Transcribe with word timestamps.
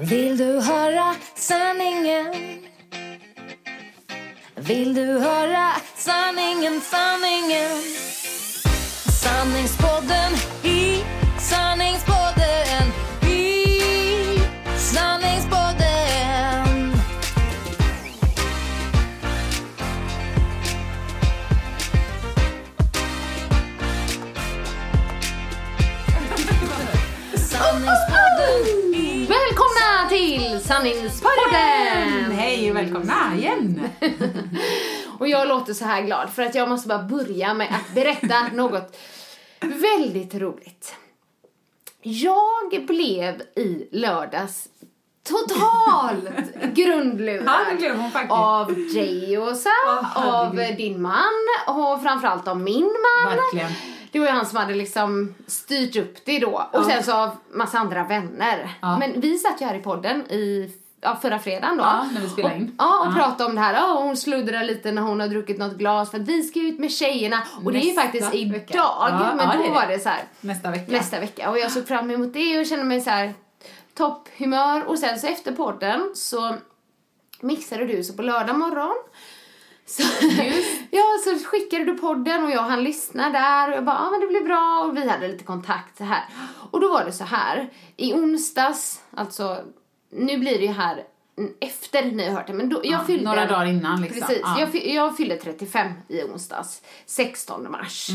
Vill 0.00 0.36
du 0.36 0.60
höra 0.60 1.14
sanningen? 1.34 2.34
Vill 4.56 4.94
du 4.94 5.18
höra 5.18 5.72
sanningen, 5.96 6.80
sanningen? 6.80 7.82
Sanningspodden 9.22 10.32
i 10.62 11.04
sanningspodden 11.38 12.92
i 13.22 13.64
sanningspodden. 14.76 16.92
Sanningspodden 27.36 28.07
Sanningspodden! 30.68 32.32
Hej 32.32 32.70
och 32.70 32.76
välkomna 32.76 33.34
igen! 33.36 33.88
Och 35.18 35.28
jag 35.28 35.48
låter 35.48 35.74
så 35.74 35.84
här 35.84 36.02
glad 36.02 36.30
för 36.30 36.42
att 36.42 36.54
jag 36.54 36.68
måste 36.68 36.88
bara 36.88 37.02
börja 37.02 37.54
med 37.54 37.68
att 37.70 37.94
berätta 37.94 38.48
något 38.52 38.96
väldigt 39.60 40.34
roligt. 40.34 40.94
Jag 42.02 42.86
blev 42.86 43.42
i 43.56 43.88
lördags 43.92 44.68
totalt 45.28 46.54
grundlurad 46.74 48.30
av 48.30 48.78
Jay 48.78 49.38
och 49.38 49.56
Åh, 49.86 50.28
av 50.28 50.56
din 50.56 51.02
man 51.02 51.46
och 51.66 52.02
framförallt 52.02 52.48
av 52.48 52.60
min 52.60 52.84
man. 53.24 53.36
Verkligen. 53.36 53.97
Det 54.12 54.18
var 54.18 54.26
ju 54.26 54.32
han 54.32 54.46
som 54.46 54.58
hade 54.58 54.74
liksom 54.74 55.34
styrt 55.46 55.96
upp 55.96 56.16
det 56.24 56.38
då. 56.38 56.68
Och 56.72 56.84
sen 56.84 57.02
så 57.04 57.12
av 57.12 57.30
massa 57.52 57.78
andra 57.78 58.04
vänner. 58.04 58.70
Ja. 58.82 58.98
Men 58.98 59.20
vi 59.20 59.38
satt 59.38 59.60
ju 59.60 59.66
här 59.66 59.74
i 59.74 59.78
podden 59.82 60.20
i 60.30 60.70
ja, 61.00 61.16
förra 61.22 61.38
fredagen 61.38 61.76
då. 61.76 61.82
Ja, 61.84 62.06
när 62.14 62.20
vi 62.20 62.28
spelade 62.28 62.54
in. 62.56 62.62
Och, 62.68 62.72
ja, 62.78 63.00
och 63.00 63.06
Ja. 63.06 63.12
pratade 63.16 63.44
om 63.50 63.54
det 63.54 63.60
här. 63.60 63.74
Ja, 63.74 64.00
hon 64.02 64.16
sluddrar 64.16 64.62
lite 64.64 64.92
när 64.92 65.02
hon 65.02 65.20
har 65.20 65.28
druckit 65.28 65.58
något 65.58 65.76
glas 65.78 66.10
för 66.10 66.18
att 66.20 66.28
vi 66.28 66.42
ska 66.42 66.60
ut 66.60 66.78
med 66.78 66.90
tjejerna. 66.92 67.42
Och 67.64 67.72
det 67.72 67.78
är 67.78 67.80
ju 67.82 67.86
Nästa 67.88 68.02
faktiskt 68.02 68.34
vecka. 68.34 68.74
idag. 68.74 68.96
Ja, 69.10 69.32
men 69.36 69.46
ja, 69.46 69.54
då 69.56 69.62
det 69.62 69.70
var 69.70 69.86
det. 69.86 69.92
det 69.92 69.98
så 70.00 70.08
här 70.08 70.22
Nästa 70.40 70.70
vecka. 70.70 70.92
nästa 70.92 71.20
vecka. 71.20 71.50
Och 71.50 71.58
jag 71.58 71.72
såg 71.72 71.86
fram 71.88 72.10
emot 72.10 72.32
det 72.32 72.60
och 72.60 72.66
kände 72.66 72.84
mig 72.84 73.00
så 73.00 73.10
här 73.10 73.34
topphumör. 73.94 74.84
Och 74.84 74.98
sen 74.98 75.18
så 75.18 75.26
efter 75.26 75.52
podden 75.52 76.10
så 76.14 76.54
mixade 77.40 77.86
du 77.86 78.04
så 78.04 78.12
på 78.12 78.22
lördag 78.22 78.58
morgon. 78.58 78.94
Så, 79.88 80.02
ja, 80.90 81.04
så 81.24 81.44
skickade 81.44 81.84
du 81.84 81.98
podden 81.98 82.44
och 82.44 82.50
jag 82.50 82.62
han 82.62 82.84
lyssna 82.84 83.30
där 83.30 83.70
och 83.70 83.76
jag 83.76 83.84
bara, 83.84 83.96
ja 83.96 84.06
ah, 84.06 84.10
men 84.10 84.20
det 84.20 84.26
blir 84.26 84.44
bra 84.44 84.84
och 84.88 84.96
vi 84.96 85.08
hade 85.08 85.28
lite 85.28 85.44
kontakt 85.44 85.96
så 85.98 86.04
här. 86.04 86.24
Och 86.70 86.80
då 86.80 86.92
var 86.92 87.04
det 87.04 87.12
så 87.12 87.24
här, 87.24 87.70
i 87.96 88.14
onsdags, 88.14 89.02
alltså 89.10 89.58
nu 90.10 90.38
blir 90.38 90.58
det 90.58 90.64
ju 90.64 90.72
här 90.72 91.04
efter 91.60 92.02
ni 92.02 92.24
har 92.28 92.32
hört 92.36 92.46
det, 92.46 92.52
men 92.52 92.68
då, 92.68 92.80
jag 92.84 92.92
Ja, 92.92 93.04
fyllde... 93.04 93.24
några 93.24 93.46
dagar 93.46 93.66
innan, 93.66 94.02
liksom. 94.02 94.20
Precis, 94.20 94.42
Ja. 94.42 94.60
jag, 94.60 94.86
jag 94.86 95.16
fyllde 95.16 95.36
35 95.36 95.92
i 96.08 96.22
onsdags, 96.22 96.82
16 97.06 97.70
mars. 97.70 98.10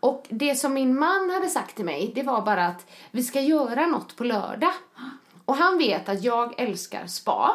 Och 0.00 0.26
det 0.28 0.54
som 0.54 0.74
min 0.74 0.98
man 0.98 1.30
hade 1.30 1.48
sagt 1.48 1.76
till 1.76 1.84
mig, 1.84 2.12
det 2.14 2.22
var 2.22 2.42
bara 2.42 2.66
att 2.66 2.90
vi 3.10 3.22
ska 3.22 3.40
göra 3.40 3.86
något 3.86 4.16
på 4.16 4.24
lördag. 4.24 4.72
Och 5.44 5.56
han 5.56 5.78
vet 5.78 6.08
att 6.08 6.24
jag 6.24 6.60
älskar 6.60 7.06
spa. 7.06 7.54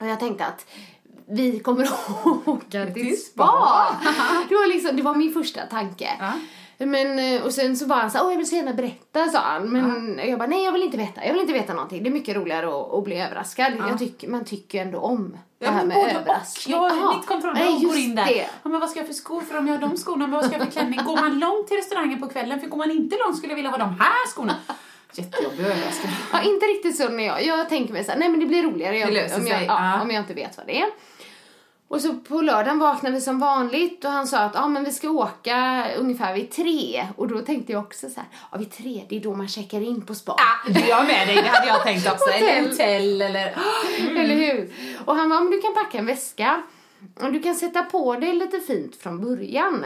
Och 0.00 0.06
jag 0.06 0.20
tänkte 0.20 0.46
att 0.46 0.66
vi 1.30 1.58
kommer 1.60 1.84
att 1.84 2.26
åka 2.48 2.86
till 2.86 3.20
spa. 3.22 3.86
det, 4.48 4.54
var 4.54 4.68
liksom, 4.68 4.96
det 4.96 5.02
var 5.02 5.14
min 5.14 5.32
första 5.32 5.60
tanke. 5.60 6.08
Ja. 6.18 6.32
Men, 6.86 7.18
eh, 7.18 7.42
och 7.42 7.52
sen 7.52 7.76
så 7.76 7.86
var 7.86 7.96
han 7.96 8.10
så 8.10 8.18
åh 8.24 8.30
jag 8.32 8.38
vill 8.38 8.48
så 8.48 8.56
gärna 8.56 8.72
berätta, 8.72 9.26
sa 9.26 9.38
han. 9.38 9.72
Men 9.72 10.20
jag 10.28 10.38
bara, 10.38 10.48
nej 10.48 10.64
jag 10.64 10.72
vill 10.72 10.82
inte 10.82 10.96
veta, 10.96 11.24
jag 11.24 11.32
vill 11.32 11.40
inte 11.40 11.52
veta 11.52 11.74
någonting. 11.74 12.02
Det 12.02 12.08
är 12.08 12.12
mycket 12.12 12.36
roligare 12.36 12.66
att, 12.68 12.94
att 12.94 13.04
bli 13.04 13.20
överraskad. 13.20 13.72
Jag 13.78 13.98
tycker, 13.98 14.28
man 14.28 14.44
tycker 14.44 14.82
ändå 14.82 14.98
om 14.98 15.36
det 15.58 15.64
Ja, 15.66 15.70
här 15.70 15.84
med 15.86 16.16
överraskning. 16.16 16.76
Jag, 16.76 16.92
Aha. 16.92 17.16
mitt 17.16 17.26
kontrollbehov 17.26 17.82
går 17.82 17.96
in 17.96 18.14
där. 18.14 18.26
Det. 18.26 18.48
Ja, 18.62 18.68
men 18.68 18.80
vad 18.80 18.90
ska 18.90 18.98
jag 19.00 19.06
för 19.06 19.14
skor 19.14 19.40
för 19.40 19.58
om 19.58 19.66
jag 19.66 19.74
har 19.74 19.88
de 19.88 19.96
skorna? 19.96 20.26
Men 20.26 20.30
vad 20.30 20.44
ska 20.44 20.54
jag 20.54 20.64
för 20.64 20.72
klänning? 20.72 21.00
Går 21.04 21.16
man 21.16 21.38
långt 21.38 21.68
till 21.68 21.76
restaurangen 21.76 22.20
på 22.20 22.28
kvällen? 22.28 22.60
För 22.60 22.66
går 22.66 22.78
man 22.78 22.90
inte 22.90 23.16
långt 23.24 23.36
skulle 23.36 23.50
jag 23.50 23.56
vilja 23.56 23.70
ha 23.70 23.78
de 23.78 23.96
här 24.00 24.26
skorna. 24.28 24.54
Jättejobbig 25.12 25.60
överraskning. 25.64 26.12
Ja, 26.32 26.42
inte 26.42 26.66
riktigt 26.66 26.96
så 26.96 27.08
när 27.08 27.24
jag, 27.24 27.44
jag 27.46 27.68
tänker 27.68 27.92
mig 27.92 28.04
så 28.04 28.12
nej 28.16 28.28
men 28.28 28.40
det 28.40 28.46
blir 28.46 28.62
roligare 28.62 29.04
Det 29.04 29.10
löser 29.10 29.40
om, 29.40 29.46
jag, 29.46 29.62
ja, 29.62 29.66
ja. 29.96 30.02
om 30.02 30.10
jag 30.10 30.22
inte 30.22 30.34
vet 30.34 30.56
vad 30.56 30.66
det 30.66 30.80
är. 30.80 30.86
Och 31.88 32.00
så 32.00 32.14
på 32.14 32.40
lördagen 32.40 32.78
vaknade 32.78 33.14
vi 33.14 33.20
som 33.20 33.38
vanligt 33.38 34.04
och 34.04 34.10
han 34.10 34.26
sa 34.26 34.38
att 34.38 34.54
ja 34.54 34.68
men 34.68 34.84
vi 34.84 34.92
ska 34.92 35.10
åka 35.10 35.86
ungefär 35.98 36.34
vid 36.34 36.50
tre. 36.50 37.06
Och 37.16 37.28
då 37.28 37.40
tänkte 37.40 37.72
jag 37.72 37.82
också 37.82 38.08
så 38.08 38.20
här, 38.20 38.28
ja 38.52 38.58
vid 38.58 38.70
tre 38.72 39.04
det 39.08 39.16
är 39.16 39.20
då 39.20 39.34
man 39.34 39.48
checkar 39.48 39.80
in 39.80 40.00
på 40.06 40.14
spa. 40.14 40.36
Ja, 40.66 40.80
jag 40.88 41.06
med 41.06 41.28
dig. 41.28 41.36
Det 41.36 41.48
hade 41.48 41.66
jag 41.66 41.82
tänkt 41.82 42.06
också. 42.12 42.24
Hotell. 42.24 42.42
Eller 42.42 42.68
hotell 42.68 43.22
eller... 43.22 43.56
Eller 44.20 44.34
hur? 44.34 44.72
Och 45.04 45.16
han 45.16 45.30
var 45.30 45.40
men 45.40 45.50
du 45.50 45.60
kan 45.60 45.74
packa 45.74 45.98
en 45.98 46.06
väska. 46.06 46.62
Och 47.20 47.32
du 47.32 47.42
kan 47.42 47.54
sätta 47.54 47.82
på 47.82 48.16
dig 48.16 48.32
lite 48.32 48.60
fint 48.60 48.96
från 48.96 49.20
början. 49.20 49.84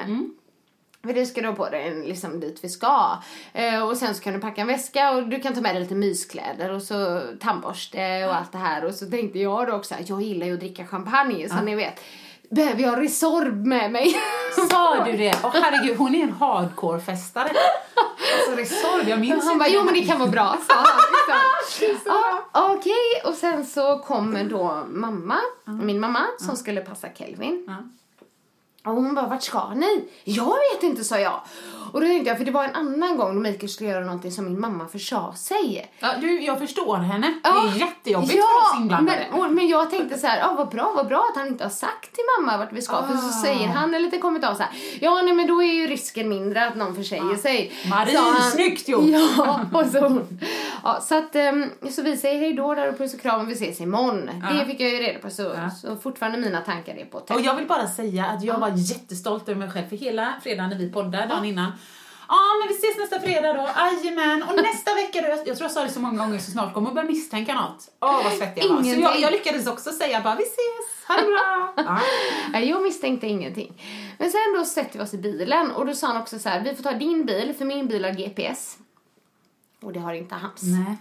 För 1.03 1.13
det 1.15 1.27
ska 1.27 1.41
du 1.41 1.49
ha 1.49 1.55
på 1.55 1.69
dig 1.69 2.09
liksom 2.09 2.41
dit 2.41 2.59
vi 2.63 2.69
ska. 2.69 3.23
Eh, 3.53 3.83
och 3.89 3.97
sen 3.97 4.15
så 4.15 4.23
kan 4.23 4.33
du 4.33 4.41
packa 4.41 4.61
en 4.61 4.67
väska 4.67 5.11
och 5.11 5.29
du 5.29 5.41
kan 5.41 5.55
ta 5.55 5.61
med 5.61 5.75
dig 5.75 5.83
lite 5.83 5.95
myskläder 5.95 6.71
och 6.71 6.83
så 6.83 7.21
tandborste 7.41 8.25
och 8.27 8.35
allt 8.35 8.53
det 8.53 8.59
här. 8.59 8.85
Och 8.85 8.95
så 8.95 9.07
tänkte 9.11 9.39
jag 9.39 9.67
då 9.67 9.73
också 9.73 9.95
att 9.95 10.09
jag 10.09 10.23
gillar 10.23 10.47
ju 10.47 10.53
att 10.55 10.61
dricka 10.61 10.87
champagne 10.87 11.49
så 11.49 11.61
ni 11.61 11.75
vet. 11.75 12.01
Behöver 12.51 12.83
jag 12.83 13.03
Resorb 13.03 13.67
med 13.67 13.93
mig? 13.93 14.15
Sa 14.71 15.05
du 15.05 15.13
det? 15.13 15.35
Åh 15.45 15.51
herregud, 15.55 15.97
hon 15.99 16.15
är 16.15 16.23
en 16.23 16.33
hardcore-festare. 16.33 17.51
Alltså 18.39 18.57
Resorb, 18.57 19.09
jag 19.09 19.21
minns 19.21 19.45
Han 19.45 19.59
bara, 19.59 19.69
jo 19.69 19.83
men 19.85 19.95
det 19.95 20.03
kan 20.03 20.19
vara 20.19 20.31
bra, 20.31 20.57
sa 20.69 20.75
han. 20.75 20.87
Liksom. 21.81 21.99
Ja, 22.53 22.73
Okej, 22.73 23.23
och 23.25 23.35
sen 23.35 23.67
så 23.67 23.99
kommer 23.99 24.45
då 24.45 24.85
mamma, 24.89 25.39
min 25.65 26.01
mamma, 26.01 26.25
som 26.39 26.57
skulle 26.57 26.81
passa 26.81 27.09
Kelvin. 27.15 27.65
Ja. 27.67 27.77
Och 28.85 28.93
hon 28.93 29.15
bara, 29.15 29.27
vart 29.27 29.43
ska 29.43 29.75
ni? 29.75 30.09
Jag 30.25 30.55
vet 30.73 30.83
inte, 30.83 31.05
sa 31.05 31.19
jag. 31.19 31.41
Och 31.93 32.01
då 32.01 32.07
tänkte 32.07 32.29
jag, 32.29 32.39
för 32.39 32.45
det 32.45 32.51
var 32.51 32.65
en 32.65 32.75
annan 32.75 33.17
gång 33.17 33.35
då 33.35 33.41
Mikael 33.41 33.69
skulle 33.69 33.91
göra 33.91 34.05
någonting 34.05 34.33
som 34.33 34.45
min 34.45 34.61
mamma 34.61 34.89
försa 34.89 35.33
sig. 35.33 35.91
Ja, 36.01 36.09
du, 36.21 36.41
jag 36.41 36.59
förstår 36.59 36.97
henne. 36.97 37.35
Ja. 37.45 37.51
Det 37.51 37.69
är 37.69 37.81
jättejobbigt 37.87 38.33
för 38.33 38.39
oss 38.39 38.81
inblandade. 38.81 39.27
men, 39.31 39.41
och, 39.41 39.51
men 39.53 39.69
jag 39.69 39.91
tänkte 39.91 40.19
så 40.19 40.27
här, 40.27 40.43
ah, 40.51 40.55
vad 40.55 40.69
bra, 40.69 40.93
vad 40.97 41.07
bra 41.07 41.29
att 41.33 41.37
han 41.41 41.49
inte 41.49 41.65
har 41.65 41.71
sagt 41.71 42.13
till 42.15 42.25
mamma 42.39 42.59
vart 42.59 42.73
vi 42.73 42.83
ska. 42.83 43.03
För 43.03 43.17
så 43.17 43.29
Ah. 43.29 43.43
säger 43.43 43.67
han 43.69 43.95
en 43.95 44.03
liten 44.03 44.21
kommentar 44.21 44.55
så 44.55 44.63
här, 44.63 44.71
ja 45.01 45.23
nej 45.23 45.33
men 45.35 45.47
då 45.47 45.63
är 45.63 45.73
ju 45.73 45.87
risken 45.87 46.29
mindre 46.29 46.67
att 46.67 46.77
någon 46.77 46.95
försäger 46.95 47.37
sig. 47.37 47.73
Marie, 47.91 48.17
sa 48.17 48.31
han. 48.33 48.51
snyggt 48.51 48.89
gjort. 48.89 49.05
Ja, 49.05 49.61
och 49.73 49.87
så, 49.87 50.21
ja, 50.85 51.01
så 51.01 51.19
att, 51.19 51.35
ehm, 51.37 51.71
så 51.91 52.03
vi 52.03 52.17
säger 52.17 52.41
hej 52.41 52.53
då 52.53 52.75
där 52.75 52.89
och 52.89 52.99
puss 52.99 53.15
och 53.15 53.21
kram 53.21 53.41
och 53.41 53.49
vi 53.49 53.53
ses 53.53 53.81
imorgon. 53.81 54.31
Det 54.59 54.67
fick 54.67 54.81
jag 54.81 54.91
ju 54.91 54.97
reda 54.99 55.19
på 55.19 55.31
så, 55.31 55.43
Ja. 55.43 55.71
så 55.71 55.97
fortfarande 55.97 56.39
mina 56.39 56.61
tankar 56.61 56.95
är 56.95 57.05
på 57.05 57.19
hotell. 57.19 57.37
Och 57.37 57.43
jag 57.43 57.55
vill 57.57 57.67
bara 57.67 57.87
säga 57.89 58.27
att 58.27 58.43
jag 58.45 58.59
var 58.59 58.69
jättestolt 58.77 59.49
över 59.49 59.59
mig 59.59 59.71
själv 59.71 59.89
för 59.89 59.97
hela 59.97 60.35
fredagen 60.43 60.71
när 60.71 60.79
vi 60.79 60.93
poddade 60.93 61.27
dagen 61.27 61.45
innan. 61.45 61.73
Ja, 62.35 62.43
men 62.59 62.69
vi 62.69 62.75
ses 62.75 62.99
nästa 62.99 63.21
fredag 63.21 63.53
då. 63.53 63.69
Jajamän. 63.77 64.43
Och 64.43 64.57
nästa 64.57 64.95
vecka 64.95 65.21
då, 65.21 65.29
jag, 65.29 65.39
jag 65.39 65.57
tror 65.57 65.63
jag 65.63 65.71
sa 65.71 65.83
det 65.85 65.91
så 65.91 66.01
många 66.01 66.25
gånger 66.25 66.39
så 66.39 66.51
snart 66.51 66.75
kommer 66.75 66.89
jag 66.89 66.95
börja 66.95 67.09
misstänka 67.09 67.55
något. 67.55 67.89
Åh, 68.01 68.25
vad 68.25 68.33
svettig 68.33 68.65
jag 68.65 68.69
var. 68.69 68.83
Så 68.83 69.01
jag, 69.01 69.21
jag 69.21 69.33
lyckades 69.33 69.67
också 69.67 69.93
säga 69.93 70.21
bara 70.21 70.35
vi 70.35 70.43
ses, 70.43 71.09
ha 71.09 71.17
det 71.17 71.23
bra. 71.23 71.73
Nej, 72.53 72.69
jag 72.69 72.83
misstänkte 72.83 73.27
ingenting. 73.27 73.83
Men 74.19 74.31
sen 74.31 74.41
då 74.57 74.65
sätter 74.65 74.99
vi 74.99 75.05
oss 75.05 75.15
i 75.15 75.19
bilen 75.19 75.71
och 75.71 75.87
då 75.87 75.95
sa 75.95 76.07
han 76.07 76.17
också 76.23 76.39
så 76.39 76.49
här, 76.49 76.61
vi 76.61 76.75
får 76.75 76.83
ta 76.83 76.93
din 76.93 77.27
bil 77.27 77.55
för 77.59 77.65
min 77.65 77.87
bil 77.89 78.05
har 78.05 78.13
GPS. 78.13 78.77
Och 79.83 79.93
det 79.93 80.01
har 80.01 80.15
inte 80.15 80.35
hans. 80.35 80.63
Nej. 80.63 80.97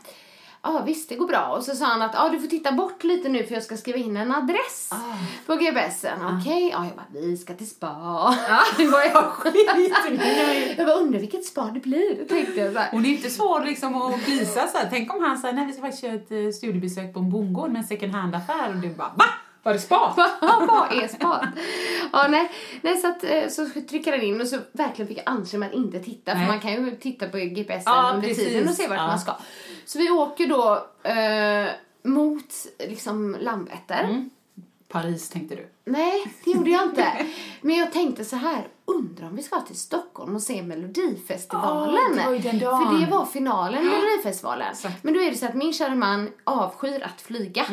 Ja 0.64 0.84
visst, 0.86 1.10
det 1.10 1.16
går 1.16 1.28
bra. 1.28 1.46
Och 1.58 1.64
så 1.64 1.76
sa 1.76 1.86
han 1.86 2.02
att 2.02 2.12
ja, 2.14 2.30
du 2.30 2.40
får 2.40 2.48
titta 2.48 2.72
bort 2.72 3.04
lite 3.04 3.30
nu 3.30 3.44
för 3.44 3.54
jag 3.54 3.64
ska 3.64 3.78
skriva 3.78 3.98
in 3.98 4.18
en 4.18 4.32
adress 4.32 4.90
Ah. 4.92 4.98
på 5.46 5.56
GPSen. 5.56 6.20
Okej, 6.40 6.70
ja 6.74 6.86
jag 6.86 6.96
bara, 6.96 7.06
vi 7.22 7.38
ska 7.38 7.54
till 7.54 7.70
spa. 7.70 7.88
Det 8.78 8.88
var 8.88 9.02
jag 9.04 9.24
skitnöjd. 9.24 10.22
jag 10.78 10.88
bara, 10.88 10.96
undrar 10.96 11.20
vilket 11.20 11.46
spa 11.46 11.64
det 11.74 11.80
blir, 11.80 12.26
tänkte 12.30 12.60
jag 12.62 12.74
så 12.74 12.80
här. 12.80 12.90
Och 12.94 13.02
det 13.02 13.08
är 13.08 13.12
inte 13.12 13.30
svårt 13.30 13.66
liksom 13.66 14.02
att 14.02 14.24
plisa 14.26 14.68
så 14.68 14.78
här. 14.78 14.88
Tänk 14.90 15.14
om 15.14 15.24
han 15.24 15.38
säger 15.38 15.54
nej 15.56 15.66
vi 15.66 15.74
ska 15.74 15.82
faktiskt 15.82 16.02
köra 16.04 16.14
ett 16.14 16.32
eh, 16.32 16.52
studiebesök 16.58 17.14
på 17.14 17.20
en 17.20 17.30
bondgård 17.30 17.72
med 17.72 17.80
en 17.82 17.88
second 17.88 18.16
hand-affär 18.16 18.70
och 18.70 18.76
du 18.76 18.90
bara 18.90 19.12
va? 19.16 19.26
Var 19.64 19.74
det 19.74 19.80
spa? 19.80 20.14
Vad 20.68 21.04
är 21.04 21.08
spa? 21.08 21.48
Ja, 22.14 22.28
nej, 22.30 22.52
nej 22.82 22.98
så, 22.98 23.08
att, 23.08 23.24
eh, 23.24 23.48
så 23.50 23.70
trycker 23.90 24.12
han 24.12 24.22
in 24.22 24.42
och 24.42 24.48
så 24.48 24.58
verkligen 24.72 25.08
fick 25.08 25.18
jag 25.18 25.24
anse 25.30 25.58
mig 25.58 25.70
att 25.70 25.76
inte 25.76 26.00
titta 26.00 26.34
Nej. 26.34 26.46
för 26.46 26.52
man 26.52 26.60
kan 26.62 26.72
ju 26.72 26.96
titta 26.96 27.28
på 27.30 27.38
GPSen 27.38 27.82
Ja, 27.86 28.12
under 28.16 28.28
precis. 28.28 28.44
tiden 28.48 28.68
och 28.68 28.74
se 28.76 28.88
vart 28.88 28.98
Ja. 28.98 29.08
man 29.08 29.20
ska. 29.20 29.36
Så 29.86 30.00
vi 30.00 30.10
åker 30.10 30.48
då 30.48 30.88
eh, 31.10 31.68
mot 32.04 32.54
liksom 32.88 33.38
Landvetter. 33.40 34.04
Mm. 34.04 34.30
Paris 34.92 35.30
tänkte 35.30 35.56
du. 35.56 35.70
Nej, 35.86 36.34
det 36.44 36.52
gjorde 36.52 36.70
jag 36.70 36.84
inte. 36.84 37.26
Men 37.62 37.76
jag 37.76 37.92
tänkte 37.92 38.26
så 38.26 38.36
här, 38.36 38.68
undrar 38.86 39.28
om 39.28 39.36
vi 39.36 39.44
ska 39.44 39.62
till 39.62 39.76
Stockholm 39.80 40.36
och 40.36 40.42
se 40.42 40.64
Melodifestivalen. 40.64 42.18
Ja, 42.18 42.30
det. 42.32 42.42
För 42.60 43.00
det 43.00 43.12
var 43.12 43.26
finalen 43.26 43.82
i 43.82 43.86
Melodifestivalen. 43.86 44.72
Exakt. 44.72 45.04
Men 45.04 45.14
då 45.14 45.22
är 45.22 45.32
det 45.32 45.38
så 45.38 45.46
att 45.46 45.56
min 45.56 45.74
kära 45.74 45.96
man 45.96 46.30
avskyr 46.44 47.04
att 47.04 47.22
flyga. 47.22 47.66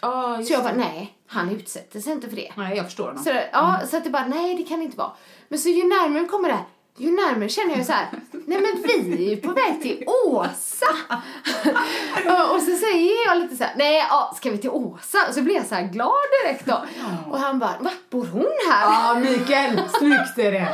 Ja, 0.00 0.42
Så 0.44 0.52
jag 0.52 0.62
bara, 0.62 0.74
nej, 0.74 1.14
han 1.26 1.50
utsätter 1.50 2.00
sig 2.00 2.12
inte 2.12 2.28
för 2.28 2.36
det. 2.36 2.52
Nej, 2.56 2.76
jag 2.76 2.84
förstår 2.86 3.06
honom. 3.06 3.24
Så, 3.24 3.30
ja, 3.52 3.80
så 3.90 3.96
att 3.96 4.04
det 4.04 4.10
bara, 4.10 4.26
nej 4.26 4.54
det 4.54 4.62
kan 4.62 4.78
det 4.78 4.84
inte 4.84 4.98
vara. 4.98 5.12
Men 5.48 5.58
så 5.58 5.68
ju 5.68 5.84
närmare 5.84 6.22
vi 6.22 6.28
kommer 6.28 6.48
det 6.48 6.54
här, 6.54 6.64
ju 6.98 7.10
närmare 7.10 7.48
känner 7.48 7.76
jag 7.76 7.86
så 7.86 7.92
här, 7.92 8.06
nej 8.30 8.60
men 8.60 8.82
vi 8.82 9.26
är 9.26 9.30
ju 9.30 9.36
på 9.36 9.52
väg 9.52 9.82
till 9.82 10.04
Åsa. 10.26 10.86
och, 12.54 12.62
så 12.62 12.76
säger 12.76 13.26
jag 13.26 13.38
lite 13.38 13.56
så 13.56 13.64
här, 13.64 13.74
nej 13.76 14.06
ja, 14.10 14.34
ska 14.36 14.50
vi 14.50 14.58
till 14.58 14.70
Åsa? 14.70 15.18
Och 15.28 15.34
så 15.34 15.42
blir 15.42 15.54
jag 15.54 15.66
så 15.66 15.74
här 15.74 15.82
glad 15.82 16.12
direkt 16.42 16.66
då. 16.66 16.84
Och 17.30 17.38
han 17.38 17.58
bara, 17.58 17.76
va, 17.80 17.90
bor 18.10 18.26
hon 18.26 18.46
här? 18.70 18.82
Ja, 18.82 19.18
Mikael, 19.20 19.80
snyggt 19.98 20.38
är 20.38 20.52
det. 20.52 20.68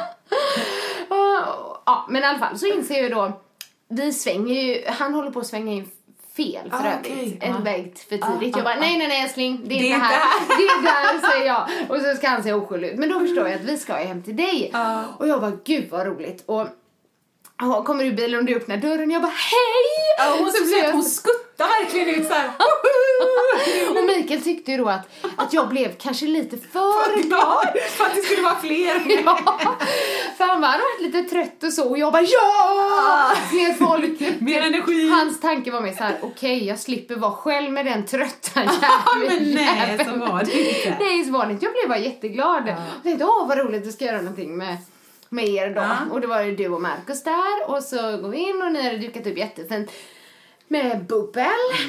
Och, 1.09 1.83
ja, 1.87 2.07
men 2.09 2.23
i 2.23 2.27
alla 2.27 2.39
fall 2.39 2.59
så 2.59 2.67
inser 2.67 2.95
jag 2.95 3.03
ju 3.03 3.09
då, 3.09 3.41
vi 3.89 4.13
svänger 4.13 4.63
ju, 4.63 4.85
han 4.87 5.15
håller 5.15 5.31
på 5.31 5.41
att 5.41 5.47
svänga 5.47 5.73
in 5.73 5.91
fel 6.37 6.71
för 6.71 6.77
Ah, 6.77 6.93
övrigt. 6.93 7.13
okej. 7.13 7.39
En 7.41 7.55
Ah. 7.55 7.61
väg 7.61 7.93
för 8.09 8.17
tidigt. 8.17 8.55
Ah, 8.55 8.59
jag 8.59 8.65
bara, 8.65 8.75
ah, 8.75 8.81
nej 8.81 8.99
nej 8.99 9.09
nej 9.09 9.23
älskling, 9.23 9.61
det 9.65 9.75
är 9.75 9.79
Det 9.79 9.87
inte 9.87 9.99
här. 9.99 10.21
inte 10.43 10.57
Det 10.57 10.63
är 10.63 10.83
där 10.83 11.31
säger 11.31 11.47
jag. 11.47 11.69
Och 11.89 11.97
så 12.03 12.15
ska 12.17 12.29
han 12.29 12.43
se 12.43 12.53
oskyldig 12.53 12.89
ut. 12.89 12.99
Men 12.99 13.09
då 13.09 13.21
förstår 13.21 13.49
jag 13.49 13.55
att 13.55 13.65
vi 13.65 13.79
ska 13.79 14.01
ju 14.01 14.07
hem 14.07 14.23
till 14.23 14.37
dig. 14.37 14.71
Ah. 14.75 15.01
Och 15.19 15.29
jag 15.29 15.41
bara, 15.41 15.53
gud 15.65 15.89
vad 15.91 16.07
roligt. 16.07 16.43
Och 16.47 16.67
ja, 17.61 17.85
kommer 17.85 18.05
ur 18.05 18.13
bilen 18.13 18.39
och 18.41 18.45
du 18.45 18.55
öppnar 18.57 18.77
dörren 18.77 19.09
och 19.09 19.15
jag 19.15 19.23
bara, 19.23 19.33
hej! 19.33 19.95
Ja, 20.19 20.37
hon, 20.39 20.53
så 20.53 20.65
blir 20.65 20.85
jag 20.85 20.93
hon 20.93 21.03
skuttar 21.05 21.83
verkligen 21.83 22.09
ut 22.09 22.29
såhär. 22.29 22.51
och 23.99 24.05
Mikael 24.05 24.43
tyckte 24.43 24.71
ju 24.71 24.77
då 24.79 24.89
att, 24.89 25.09
att 25.37 25.53
jag 25.53 25.69
blev 25.69 25.97
kanske 25.97 26.27
lite 26.27 26.57
för 26.57 27.23
glad 27.29 27.69
för 27.91 28.05
att 28.05 28.15
det 28.15 28.21
skulle 28.21 28.43
vara 28.43 28.61
fler. 28.61 28.95
Ja, 29.25 29.39
för 30.37 30.45
han 30.45 30.61
var 30.61 30.69
han 30.69 30.81
varit 30.81 31.01
lite 31.13 31.23
trött 31.31 31.63
och 31.63 31.73
så 31.73 31.89
och 31.89 31.99
jag 31.99 32.13
bara 32.13 32.23
ja! 32.23 33.33
Fler 33.51 33.73
folk. 33.87 34.41
Mer 34.41 34.63
energi. 34.63 35.09
Hans 35.09 35.41
tanke 35.41 35.71
var 35.71 35.81
mer 35.81 35.93
så 35.93 36.05
här: 36.05 36.19
okej 36.23 36.67
jag 36.67 36.79
slipper 36.79 37.17
vara 37.17 37.33
själv 37.33 37.73
med 37.73 37.87
den 37.87 38.07
trötta 38.07 38.61
Men 39.17 39.25
jäveln. 39.25 39.55
nej, 39.55 40.05
så 40.05 40.19
var 40.19 40.45
det 40.45 40.53
inte. 40.69 40.97
Nej, 41.01 41.25
så 41.25 41.33
var 41.33 41.47
det 41.47 41.53
inte. 41.53 41.65
Jag 41.65 41.73
blev 41.75 41.89
bara 41.89 41.99
jätteglad. 41.99 42.63
Och 42.97 43.03
tänkte, 43.03 43.25
åh 43.25 43.49
vad 43.49 43.59
roligt, 43.59 43.85
du 43.85 43.93
ska 43.93 44.05
göra 44.05 44.17
någonting 44.17 44.57
med, 44.57 44.77
med 45.35 45.49
er 45.49 45.71
då. 45.71 45.81
Ja. 45.81 45.99
Och 46.11 46.21
det 46.21 46.27
var 46.27 46.43
ju 46.43 46.57
du 46.57 46.69
och 46.69 46.83
Markus 46.83 47.25
där 47.25 47.71
och 47.71 47.83
så 47.83 48.17
går 48.17 48.29
vi 48.29 48.39
in 48.39 48.63
och 48.63 48.73
ni 48.73 48.83
hade 48.83 48.99
dukat 48.99 49.27
upp 49.27 49.39
jättefint 49.39 49.93
med 50.69 51.05
bubbel. 51.05 51.45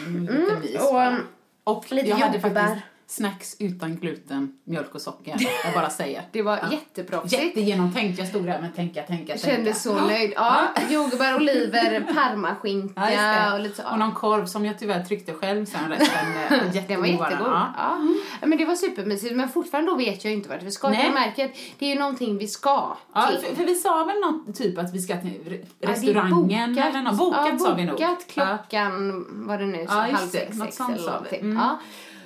Mm, 0.05 0.25
mys, 0.25 0.75
och, 0.75 0.93
va? 0.93 1.17
Och 1.63 1.91
lite 1.91 2.09
jag 2.09 2.15
hade 2.15 2.39
faktiskt 2.39 2.85
snacks 3.07 3.55
utan 3.59 3.95
gluten, 3.95 4.53
mjölk 4.63 4.95
och 4.95 5.01
socker. 5.01 5.35
Jag 5.65 5.73
bara 5.73 5.89
säger. 5.89 6.23
det 6.31 6.41
var 6.41 6.57
Ja. 6.57 6.71
jätteproffsigt. 6.71 7.43
Jättegenomtänkt. 7.43 8.19
Jag 8.19 8.27
stod 8.27 8.45
där 8.45 8.61
med 8.61 8.75
tänka, 8.75 9.01
tänka, 9.03 9.33
tänka. 9.37 9.47
kände 9.55 9.73
så 9.73 9.99
nöjd. 9.99 10.33
Ja, 10.35 10.67
jordgubbar, 10.89 11.35
oliver, 11.35 12.13
parmaskinka 12.13 13.11
Ja, 13.11 13.53
och 13.53 13.59
lite 13.59 13.75
så. 13.81 13.89
Och 13.91 13.99
någon 13.99 14.11
korv 14.11 14.45
som 14.45 14.65
jag 14.65 14.79
tyvärr 14.79 15.03
tryckte 15.03 15.33
själv 15.33 15.65
sen 15.65 15.89
resten. 15.89 16.27
eh, 16.49 16.49
Den 16.87 16.99
var 16.99 17.07
jättegod. 17.07 17.47
Ja. 17.47 17.73
Ja. 17.77 17.97
Ja, 18.41 18.47
Men 18.47 18.57
det 18.57 18.65
var 18.65 18.75
supermysigt. 18.75 19.35
Men 19.35 19.49
fortfarande 19.49 19.91
då 19.91 19.97
vet 19.97 20.23
jag 20.25 20.33
inte 20.33 20.49
vart 20.49 20.63
vi 20.63 20.71
ska. 20.71 20.89
Nej. 20.89 21.05
Jag 21.05 21.13
märker 21.13 21.51
det 21.79 21.85
är 21.85 21.89
ju 21.93 21.99
någonting 21.99 22.37
vi 22.37 22.47
ska 22.47 22.95
Ja, 23.13 23.27
till. 23.27 23.39
för, 23.49 23.55
för 23.55 23.65
vi 23.65 23.75
sa 23.75 24.03
väl 24.05 24.19
något 24.19 24.55
typ 24.55 24.77
att 24.77 24.93
vi 24.93 24.99
ska 25.01 25.17
till 25.17 25.63
Ja, 25.79 25.89
restaurangen 25.89 26.75
bokat. 26.75 26.89
eller 26.89 27.01
något. 27.01 27.17
Bokat 27.17 27.47
ja, 27.51 27.57
sa 27.59 27.73
vi 27.73 27.83
nog. 27.85 27.95
Bokat 27.95 28.27
klockan, 28.27 29.25
vad 29.47 29.59
det 29.59 29.65
nu, 29.65 29.77
så 29.77 29.93
Ja, 29.93 29.99
halv 30.11 30.27
sex, 30.27 30.57
sex 30.57 30.79
eller 30.79 31.05
någonting. 31.11 31.41
Mm. 31.41 31.57
Ja. 31.57 31.79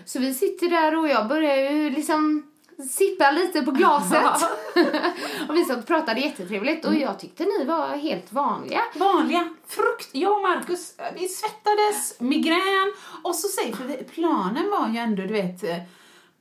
Så 0.09 0.19
vi 0.19 0.33
sitter 0.33 0.69
där 0.69 0.97
och 0.97 1.07
jag 1.07 1.27
börjar 1.27 1.71
ju 1.71 1.89
liksom 1.89 2.43
sippa 2.89 3.31
lite 3.31 3.61
på 3.61 3.71
glaset. 3.71 4.23
och 5.49 5.55
vi 5.55 5.65
satt 5.65 5.77
och 5.77 5.87
pratade 5.87 6.19
jättetrevligt 6.19 6.85
Mm. 6.85 6.95
och 6.97 7.01
jag 7.01 7.19
tyckte 7.19 7.45
ni 7.45 7.65
var 7.65 7.87
helt 7.87 8.33
vanliga. 8.33 8.81
Vanliga 8.95 9.49
frukt. 9.67 10.09
Jag 10.11 10.31
och 10.35 10.41
Markus, 10.41 10.95
vi 11.15 11.27
svettades, 11.27 12.19
migrän 12.19 12.93
och 13.23 13.35
så 13.35 13.47
säger 13.47 13.75
för 13.75 13.83
vi, 13.83 13.95
planen 13.95 14.69
var 14.69 14.89
ju 14.89 14.97
ändå, 14.97 15.21
du 15.21 15.33
vet, 15.33 15.63
eh, 15.63 15.77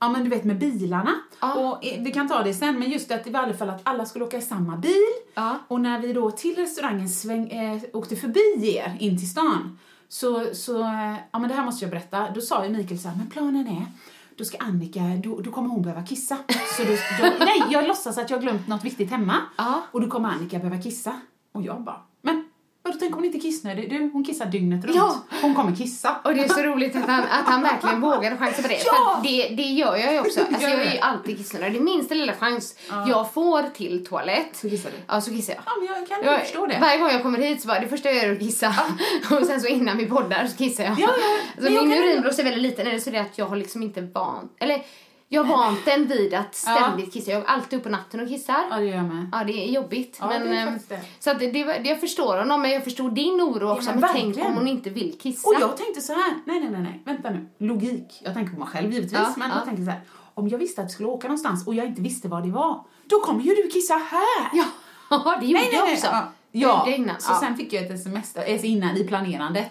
ja 0.00 0.08
men 0.08 0.24
du 0.24 0.30
vet 0.30 0.44
med 0.44 0.58
bilarna. 0.58 1.14
Ja. 1.40 1.54
Och 1.54 1.86
eh, 1.86 2.02
vi 2.02 2.12
kan 2.12 2.28
ta 2.28 2.42
det 2.42 2.54
sen, 2.54 2.78
men 2.78 2.90
just 2.90 3.10
att 3.10 3.26
i 3.26 3.34
alla 3.34 3.54
fall 3.54 3.70
att 3.70 3.80
alla 3.82 4.06
skulle 4.06 4.24
åka 4.24 4.36
i 4.36 4.42
samma 4.42 4.76
bil. 4.76 5.06
Ja. 5.34 5.58
Och 5.68 5.80
när 5.80 5.98
vi 6.00 6.12
då 6.12 6.30
till 6.30 6.56
restaurangen 6.56 7.08
sväng, 7.08 7.50
eh, 7.50 7.80
åkte 7.92 8.16
förbi 8.16 8.76
er 8.76 8.96
in 9.00 9.18
till 9.18 9.30
stan 9.30 9.78
så, 10.08 10.54
så 10.54 10.82
eh, 10.82 11.16
ja 11.32 11.38
men 11.38 11.48
det 11.48 11.54
här 11.54 11.64
måste 11.64 11.84
jag 11.84 11.90
berätta. 11.90 12.30
Då 12.30 12.40
sa 12.40 12.64
ju 12.64 12.70
Mikael 12.70 13.00
så 13.00 13.08
här, 13.08 13.16
men 13.16 13.30
planen 13.30 13.68
är 13.68 13.86
då 14.38 14.44
ska 14.44 14.58
Annika, 14.58 15.00
då, 15.24 15.40
då 15.40 15.50
kommer 15.50 15.68
hon 15.68 15.82
behöva 15.82 16.02
kissa. 16.02 16.36
Så 16.76 16.82
då, 16.82 16.90
då, 16.90 17.44
nej, 17.44 17.62
jag 17.70 17.88
låtsas 17.88 18.18
att 18.18 18.30
jag 18.30 18.36
har 18.36 18.42
glömt 18.42 18.66
något 18.66 18.84
viktigt 18.84 19.10
hemma. 19.10 19.34
Och 19.92 20.00
då 20.00 20.08
kommer 20.08 20.28
Annika 20.28 20.58
behöva 20.58 20.82
kissa. 20.82 21.20
Och 21.52 21.62
jag 21.62 21.82
bara, 21.82 22.02
vadå, 22.88 22.98
tänk 23.00 23.12
om 23.12 23.18
hon 23.18 23.24
inte 23.24 23.38
kissar? 23.40 23.74
Du, 23.74 24.10
hon 24.12 24.24
kissar 24.24 24.46
dygnet 24.46 24.84
runt. 24.84 24.96
Ja. 24.96 25.16
Hon 25.42 25.54
kommer 25.54 25.76
kissa. 25.76 26.16
Och 26.24 26.34
det 26.34 26.40
är 26.44 26.48
så 26.48 26.62
roligt 26.62 26.96
att 26.96 27.06
han, 27.06 27.20
att 27.20 27.46
han 27.46 27.62
verkligen 27.62 28.00
vågade 28.00 28.36
chansa 28.36 28.62
på 28.62 28.68
det. 28.68 28.78
Ja! 28.86 29.20
För 29.22 29.28
det, 29.28 29.48
det 29.54 29.62
gör 29.62 29.96
jag 29.96 30.12
ju 30.12 30.20
också. 30.20 30.40
Alltså 30.40 30.68
jag 30.68 30.72
är 30.72 30.92
ju 30.92 30.98
alltid 30.98 31.38
kissnödig. 31.38 31.72
Det 31.72 31.80
minsta 31.80 32.14
lilla 32.14 32.32
chans 32.32 32.74
jag 33.08 33.32
får 33.32 33.62
till 33.62 34.06
toalett. 34.06 34.48
Så 34.56 34.70
kissar 34.70 34.90
du. 34.90 34.96
Ja, 35.08 35.20
så 35.20 35.30
kissar 35.30 35.54
jag. 35.54 35.62
Ja, 35.66 35.72
men 35.78 35.86
jag 35.96 36.08
kan 36.08 36.32
Jag- 36.32 36.40
förstå 36.40 36.66
det. 36.66 36.78
Varje 36.80 36.98
gång 36.98 37.10
jag 37.10 37.22
kommer 37.22 37.38
hit 37.38 37.62
så 37.62 37.68
bara, 37.68 37.80
det 37.80 37.88
första 37.88 38.08
jag 38.08 38.16
gör 38.16 38.28
är 38.28 38.32
att 38.32 38.38
kissa. 38.38 38.74
och 39.40 39.46
sen 39.46 39.60
så 39.60 39.66
innan 39.66 39.96
vi 39.98 40.06
poddar 40.06 40.46
så 40.46 40.56
kissar 40.56 40.84
jag. 40.84 40.92
Ja, 40.98 41.08
ja. 41.20 41.38
Alltså, 41.56 41.82
min 41.82 41.92
urinblåsa 41.92 42.42
är 42.42 42.44
väldigt 42.44 42.62
liten, 42.62 42.86
eller 42.86 42.98
så 42.98 43.10
är 43.10 43.14
det 43.14 43.20
att 43.20 43.38
jag 43.38 43.46
har 43.46 43.56
liksom 43.56 43.82
inte 43.82 44.00
vant, 44.00 44.52
eller 44.60 44.82
jag 45.30 45.44
har 45.44 45.56
vant 45.56 45.84
den 45.84 46.06
vid 46.06 46.34
att 46.34 46.54
ständigt 46.54 47.12
kissa. 47.12 47.30
Jag 47.30 47.40
är 47.40 47.46
alltid 47.46 47.78
upp 47.78 47.82
på 47.82 47.88
natten 47.88 48.20
och 48.20 48.28
kissar. 48.28 48.64
Ja, 48.70 48.76
det 48.76 48.84
gör 48.84 48.96
jag 48.96 49.04
med. 49.04 49.28
Ja, 49.32 49.44
det 49.44 49.52
är 49.52 49.72
jobbigt. 49.72 50.16
Ja, 50.20 50.28
men, 50.28 50.42
det 50.42 50.56
är 50.56 50.66
ehm, 50.66 50.78
det. 50.88 51.00
Så 51.18 51.30
att 51.30 51.38
det, 51.38 51.50
det, 51.50 51.64
var- 51.64 51.80
jag 51.84 52.00
förstår 52.00 52.38
honom, 52.38 52.62
men 52.62 52.70
jag 52.70 52.84
förstår 52.84 53.10
din 53.10 53.40
oro 53.40 53.70
också. 53.70 53.90
men 53.90 54.00
men 54.00 54.10
tänk 54.12 54.36
om 54.36 54.54
hon 54.54 54.68
inte 54.68 54.90
vill 54.90 55.18
kissa. 55.18 55.48
Och 55.48 55.54
jag 55.60 55.76
tänkte 55.76 56.00
så 56.00 56.12
här, 56.12 56.34
nej, 56.44 56.60
nej, 56.60 56.70
nej, 56.70 56.80
nej, 56.80 57.02
vänta 57.04 57.30
nu. 57.30 57.48
Logik. 57.58 58.20
Jag 58.24 58.34
tänker 58.34 58.52
på 58.52 58.58
mig 58.58 58.68
själv 58.68 58.92
givetvis, 58.92 59.12
Ja, 59.12 59.34
men 59.36 59.50
ja. 59.50 59.56
jag 59.56 59.64
tänkte 59.64 59.84
så 59.84 59.90
här. 59.90 60.00
Om 60.34 60.48
jag 60.48 60.58
visste 60.58 60.80
att 60.80 60.84
jag 60.84 60.90
skulle 60.92 61.08
åka 61.08 61.28
någonstans 61.28 61.66
och 61.66 61.74
jag 61.74 61.86
inte 61.86 62.02
visste 62.02 62.28
vad 62.28 62.42
det 62.42 62.50
var, 62.50 62.84
då 63.04 63.20
kommer 63.20 63.42
ju 63.42 63.54
du 63.54 63.68
kissa 63.68 63.94
här! 63.94 64.50
Ja, 64.52 64.64
det 65.40 65.46
gjorde 65.46 65.60
nej, 65.60 65.68
nej, 65.70 65.70
jag 65.72 65.84
nej. 65.84 65.94
också. 65.94 66.06
Ja, 66.52 66.86
ja. 66.88 67.14
så 67.18 67.32
ja. 67.32 67.40
sen 67.40 67.56
fick 67.56 67.72
jag 67.72 67.84
ett 67.84 67.90
sms 67.90 68.36
alltså 68.36 68.66
innan 68.66 68.96
i 68.96 69.04
planerandet. 69.04 69.70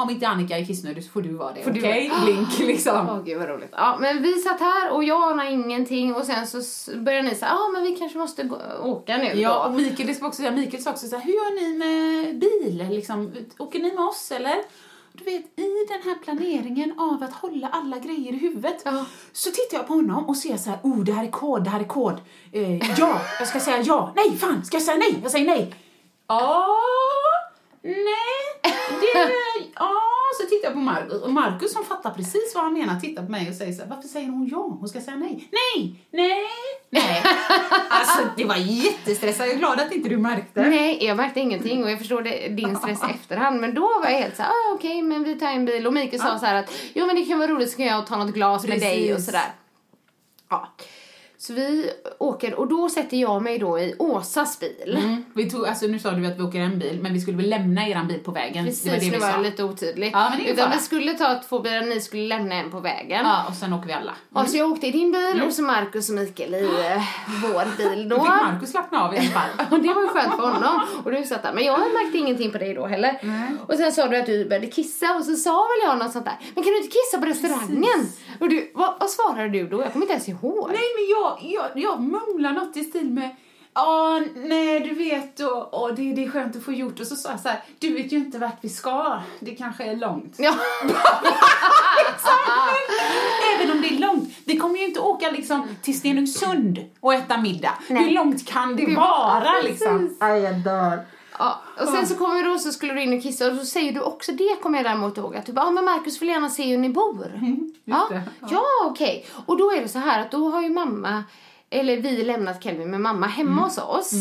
Om 0.00 0.10
inte 0.10 0.28
Annika 0.28 0.58
är 0.58 0.64
kissnödig 0.64 1.04
så 1.04 1.10
får 1.10 1.22
du 1.22 1.28
vara 1.34 1.52
det, 1.52 1.62
Får 1.62 1.70
du 1.70 1.80
vara- 1.80 2.20
Blink 2.24 2.58
liksom. 2.58 3.08
Åh 3.10 3.22
gud 3.24 3.38
vad 3.38 3.48
roligt. 3.48 3.68
Ja, 3.72 3.96
men 4.00 4.22
vi 4.22 4.32
satt 4.34 4.60
här 4.60 4.90
och 4.90 5.04
jag 5.04 5.22
anar 5.32 5.44
ingenting 5.52 6.14
och 6.14 6.24
sen 6.24 6.46
så 6.46 6.58
började 6.98 7.28
ni 7.28 7.34
säga, 7.34 7.50
ja 7.50 7.68
men 7.72 7.82
vi 7.82 7.96
kanske 7.96 8.18
måste 8.18 8.42
gå, 8.42 8.56
åka 8.82 9.16
nu 9.16 9.24
Ja, 9.34 9.54
då. 9.54 9.70
och 9.70 9.74
Mikael, 9.74 10.14
ska 10.14 10.26
också 10.26 10.36
säga, 10.42 10.50
Mikael 10.50 10.82
sa 10.82 10.90
också 10.90 11.06
så 11.08 11.16
här, 11.16 11.24
hur 11.24 11.32
gör 11.32 11.60
ni 11.60 11.78
med 11.78 12.38
bil? 12.38 12.86
Liksom, 12.90 13.32
åker 13.58 13.78
ni 13.78 13.92
med 13.94 14.04
oss 14.04 14.32
eller? 14.32 14.56
Du 15.12 15.24
vet, 15.24 15.42
i 15.58 15.86
den 15.88 16.02
här 16.04 16.14
planeringen 16.24 16.98
av 16.98 17.22
att 17.22 17.32
hålla 17.34 17.68
alla 17.72 17.98
grejer 17.98 18.32
i 18.32 18.36
huvudet 18.36 18.82
Ja. 18.84 19.04
så 19.32 19.50
tittar 19.50 19.76
jag 19.78 19.86
på 19.86 19.92
honom 19.94 20.28
och 20.28 20.36
ser 20.36 20.56
så 20.56 20.70
här, 20.70 20.78
oh 20.82 20.98
det 21.04 21.12
här 21.12 21.24
är 21.24 21.30
kod, 21.30 21.64
det 21.64 21.70
här 21.70 21.80
är 21.80 21.84
kod. 21.84 22.14
Eh, 22.52 22.98
ja, 22.98 23.20
jag 23.38 23.48
ska 23.48 23.60
säga 23.60 23.82
ja. 23.82 24.12
Nej, 24.16 24.36
fan, 24.36 24.64
ska 24.64 24.76
jag 24.76 24.82
säga 24.84 24.96
nej? 24.98 25.18
Jag 25.22 25.30
säger 25.32 25.46
nej. 25.46 25.74
Ja, 26.28 26.66
nej, 27.82 28.72
det. 29.14 29.30
Så 30.38 30.46
tittar 30.46 30.68
jag 30.68 30.72
på 30.72 30.78
Markus 30.78 31.22
och 31.22 31.32
Markus 31.32 31.72
som 31.72 31.84
fattar 31.84 32.10
precis 32.10 32.52
vad 32.54 32.64
han 32.64 32.72
menar 32.72 33.00
tittar 33.00 33.22
på 33.22 33.30
mig 33.30 33.48
och 33.48 33.54
säger 33.54 33.72
så 33.72 33.82
här, 33.82 33.88
varför 33.88 34.08
säger 34.08 34.28
hon 34.28 34.48
ja? 34.48 34.76
Hon 34.80 34.88
ska 34.88 35.00
säga 35.00 35.16
nej. 35.16 35.48
Nej, 35.52 35.94
nej, 36.10 36.40
nej. 36.90 37.22
Alltså 37.90 38.22
det 38.36 38.44
var 38.44 38.56
jättestressat, 38.56 39.46
jag 39.46 39.54
är 39.54 39.58
glad 39.58 39.80
att 39.80 39.92
inte 39.92 40.08
du 40.08 40.16
märkte. 40.18 40.62
Nej, 40.68 41.04
jag 41.04 41.16
märkte 41.16 41.40
ingenting 41.40 41.84
och 41.84 41.90
jag 41.90 41.98
förstår 41.98 42.22
det, 42.22 42.48
din 42.48 42.76
stress 42.76 43.00
efterhand. 43.14 43.60
Men 43.60 43.74
då 43.74 44.00
var 44.02 44.10
jag 44.10 44.18
helt 44.18 44.36
så 44.36 44.42
här, 44.42 44.50
ah, 44.50 44.74
okej 44.74 45.02
men 45.02 45.24
vi 45.24 45.34
tar 45.38 45.46
en 45.46 45.64
bil. 45.64 45.86
Och 45.86 45.92
Mikael 45.92 46.22
sa 46.22 46.38
så 46.38 46.46
här 46.46 46.54
att, 46.54 46.72
jo 46.94 47.06
men 47.06 47.16
det 47.16 47.24
kan 47.24 47.38
vara 47.38 47.50
roligt 47.50 47.70
så 47.70 47.76
kan 47.76 47.86
jag 47.86 48.06
ta 48.06 48.16
något 48.16 48.34
glas 48.34 48.66
med 48.66 48.80
dig 48.80 49.02
och 49.02 49.16
Precis. 49.16 49.26
sådär. 49.26 49.52
Ja. 50.50 50.68
Så 51.48 51.54
vi 51.54 51.90
åker 52.18 52.54
och 52.54 52.68
då 52.68 52.88
sätter 52.88 53.16
jag 53.16 53.42
mig 53.42 53.58
då 53.58 53.78
i 53.78 53.94
Åsas 53.98 54.60
bil. 54.60 54.98
Mm. 55.04 55.24
Vi 55.34 55.50
tog, 55.50 55.66
alltså, 55.66 55.86
nu 55.86 55.98
sa 55.98 56.10
du 56.10 56.26
att 56.26 56.38
vi 56.38 56.42
åker 56.42 56.60
en 56.60 56.78
bil, 56.78 56.98
men 57.02 57.12
vi 57.12 57.20
skulle 57.20 57.36
väl 57.36 57.48
lämna 57.48 57.88
eran 57.88 58.08
bil 58.08 58.18
på 58.18 58.30
vägen. 58.30 58.64
Precis, 58.64 58.82
det 58.82 58.90
var 58.90 58.96
det 58.96 59.10
vi 59.10 59.18
var 59.18 59.32
sa. 59.32 59.38
lite 59.38 59.64
otydligt. 59.64 60.12
Ja, 60.12 60.32
men 60.36 60.46
Utan 60.46 60.70
vi 60.70 60.78
skulle 60.78 61.14
ta 61.14 61.40
två 61.48 61.60
bilar, 61.60 61.82
ni 61.82 62.00
skulle 62.00 62.22
lämna 62.22 62.54
en 62.54 62.70
på 62.70 62.80
vägen. 62.80 63.26
Ja, 63.26 63.44
och 63.48 63.54
sen 63.54 63.72
åker 63.72 63.86
vi 63.86 63.92
alla. 63.92 64.14
Ja, 64.34 64.44
så 64.44 64.56
jag 64.56 64.72
åkte 64.72 64.86
i 64.86 64.90
din 64.90 65.12
bil 65.12 65.42
och 65.46 65.52
så 65.52 65.62
Markus 65.62 66.08
och 66.08 66.14
Mikael 66.14 66.54
i 66.54 66.64
eh, 66.64 67.02
vår 67.42 67.76
bil 67.76 68.08
Då 68.08 68.16
då. 68.16 68.22
fick 68.22 68.30
Markus 68.30 68.70
slappna 68.70 69.04
av 69.04 69.14
i 69.14 69.18
alla 69.18 69.28
fall. 69.28 69.50
Och 69.70 69.80
det 69.80 69.94
var 69.94 70.02
ju 70.02 70.08
skönt 70.08 70.34
för 70.34 70.50
honom. 70.50 70.80
Och 71.04 71.12
du 71.12 71.24
satt 71.24 71.42
där. 71.42 71.52
Men 71.52 71.64
jag 71.64 71.78
märkte 71.78 72.18
ingenting 72.18 72.50
på 72.50 72.58
dig 72.58 72.74
då 72.74 72.86
heller. 72.86 73.20
Och 73.66 73.74
sen 73.74 73.92
sa 73.92 74.08
du 74.08 74.16
att 74.16 74.26
du 74.26 74.44
började 74.44 74.66
kissa 74.66 75.16
och 75.16 75.24
så 75.24 75.34
sa 75.34 75.50
väl 75.50 75.88
jag 75.88 75.98
något 75.98 76.12
sånt 76.12 76.24
där. 76.24 76.38
Men 76.54 76.64
kan 76.64 76.72
du 76.72 76.76
inte 76.76 76.96
kissa 76.96 77.18
på 77.20 77.26
restaurangen? 77.26 78.12
Och 78.40 78.48
du, 78.48 78.70
vad, 78.74 78.94
vad 79.00 79.10
svarade 79.10 79.48
du 79.48 79.68
då? 79.68 79.82
Jag 79.82 79.92
kommer 79.92 80.04
inte 80.04 80.12
ens 80.12 80.28
ihåg. 80.28 80.68
Nej, 80.68 80.88
men 80.96 81.08
jag, 81.10 81.37
jag, 81.40 81.64
jag 81.74 82.00
mumlar 82.00 82.52
något 82.52 82.76
i 82.76 82.84
stil 82.84 83.10
med 83.10 83.36
Ja, 83.74 84.20
nej 84.36 84.80
du 84.80 84.94
vet 84.94 85.40
och, 85.40 85.82
och 85.82 85.94
det, 85.94 86.12
det 86.12 86.24
är 86.24 86.30
skönt 86.30 86.56
att 86.56 86.62
få 86.64 86.72
gjort 86.72 87.00
och 87.00 87.06
så 87.06 87.16
sa 87.16 87.30
jag 87.30 87.40
så 87.40 87.48
här, 87.48 87.62
du 87.78 87.94
vet 87.94 88.12
ju 88.12 88.16
inte 88.16 88.38
vart 88.38 88.56
vi 88.60 88.68
ska, 88.68 89.20
det 89.40 89.54
kanske 89.54 89.84
är 89.84 89.96
långt. 89.96 90.34
Ja. 90.38 90.54
Även 93.54 93.70
om 93.76 93.82
det 93.82 93.88
är 93.94 93.98
långt, 93.98 94.28
vi 94.44 94.56
kommer 94.56 94.78
ju 94.78 94.84
inte 94.84 95.00
åka 95.00 95.30
liksom 95.30 95.68
till 95.82 95.98
Stenungsund 95.98 96.78
och 97.00 97.14
äta 97.14 97.36
middag. 97.36 97.74
Nej. 97.88 98.04
Hur 98.04 98.10
långt 98.10 98.46
kan 98.48 98.76
det 98.76 98.86
Det 98.86 98.94
vara 98.96 99.40
var- 99.44 99.62
liksom? 99.62 100.16
Aj, 100.20 100.40
jag 100.40 100.54
dör. 100.64 100.98
Ja, 101.38 101.62
och 101.80 101.88
sen 101.88 102.06
så 102.06 102.14
kommer 102.14 102.34
vi 102.34 102.42
då 102.42 102.58
så 102.58 102.72
skulle 102.72 102.94
du 102.94 103.02
in 103.02 103.16
och 103.16 103.22
kissa 103.22 103.50
och 103.50 103.58
så 103.58 103.64
säger 103.64 103.92
du 103.92 104.00
också 104.00 104.32
det 104.32 104.56
kommer 104.62 104.78
jag 104.78 104.86
däremot 104.86 105.16
ihåg 105.16 105.36
att 105.36 105.46
du 105.46 105.52
bara, 105.52 105.66
ja 105.66 105.70
men 105.70 105.84
Markus 105.84 106.22
vill 106.22 106.28
gärna 106.28 106.50
se 106.50 106.64
hur 106.64 106.78
ni 106.78 106.88
bor. 106.88 107.40
ja, 107.84 108.06
det. 108.10 108.22
ja. 108.50 108.64
okej. 108.84 109.26
Och 109.46 109.56
då 109.56 109.72
är 109.72 109.80
det 109.80 109.88
så 109.88 109.98
här 109.98 110.20
att 110.20 110.30
då 110.30 110.50
har 110.50 110.62
ju 110.62 110.68
mamma, 110.68 111.24
eller 111.70 111.96
vi 111.96 112.24
lämnat 112.24 112.62
Kelvin 112.62 112.90
med 112.90 113.00
mamma 113.00 113.26
hemma 113.26 113.62
hos 113.62 113.78
oss. 113.78 114.12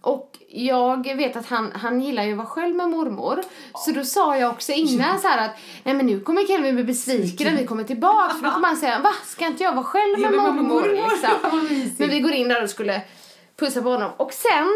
Och 0.00 0.38
jag 0.48 1.16
vet 1.16 1.36
att 1.36 1.46
han, 1.46 1.72
han 1.74 2.00
gillar 2.00 2.22
ju 2.22 2.30
att 2.30 2.38
vara 2.38 2.46
själv 2.46 2.76
med 2.76 2.90
mormor. 2.90 3.42
Så 3.74 3.90
då 3.90 4.04
sa 4.04 4.36
jag 4.36 4.50
också 4.50 4.72
innan 4.72 5.18
så 5.18 5.28
här 5.28 5.48
att 5.48 5.56
nej 5.82 5.94
men 5.94 6.06
nu 6.06 6.20
kommer 6.20 6.46
Kelvin 6.46 6.74
bli 6.74 6.84
besviken 6.84 7.52
när 7.52 7.60
vi 7.60 7.66
kommer 7.66 7.84
tillbaka. 7.84 8.34
För 8.34 8.44
då 8.44 8.50
kommer 8.50 8.68
han 8.68 8.76
säga 8.76 8.98
va 8.98 9.12
ska 9.24 9.46
inte 9.46 9.62
jag 9.62 9.72
vara 9.72 9.84
själv 9.84 10.18
med 10.18 10.32
Ja, 10.34 10.52
mormor? 10.52 10.82
Liksom. 10.82 11.90
Men 11.98 12.08
vi 12.08 12.20
går 12.20 12.32
in 12.32 12.48
där 12.48 12.62
och 12.62 12.70
skulle 12.70 13.02
pussa 13.56 13.82
på 13.82 13.88
honom. 13.88 14.10
Och 14.16 14.32
sen 14.32 14.68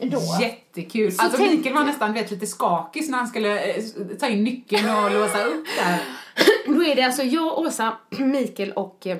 då. 0.00 0.20
Jättekul. 0.40 1.12
Så 1.12 1.22
alltså 1.22 1.42
Mikael 1.42 1.74
var 1.74 1.84
nästan 1.84 2.12
vet, 2.12 2.30
lite 2.30 2.46
skakig 2.46 3.10
när 3.10 3.18
han 3.18 3.28
skulle 3.28 3.74
eh, 3.74 3.84
ta 4.20 4.28
in 4.28 4.44
nyckeln 4.44 4.90
och 4.96 5.10
låsa 5.10 5.44
upp 5.44 5.66
där. 5.78 6.00
Då 6.66 6.84
är 6.84 6.96
det 6.96 7.02
alltså 7.02 7.22
jag, 7.22 7.58
Åsa, 7.58 7.96
Mikael 8.18 8.72
och 8.72 9.06
eh, 9.06 9.18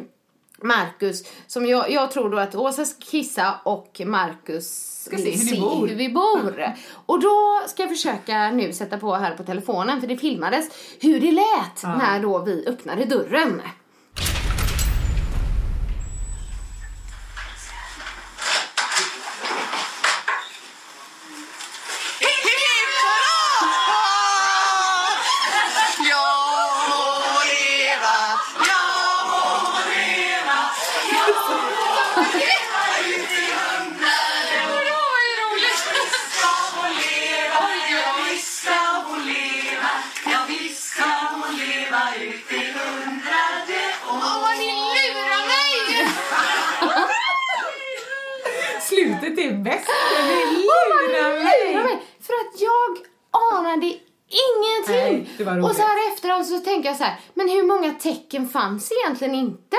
Marcus 0.63 1.23
som 1.47 1.67
jag, 1.67 1.91
jag 1.91 2.11
tror 2.11 2.31
då 2.31 2.39
att 2.39 2.55
Åsa 2.55 2.85
ska 2.85 3.01
kissa 3.01 3.55
och 3.65 4.01
Marcus 4.07 4.95
Ska 5.05 5.17
se 5.17 5.31
hur 5.31 5.61
bor. 5.61 5.89
hur 5.89 5.95
vi 5.97 6.09
bor. 6.09 6.75
Och 7.07 7.21
då 7.21 7.61
ska 7.67 7.83
jag 7.83 7.91
försöka 7.91 8.51
nu 8.51 8.73
sätta 8.73 8.99
på 8.99 9.15
här 9.15 9.35
på 9.35 9.43
telefonen 9.43 10.01
för 10.01 10.09
det 10.09 10.17
filmades 10.17 10.71
hur 11.01 11.21
det 11.21 11.33
lät 11.33 11.83
när 11.83 12.21
då 12.21 12.39
vi 12.39 12.67
öppnade 12.67 13.05
dörren. 13.05 13.63
Slutet 49.29 49.45
är 49.45 49.57
bäst. 49.57 49.89
Ni 50.29 50.65
lurar 50.65 51.85
mig. 51.85 52.03
För 52.21 52.33
att 52.33 52.61
jag 52.61 53.07
anade 53.53 53.87
ingenting. 53.87 55.29
Nej, 55.39 55.47
det 55.55 55.63
och 55.63 55.77
så 55.77 55.83
här 55.83 56.13
efteråt 56.13 56.47
så 56.47 56.59
tänker 56.59 56.89
jag 56.89 56.99
så 56.99 57.05
här, 57.05 57.17
men 57.35 57.49
hur 57.49 57.63
många 57.63 57.93
tecken 57.93 58.49
fanns 58.49 58.93
egentligen 58.93 59.35
inte? 59.35 59.77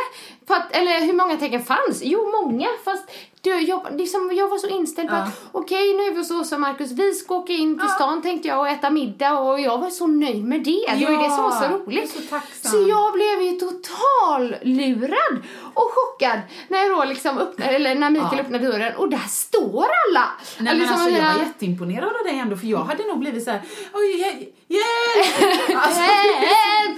Att, 0.53 0.75
eller 0.75 0.99
hur 1.05 1.13
många 1.13 1.37
tecken 1.37 1.63
fanns? 1.63 2.01
Jo, 2.03 2.31
många. 2.41 2.67
Fast 2.85 3.11
du, 3.41 3.59
jag, 3.59 3.87
liksom, 3.97 4.31
jag 4.35 4.47
var 4.49 4.57
så 4.57 4.67
inställd 4.67 5.09
på 5.09 5.15
Ja. 5.15 5.21
att 5.23 5.41
okej, 5.51 5.93
nu 5.93 6.03
är 6.03 6.39
Åsa 6.39 6.55
och 6.55 6.61
Marcus. 6.61 6.91
Vi 6.91 7.13
ska 7.13 7.35
åka 7.35 7.53
in 7.53 7.79
till 7.79 7.89
stan 7.89 8.21
tänkte 8.21 8.47
jag 8.47 8.59
och 8.59 8.67
äta 8.69 8.89
middag 8.89 9.39
och 9.39 9.59
jag 9.59 9.77
var 9.77 9.89
så 9.89 10.07
nöjd 10.07 10.43
med 10.45 10.63
det. 10.63 10.85
Det 10.99 11.05
var 11.05 11.23
det 11.23 11.29
som 11.29 11.43
var 11.43 11.51
så 11.51 11.63
Ja, 11.63 11.69
roligt. 11.85 12.09
så 12.11 12.19
tacksam. 12.21 12.71
Så 12.71 12.89
jag 12.89 13.13
blev 13.13 13.41
ju 13.41 13.51
total 13.51 14.55
lurad 14.61 15.37
och 15.73 15.91
chockad 15.95 16.39
när 16.67 16.79
jag 16.79 16.97
då 16.97 17.03
liksom 17.03 17.37
öppnade, 17.37 17.71
eller 17.71 17.95
när 17.95 18.09
Mikael 18.09 18.29
Ja. 18.33 18.39
öppnade 18.39 18.67
dörren 18.71 18.95
och 18.95 19.09
där 19.09 19.27
står 19.27 19.83
alla. 20.07 20.25
Nej, 20.57 20.73
men 20.73 20.77
Liksom 20.77 20.95
alltså, 20.95 21.09
jag 21.09 21.33
var 21.33 21.39
jätteimponerad 21.39 22.15
av 22.15 22.23
dig 22.23 22.39
ändå 22.39 22.55
för 22.57 22.67
jag 22.67 22.79
hade 22.79 23.07
nog 23.07 23.19
blivit 23.19 23.43
så 23.43 23.51
här, 23.51 23.61
oj, 23.93 24.53
hjälp! 24.69 25.81
Alltså, 25.83 26.01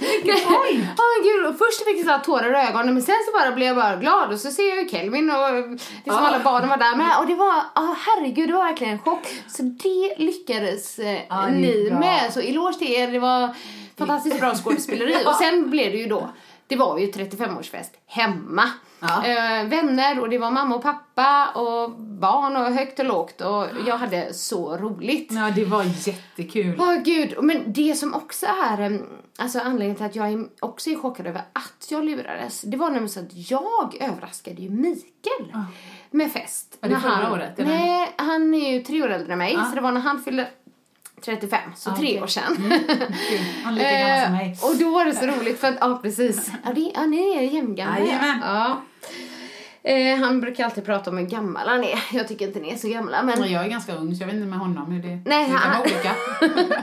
vilken! 0.00 0.38
Ja 0.96 1.02
men 1.12 1.22
gud, 1.24 1.58
först 1.58 1.84
fick 1.84 2.06
jag 2.06 2.20
så 2.20 2.24
tårar 2.24 2.64
i 2.64 2.68
ögonen 2.68 2.94
men 2.94 3.02
sen 3.02 3.14
så 3.26 3.38
bara 3.38 3.52
blev 3.52 3.66
jag 3.66 3.76
bara 3.76 3.96
glad 3.96 4.32
och 4.32 4.40
så 4.40 4.50
ser 4.50 4.68
jag 4.68 4.82
ju 4.82 4.88
Kelvin 4.88 5.30
och 5.30 5.68
liksom 5.70 5.88
Ja. 6.04 6.18
alla 6.18 6.38
barnen 6.44 6.68
var 6.68 6.76
där 6.76 6.96
med 6.96 7.18
och 7.18 7.26
det 7.26 7.34
var, 7.34 7.54
ja 7.74 7.96
herregud 8.06 8.48
det 8.48 8.52
var 8.52 8.64
verkligen 8.64 8.92
en 8.92 8.98
chock. 8.98 9.26
Så 9.48 9.62
det 9.62 10.14
lyckades 10.18 10.98
är 10.98 11.50
ni 11.50 11.90
bra. 11.90 11.98
med, 11.98 12.32
så 12.32 12.40
eloge 12.40 12.78
till 12.78 12.90
er, 12.92 13.08
det 13.08 13.18
var 13.18 13.54
fantastiskt 13.98 14.40
bra 14.40 14.54
skådespeleri. 14.64 15.16
Och 15.26 15.34
sen 15.34 15.70
blev 15.70 15.92
det 15.92 15.98
ju 15.98 16.06
då, 16.06 16.30
det 16.66 16.76
var 16.76 16.98
ju 16.98 17.06
35-årsfest 17.10 17.90
hemma. 18.06 18.70
Ja. 19.02 19.26
Eh, 19.26 19.66
vänner 19.68 20.20
och 20.20 20.28
det 20.30 20.38
var 20.38 20.50
mamma 20.50 20.74
och 20.74 20.82
pappa 20.82 21.46
och 21.54 21.90
barn 22.00 22.56
och 22.56 22.64
högt 22.72 22.98
och 22.98 23.04
lågt 23.04 23.40
och 23.40 23.66
jag 23.86 23.98
hade 23.98 24.34
så 24.34 24.76
roligt. 24.76 25.32
Ja, 25.32 25.50
det 25.54 25.64
var 25.64 25.84
jättekul. 26.08 26.76
Åh 26.80 26.94
gud, 26.96 27.34
men 27.42 27.72
det 27.72 27.94
som 27.94 28.14
också 28.14 28.46
är 28.46 28.80
em, 28.80 29.02
alltså 29.38 29.58
anledningen 29.60 29.96
till 29.96 30.06
att 30.06 30.16
jag 30.16 30.48
också 30.60 30.90
är 30.90 30.96
chockad 30.96 31.26
över 31.26 31.42
att 31.52 31.86
jag 31.90 32.04
lurades, 32.04 32.60
det 32.60 32.76
var 32.76 32.86
nämligen 32.86 33.08
så 33.08 33.20
att 33.20 33.50
jag 33.50 33.96
överraskade 34.00 34.62
ju 34.62 34.70
Mikael 34.70 35.52
med 36.10 36.32
fest. 36.32 36.78
Var 36.80 36.88
det 36.88 37.00
förra 37.00 37.10
han, 37.12 37.32
året, 37.32 37.58
eller? 37.58 37.70
Nej, 37.70 38.14
han 38.16 38.54
är 38.54 38.72
ju 38.72 38.82
tre 38.82 39.02
år 39.02 39.08
äldre 39.08 39.32
än 39.32 39.38
mig, 39.38 39.58
så 39.70 39.74
det 39.74 39.80
var 39.80 39.92
när 39.92 40.00
han 40.00 40.22
fyllde 40.22 40.48
35, 41.24 41.60
så 41.76 41.90
Ah, 41.90 41.96
tre 41.96 42.06
okej. 42.08 42.22
år 42.22 42.26
sedan. 42.26 42.56
Som 43.64 43.74
mig. 43.74 44.56
Eh, 44.60 44.64
och 44.70 44.76
då 44.76 44.90
var 44.90 45.04
det 45.04 45.14
så 45.14 45.26
roligt 45.26 45.60
för 45.60 45.68
att, 45.68 45.76
ja 45.80 45.98
precis, 46.02 46.50
ja, 46.64 46.72
det, 46.74 46.92
ja 46.94 47.06
ni 47.06 47.36
är 47.36 47.42
jämngamla. 47.42 47.98
Jajamän. 47.98 48.38
Ja. 48.42 48.82
Eh, 49.84 50.16
han 50.18 50.40
brukar 50.40 50.64
alltid 50.64 50.84
prata 50.84 51.10
om 51.10 51.18
hur 51.18 51.26
gammal 51.26 51.68
han 51.68 51.84
är. 51.84 51.98
Jag 52.12 52.28
tycker 52.28 52.46
inte 52.46 52.60
ni 52.60 52.72
är 52.72 52.76
så 52.76 52.88
gamla 52.88 53.22
men 53.22 53.52
Jag 53.52 53.64
är 53.64 53.68
ganska 53.68 53.94
ung 53.96 54.14
så 54.16 54.22
jag 54.22 54.26
vet 54.26 54.34
inte 54.36 54.46
med 54.46 54.58
honom 54.58 54.92
hur 54.92 55.02
det, 55.02 55.22
Nej, 55.26 55.48
det 55.50 55.56
han- 55.56 55.80
olika. 55.82 56.14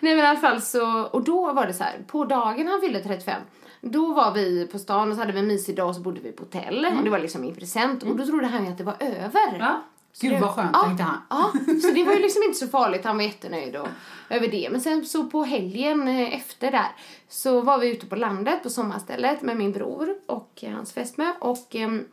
Nej 0.00 0.14
men 0.16 0.24
i 0.24 0.28
alla 0.28 0.38
fall 0.40 0.62
så, 0.62 1.02
och 1.02 1.24
då 1.24 1.52
var 1.52 1.66
det 1.66 1.72
så 1.74 1.84
här, 1.84 1.98
på 2.06 2.24
dagen 2.24 2.66
han 2.66 2.80
fyllde 2.80 3.00
35, 3.00 3.42
då 3.80 4.12
var 4.12 4.32
vi 4.34 4.66
på 4.72 4.78
stan 4.78 5.08
och 5.10 5.14
så 5.14 5.20
hade 5.20 5.32
vi 5.32 5.38
en 5.38 5.46
mysig 5.46 5.76
dag 5.76 5.88
och 5.88 5.94
så 5.94 6.00
bodde 6.00 6.20
vi 6.20 6.32
på 6.32 6.42
hotell 6.42 6.86
och 6.98 7.04
det 7.04 7.10
var 7.10 7.18
liksom 7.18 7.40
min 7.40 7.54
present 7.54 8.02
och 8.02 8.16
då 8.16 8.26
trodde 8.26 8.46
han 8.46 8.64
ju 8.64 8.70
att 8.70 8.78
det 8.78 8.84
var 8.84 8.96
över. 9.00 9.48
Mm. 9.48 9.60
Ja. 9.60 9.82
Gud 10.20 10.32
det- 10.32 10.40
vad 10.40 10.50
skönt 10.50 10.70
ja, 10.72 10.82
tänkte 10.82 11.02
han. 11.04 11.20
Ja, 11.30 11.52
så 11.82 11.90
det 11.90 12.04
var 12.04 12.12
ju 12.12 12.18
liksom 12.22 12.42
inte 12.42 12.58
så 12.58 12.68
farligt, 12.68 13.04
han 13.04 13.16
var 13.16 13.24
jättenöjd 13.24 13.76
och, 13.76 13.88
över 14.30 14.48
det. 14.48 14.68
Men 14.70 14.80
sen 14.80 15.06
så 15.06 15.24
på 15.24 15.44
helgen 15.44 16.08
eh, 16.08 16.34
efter 16.34 16.70
där 16.70 16.88
så 17.28 17.60
var 17.60 17.78
vi 17.78 17.90
ute 17.90 18.06
på 18.06 18.16
landet 18.16 18.62
på 18.62 18.70
sommarstället 18.70 19.42
med 19.42 19.56
min 19.56 19.72
bror 19.72 20.14
och 20.26 20.50
eh, 20.62 20.72
hans 20.72 20.92
fästmö 20.92 21.32
och 21.40 21.66
em, 21.76 22.04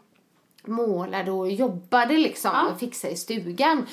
målade 0.68 1.32
och 1.32 1.52
jobbade 1.52 2.18
liksom 2.18 2.52
Ja. 2.54 2.68
och 2.72 2.80
fixade 2.80 3.14
i 3.14 3.18
stugan. 3.18 3.86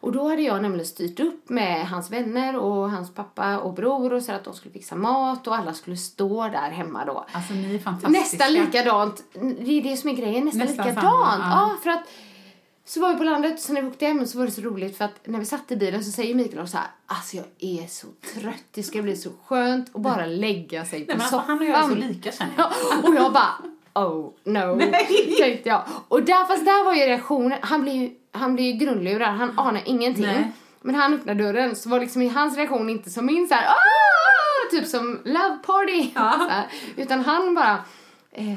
Och 0.00 0.12
då 0.12 0.28
hade 0.28 0.42
jag 0.42 0.62
nämligen 0.62 0.86
styrt 0.86 1.20
upp 1.20 1.48
med 1.48 1.88
hans 1.88 2.10
vänner 2.10 2.56
och 2.56 2.90
hans 2.90 3.14
pappa 3.14 3.58
och 3.58 3.74
bror 3.74 4.12
och 4.12 4.22
så 4.22 4.32
att 4.32 4.44
de 4.44 4.54
skulle 4.54 4.72
fixa 4.72 4.94
mat 4.94 5.46
och 5.46 5.56
alla 5.56 5.74
skulle 5.74 5.96
stå 5.96 6.42
där 6.48 6.70
hemma 6.70 7.04
då. 7.04 7.26
Alltså 7.32 7.54
ni 7.54 7.74
är 7.74 7.78
fantastiska. 7.78 8.20
Nästan 8.20 8.52
likadant. 8.52 9.22
Det 9.60 9.78
är 9.78 9.82
det 9.82 9.96
som 9.96 10.10
är 10.10 10.14
grejen, 10.14 10.44
nästan, 10.44 10.66
Nästan 10.66 10.86
likadant. 10.86 11.06
samma, 11.06 11.38
ja. 11.38 11.70
ja. 11.70 11.76
för 11.82 11.90
att 11.90 12.02
så 12.88 13.00
var 13.00 13.12
vi 13.12 13.16
på 13.18 13.24
landet 13.24 13.52
och 13.52 13.58
sen 13.58 13.74
när 13.74 13.82
vi 13.82 13.88
åkte 13.88 14.06
hem 14.06 14.26
så 14.26 14.38
var 14.38 14.44
det 14.44 14.50
så 14.50 14.60
roligt 14.60 14.98
för 14.98 15.04
att 15.04 15.26
när 15.26 15.38
vi 15.38 15.44
satt 15.44 15.72
i 15.72 15.76
bilen 15.76 16.04
så 16.04 16.10
säger 16.10 16.34
Mikael 16.34 16.68
så 16.68 16.76
här, 16.76 16.86
alltså 17.06 17.36
jag 17.36 17.44
är 17.58 17.86
så 17.86 18.06
trött, 18.34 18.64
det 18.70 18.82
ska 18.82 19.02
bli 19.02 19.16
så 19.16 19.30
skönt 19.46 19.96
att 19.96 20.00
bara 20.02 20.26
lägga 20.26 20.84
sig 20.84 21.00
på 21.00 21.06
Nej, 21.06 21.16
men 21.16 21.20
alltså, 21.20 21.36
soffan. 21.38 21.48
han 21.48 21.58
och 21.58 21.64
jag 21.64 21.84
är 21.84 21.88
så 21.88 21.94
lika 21.94 22.32
känner 22.32 22.52
jag. 22.58 22.72
Ja, 22.90 23.08
och 23.08 23.14
jag 23.14 23.32
bara, 23.32 23.54
oh 24.06 24.30
no, 24.44 24.74
Nej. 24.90 25.34
tänkte 25.38 25.68
jag. 25.68 25.82
Och 26.08 26.22
där, 26.22 26.44
fast 26.46 26.64
där 26.64 26.84
var 26.84 26.94
ju 26.94 27.00
reaktionen, 27.00 27.58
han 27.62 27.82
blev 27.82 27.94
ju, 27.94 28.10
han 28.32 28.54
blev 28.54 28.66
ju 28.66 28.72
grundlurad, 28.72 29.28
han 29.34 29.58
anar 29.58 29.82
ingenting. 29.84 30.24
Nej. 30.26 30.52
Men 30.80 30.94
han 30.94 31.14
öppnade 31.14 31.42
dörren 31.44 31.76
så 31.76 31.88
var 31.88 32.00
liksom 32.00 32.30
hans 32.34 32.56
reaktion 32.56 32.90
inte 32.90 33.10
som 33.10 33.26
min 33.26 33.48
så 33.48 33.54
här, 33.54 33.66
"Ah!" 33.68 34.70
typ 34.70 34.86
som 34.86 35.20
love 35.24 35.58
party. 35.66 36.10
Ja. 36.14 36.46
Här. 36.50 36.66
Utan 36.96 37.20
han 37.24 37.54
bara, 37.54 37.84
eh, 38.32 38.54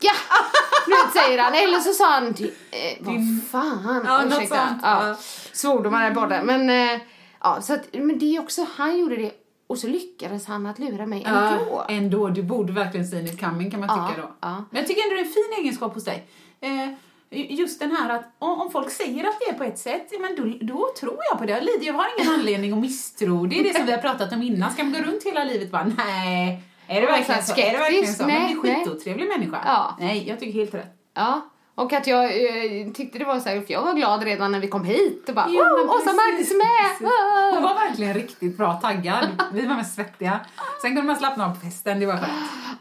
Du 0.00 0.06
vet, 0.96 1.24
säger 1.24 1.38
han. 1.38 1.54
Eller 1.54 1.78
så 1.78 1.92
sa 1.92 2.10
han, 2.12 2.26
eh, 2.26 2.96
vad 3.00 3.14
fan. 3.50 4.04
Ja, 4.06 4.24
ursäkta. 4.26 4.78
Ja. 4.82 5.06
ja. 5.08 5.16
Svordomar 5.52 6.10
i 6.10 6.14
podden. 6.14 6.46
Men, 6.46 6.70
eh, 6.70 7.00
ja, 7.42 7.60
så 7.60 7.74
att, 7.74 7.84
men 7.92 8.18
det 8.18 8.36
är 8.36 8.40
också, 8.40 8.66
han 8.76 8.98
gjorde 8.98 9.16
det 9.16 9.32
och 9.66 9.78
så 9.78 9.86
lyckades 9.86 10.46
han 10.46 10.66
att 10.66 10.78
lura 10.78 11.06
mig 11.06 11.22
ändå. 11.26 11.66
Ja, 11.70 11.86
ändå. 11.88 12.28
Du 12.28 12.42
borde 12.42 12.72
verkligen 12.72 13.06
seen 13.06 13.26
it 13.26 13.40
coming 13.40 13.70
kan 13.70 13.80
man 13.80 13.88
Ja, 13.88 14.08
tycka 14.08 14.22
då. 14.22 14.28
ja. 14.40 14.64
Men 14.70 14.78
jag 14.80 14.86
tycker 14.86 15.02
ändå 15.02 15.14
det 15.14 15.20
är 15.20 15.24
en 15.24 15.32
fin 15.32 15.54
egenskap 15.64 15.94
hos 15.94 16.04
dig. 16.04 16.26
Eh, 16.60 16.88
just 17.30 17.80
den 17.80 17.96
här 17.96 18.10
att 18.10 18.24
om, 18.38 18.70
folk 18.70 18.90
säger 18.90 19.24
att 19.24 19.40
det 19.40 19.54
är 19.54 19.58
på 19.58 19.64
ett 19.64 19.78
sätt, 19.78 20.08
ja, 20.10 20.18
men 20.18 20.36
då, 20.36 20.66
då 20.66 20.88
tror 21.00 21.18
jag 21.30 21.38
på 21.38 21.44
det. 21.46 21.52
Jag 21.82 21.94
har 21.94 22.06
ingen 22.18 22.32
anledning 22.34 22.72
att 22.72 22.78
misstro. 22.78 23.46
Det 23.46 23.60
är 23.60 23.64
det 23.64 23.74
som 23.74 23.86
vi 23.86 23.92
har 23.92 23.98
pratat 23.98 24.32
om 24.32 24.42
innan. 24.42 24.72
Ska 24.72 24.84
man 24.84 24.92
gå 24.92 24.98
runt 24.98 25.24
hela 25.24 25.44
livet 25.44 25.70
bara 25.70 25.92
nej, 25.96 26.62
är 26.88 27.00
det 27.00 27.06
verkligen 27.06 27.42
så 27.42 27.54
så? 27.54 27.60
Är 27.60 27.72
det 27.72 27.78
verkligen 27.78 28.04
skeptisk. 28.04 28.18
så? 28.18 28.26
Nej, 28.26 28.40
men 28.54 28.62
det 28.62 28.68
är 28.68 28.72
nej. 28.72 28.84
skitotrevlig 28.84 29.28
människa. 29.28 29.60
Ja. 29.64 29.96
Nej, 30.00 30.28
jag 30.28 30.40
tycker 30.40 30.52
helt 30.52 30.74
rätt. 30.74 30.94
Ja. 31.14 31.40
Och 31.74 31.92
att 31.92 32.06
jag 32.06 32.24
eh, 32.24 32.92
tyckte 32.92 33.18
det 33.18 33.24
var 33.24 33.40
så 33.40 33.48
här, 33.48 33.60
för 33.60 33.72
jag 33.72 33.82
var 33.82 33.94
glad 33.94 34.22
redan 34.22 34.52
när 34.52 34.60
vi 34.60 34.68
kom 34.68 34.84
hit 34.84 35.28
och 35.28 35.34
bara 35.34 35.48
Ja, 35.48 35.62
oh, 35.62 35.90
Åsa 35.96 36.12
Marcus 36.12 36.50
är 36.50 36.56
med! 36.56 37.10
Ah. 37.10 37.54
Hon 37.54 37.62
var 37.62 37.74
verkligen 37.74 38.14
riktigt 38.14 38.56
bra 38.56 38.72
taggad. 38.74 39.26
Vi 39.52 39.66
var 39.66 39.74
mest 39.74 39.94
svettiga. 39.94 40.40
Sen 40.82 40.90
kunde 40.90 41.02
man 41.02 41.16
slappna 41.16 41.46
av 41.46 41.54
på 41.54 41.60
festen, 41.60 42.00
det 42.00 42.06
var 42.06 42.16
skönt. 42.16 42.32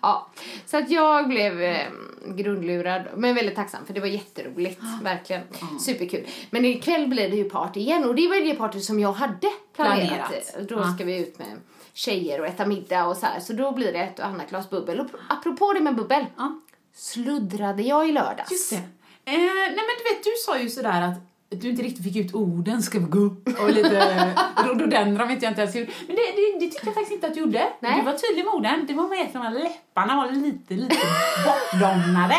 Ja, 0.02 0.28
så 0.66 0.78
att 0.78 0.90
jag 0.90 1.28
blev 1.28 1.62
eh, 1.62 1.78
grundlurad, 2.28 3.02
men 3.16 3.36
väldigt 3.36 3.56
tacksam 3.56 3.86
för 3.86 3.94
det 3.94 4.00
var 4.00 4.08
jätteroligt, 4.08 4.82
verkligen. 5.04 5.42
Superkul. 5.80 6.28
Men 6.50 6.66
ikväll 6.66 7.08
blir 7.08 7.30
det 7.30 7.36
ju 7.36 7.50
party 7.50 7.80
igen 7.80 8.04
och 8.04 8.16
det 8.16 8.28
var 8.28 8.36
ju 8.36 8.46
det 8.46 8.56
party 8.56 8.80
som 8.80 9.00
jag 9.00 9.12
hade 9.14 9.48
planerat. 9.76 10.08
Planerat. 10.10 10.70
Då 10.70 10.76
Ja. 10.76 10.94
ska 10.96 11.04
vi 11.06 11.18
ut 11.18 11.40
med 11.40 11.48
tjejer 11.96 12.40
och 12.42 12.48
äta 12.48 12.66
middag 12.66 13.06
och 13.06 13.18
så 13.18 13.26
här. 13.26 13.40
Så 13.40 13.54
då 13.54 13.72
blir 13.72 13.94
det 13.94 14.00
ett 14.00 14.20
och 14.20 14.26
annat 14.26 14.50
glas 14.50 14.70
bubbel. 14.70 15.00
Och 15.00 15.08
apropå 15.30 15.74
det 15.74 15.80
med 15.82 15.96
bubbel, 15.96 16.26
Ja. 16.38 16.60
sluddrade 16.96 17.84
jag 17.84 18.10
i 18.10 18.12
lördags. 18.12 18.52
Just 18.52 18.70
det. 18.70 18.76
Eh, 18.76 18.84
nej 19.26 19.76
men 19.76 19.96
du 19.98 20.16
vet, 20.16 20.24
du 20.24 20.32
sa 20.46 20.60
ju 20.60 20.70
sådär 20.70 21.02
att 21.02 21.18
du 21.62 21.70
inte 21.70 21.84
riktigt 21.84 22.04
fick 22.04 22.16
ut 22.16 22.34
orden, 22.36 22.82
ska 22.84 23.00
vi 23.00 23.06
gå? 23.06 23.36
Och 23.62 23.70
lite 23.70 24.34
rhododendron 24.66 25.28
vet 25.28 25.42
jag 25.42 25.52
inte 25.52 25.62
ens 25.62 25.76
hur. 25.76 25.90
Men 26.08 26.16
det, 26.16 26.22
det, 26.36 26.60
det 26.66 26.72
tyckte 26.72 26.86
jag 26.88 26.94
faktiskt 26.94 27.12
inte 27.12 27.28
att 27.28 27.34
du 27.34 27.40
gjorde. 27.40 27.68
Nej. 27.80 28.00
Du 28.00 28.06
var 28.06 28.18
tydlig 28.18 28.46
med 28.46 28.54
orden. 28.54 28.86
Det 28.88 28.94
var 28.94 29.08
med 29.08 29.22
att 29.26 29.34
de 29.34 29.40
här 29.42 29.52
läpparna 29.52 30.16
var 30.16 30.32
lite, 30.32 30.74
lite 30.74 30.96
bortdomnade 31.46 32.36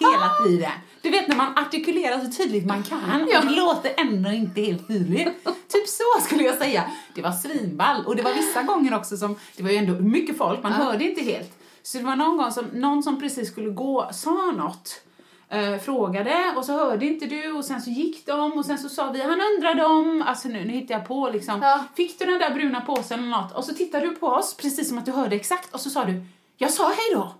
hela 0.00 0.30
tiden. 0.46 0.70
Du 1.06 1.12
vet 1.12 1.28
när 1.28 1.36
man 1.36 1.58
artikulerar 1.58 2.20
så 2.20 2.30
tydligt 2.42 2.66
man 2.66 2.82
kan 2.82 3.22
och 3.22 3.46
det 3.46 3.50
låter 3.56 3.92
ändå 3.96 4.30
inte 4.30 4.60
helt 4.60 4.88
tydligt. 4.88 5.44
Typ 5.68 5.88
så 5.88 6.02
skulle 6.24 6.42
jag 6.42 6.58
säga. 6.58 6.84
Det 7.14 7.22
var 7.22 7.32
svinball 7.32 8.06
och 8.06 8.16
det 8.16 8.22
var 8.22 8.34
vissa 8.34 8.62
gånger 8.62 8.94
också 8.94 9.16
som, 9.16 9.36
det 9.56 9.62
var 9.62 9.70
ju 9.70 9.76
ändå 9.76 9.92
mycket 9.92 10.38
folk, 10.38 10.62
man 10.62 10.72
hörde 10.72 11.04
inte 11.04 11.20
helt. 11.22 11.52
Så 11.82 11.98
det 11.98 12.04
var 12.04 12.16
någon 12.16 12.36
gång 12.36 12.52
som 12.52 12.64
någon 12.64 13.02
som 13.02 13.20
precis 13.20 13.48
skulle 13.48 13.70
gå 13.70 14.08
sa 14.12 14.52
något 14.56 15.00
eh, 15.48 15.76
frågade 15.78 16.52
och 16.56 16.64
så 16.64 16.72
hörde 16.72 17.06
inte 17.06 17.26
du 17.26 17.52
och 17.52 17.64
sen 17.64 17.82
så 17.82 17.90
gick 17.90 18.26
de 18.26 18.52
och 18.52 18.64
sen 18.66 18.78
så 18.78 18.88
sa 18.88 19.10
vi 19.10 19.22
han 19.22 19.40
undrade 19.56 19.84
om, 19.84 20.22
alltså 20.26 20.48
nu, 20.48 20.64
nu 20.64 20.72
hittar 20.72 20.94
jag 20.94 21.08
på 21.08 21.30
liksom, 21.32 21.62
Ja. 21.62 21.84
fick 21.96 22.18
du 22.18 22.24
den 22.24 22.38
där 22.38 22.50
bruna 22.54 22.80
påsen 22.80 23.18
eller 23.18 23.28
något? 23.42 23.52
Och 23.52 23.64
så 23.64 23.74
tittade 23.74 24.06
du 24.06 24.14
på 24.16 24.26
oss 24.26 24.54
precis 24.56 24.88
som 24.88 24.98
att 24.98 25.06
du 25.06 25.12
hörde 25.12 25.36
exakt 25.36 25.74
och 25.74 25.80
så 25.80 25.90
sa 25.90 26.04
du, 26.04 26.24
jag 26.56 26.70
sa 26.70 26.88
hej 26.88 27.14
då. 27.14 27.34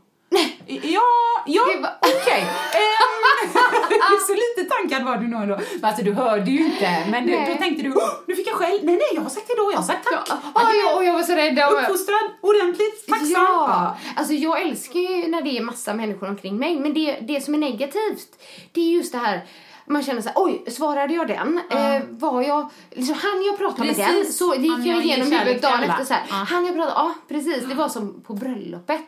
Ja, 0.66 1.00
ja, 1.46 1.64
Det 1.74 1.80
var- 1.82 1.96
okej. 2.00 2.40
Ehm, 2.74 4.18
så 4.26 4.32
lite 4.34 4.70
tankad 4.74 5.04
var 5.04 5.16
du 5.16 5.28
nog 5.28 5.42
ändå. 5.42 5.58
Alltså 5.82 6.04
du 6.04 6.12
hörde 6.12 6.50
ju 6.50 6.64
inte, 6.64 7.04
men 7.10 7.26
du, 7.26 7.32
då 7.32 7.54
tänkte 7.58 7.82
du, 7.82 7.92
"Åh, 7.96 8.10
nu 8.26 8.34
fick 8.34 8.46
jag 8.48 8.54
skäll. 8.54 8.80
Nej, 8.82 8.94
nej, 8.96 9.00
jag 9.14 9.22
har 9.22 9.30
sagt 9.30 9.48
hej 9.48 9.56
då, 9.58 9.72
jag 9.72 9.76
har 9.78 9.84
sagt 9.84 10.04
tack. 10.04 10.28
Ja, 10.54 10.96
och 10.96 11.04
jag 11.04 11.12
var 11.12 11.22
så 11.22 11.32
rädd. 11.34 11.58
Uppfostrad, 11.72 12.30
ordentligt, 12.40 13.06
tacksam. 13.08 13.28
Ja, 13.44 13.96
alltså 14.16 14.32
jag 14.34 14.60
älskar 14.62 15.00
ju 15.00 15.26
när 15.28 15.42
det 15.42 15.58
är 15.58 15.62
massa 15.62 15.94
människor 15.94 16.28
omkring 16.28 16.56
mig. 16.56 16.80
Men 16.80 16.94
det, 16.94 17.18
det 17.20 17.40
som 17.40 17.54
är 17.54 17.58
negativt, 17.58 18.28
det 18.72 18.80
är 18.80 18.90
just 18.92 19.12
det 19.12 19.18
här 19.18 19.46
man 19.88 20.02
känner 20.02 20.22
så 20.22 20.28
här, 20.28 20.36
oj, 20.38 20.64
svarade 20.70 21.14
jag 21.14 21.28
den? 21.28 21.60
Eh, 21.70 22.02
var 22.10 22.42
jag, 22.42 22.70
liksom, 22.90 23.14
han 23.22 23.42
jag 23.44 23.58
prata 23.58 23.84
med 23.84 23.94
den? 23.96 24.06
Precis. 24.06 24.36
Så 24.38 24.50
det 24.54 24.56
gick 24.62 24.86
jag 24.86 25.04
igenom 25.04 25.32
huvudet 25.32 25.62
dagen 25.62 25.82
efter 25.90 26.04
så 26.04 26.14
här. 26.14 26.22
Ja. 26.28 26.34
Han 26.34 26.66
jag 26.66 26.74
prata, 26.74 26.90
ja 26.94 27.14
precis, 27.28 27.64
det 27.68 27.74
var 27.74 27.88
som 27.88 28.22
på 28.22 28.32
bröllopet. 28.34 29.00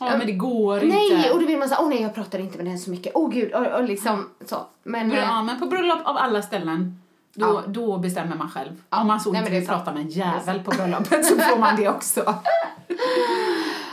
Ja, 0.00 0.16
men 0.18 0.26
det 0.26 0.32
går 0.32 0.80
Nej, 0.80 1.12
inte. 1.12 1.30
och 1.30 1.40
då 1.40 1.46
vill 1.46 1.58
man 1.58 1.68
säga, 1.68 1.80
åh 1.80 1.88
nej 1.88 2.02
jag 2.02 2.14
pratade 2.14 2.42
inte 2.42 2.56
med 2.56 2.66
den 2.66 2.78
så 2.78 2.90
mycket, 2.90 3.12
åh 3.14 3.30
gud, 3.30 3.52
och, 3.52 3.66
och 3.66 3.84
liksom 3.84 4.30
så. 4.46 4.66
Men, 4.82 5.12
eh, 5.12 5.18
Ja, 5.18 5.42
men 5.42 5.58
på 5.60 5.66
bröllop 5.66 5.98
av 6.04 6.16
alla 6.16 6.42
ställen, 6.42 7.00
då, 7.34 7.46
Ja. 7.46 7.62
då 7.66 7.98
bestämmer 7.98 8.36
man 8.36 8.50
själv. 8.50 8.82
Om 8.90 9.06
man 9.06 9.20
så 9.20 9.32
Nej, 9.32 9.38
inte 9.40 9.52
vill 9.52 9.66
prata 9.66 9.92
med 9.92 10.02
en 10.02 10.08
jävel 10.08 10.60
på 10.62 10.70
bröllopet 10.70 11.26
så 11.26 11.36
får 11.38 11.58
man 11.58 11.76
det 11.76 11.88
också. 11.88 12.20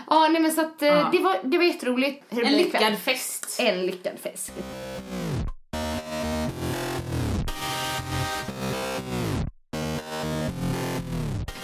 ja 0.09 0.27
nej 0.31 0.41
men 0.41 0.51
så 0.51 0.61
att 0.61 0.81
eh, 0.81 0.87
Ja. 0.87 1.09
det, 1.11 1.19
var, 1.19 1.35
det 1.43 1.57
var 1.57 1.65
jätteroligt. 1.65 2.23
Det 2.29 2.41
En 2.41 2.53
lyckad 2.53 2.97
fest. 2.97 3.57
En 3.59 3.85
lyckad 3.85 4.19
fest. 4.19 4.51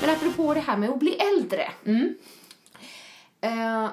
Men 0.01 0.09
apropå 0.09 0.53
det 0.53 0.59
här 0.59 0.77
med 0.77 0.89
att 0.89 0.99
bli 0.99 1.11
äldre. 1.13 1.71
Mm. 1.85 2.15
Eh, 3.41 3.89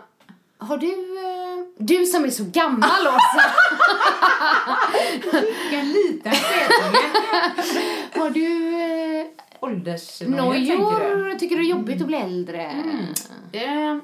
har 0.64 0.76
du... 0.78 0.86
eh, 0.88 1.64
du 1.78 2.06
som 2.06 2.24
är 2.24 2.30
så 2.30 2.44
gammal, 2.52 3.06
Åsa. 3.06 3.44
Vilken 5.32 5.92
liten 5.92 6.32
har 8.14 8.30
du 8.30 8.80
eh, 8.80 9.26
Åldersnöja, 9.60 10.52
tänker 10.52 10.72
du? 10.72 10.78
nojor? 10.78 11.38
Tycker 11.38 11.56
du 11.56 11.62
det 11.62 11.68
är 11.68 11.70
jobbigt 11.70 12.00
att 12.00 12.06
bli 12.06 12.16
äldre? 12.16 12.62
Eh, 13.52 13.96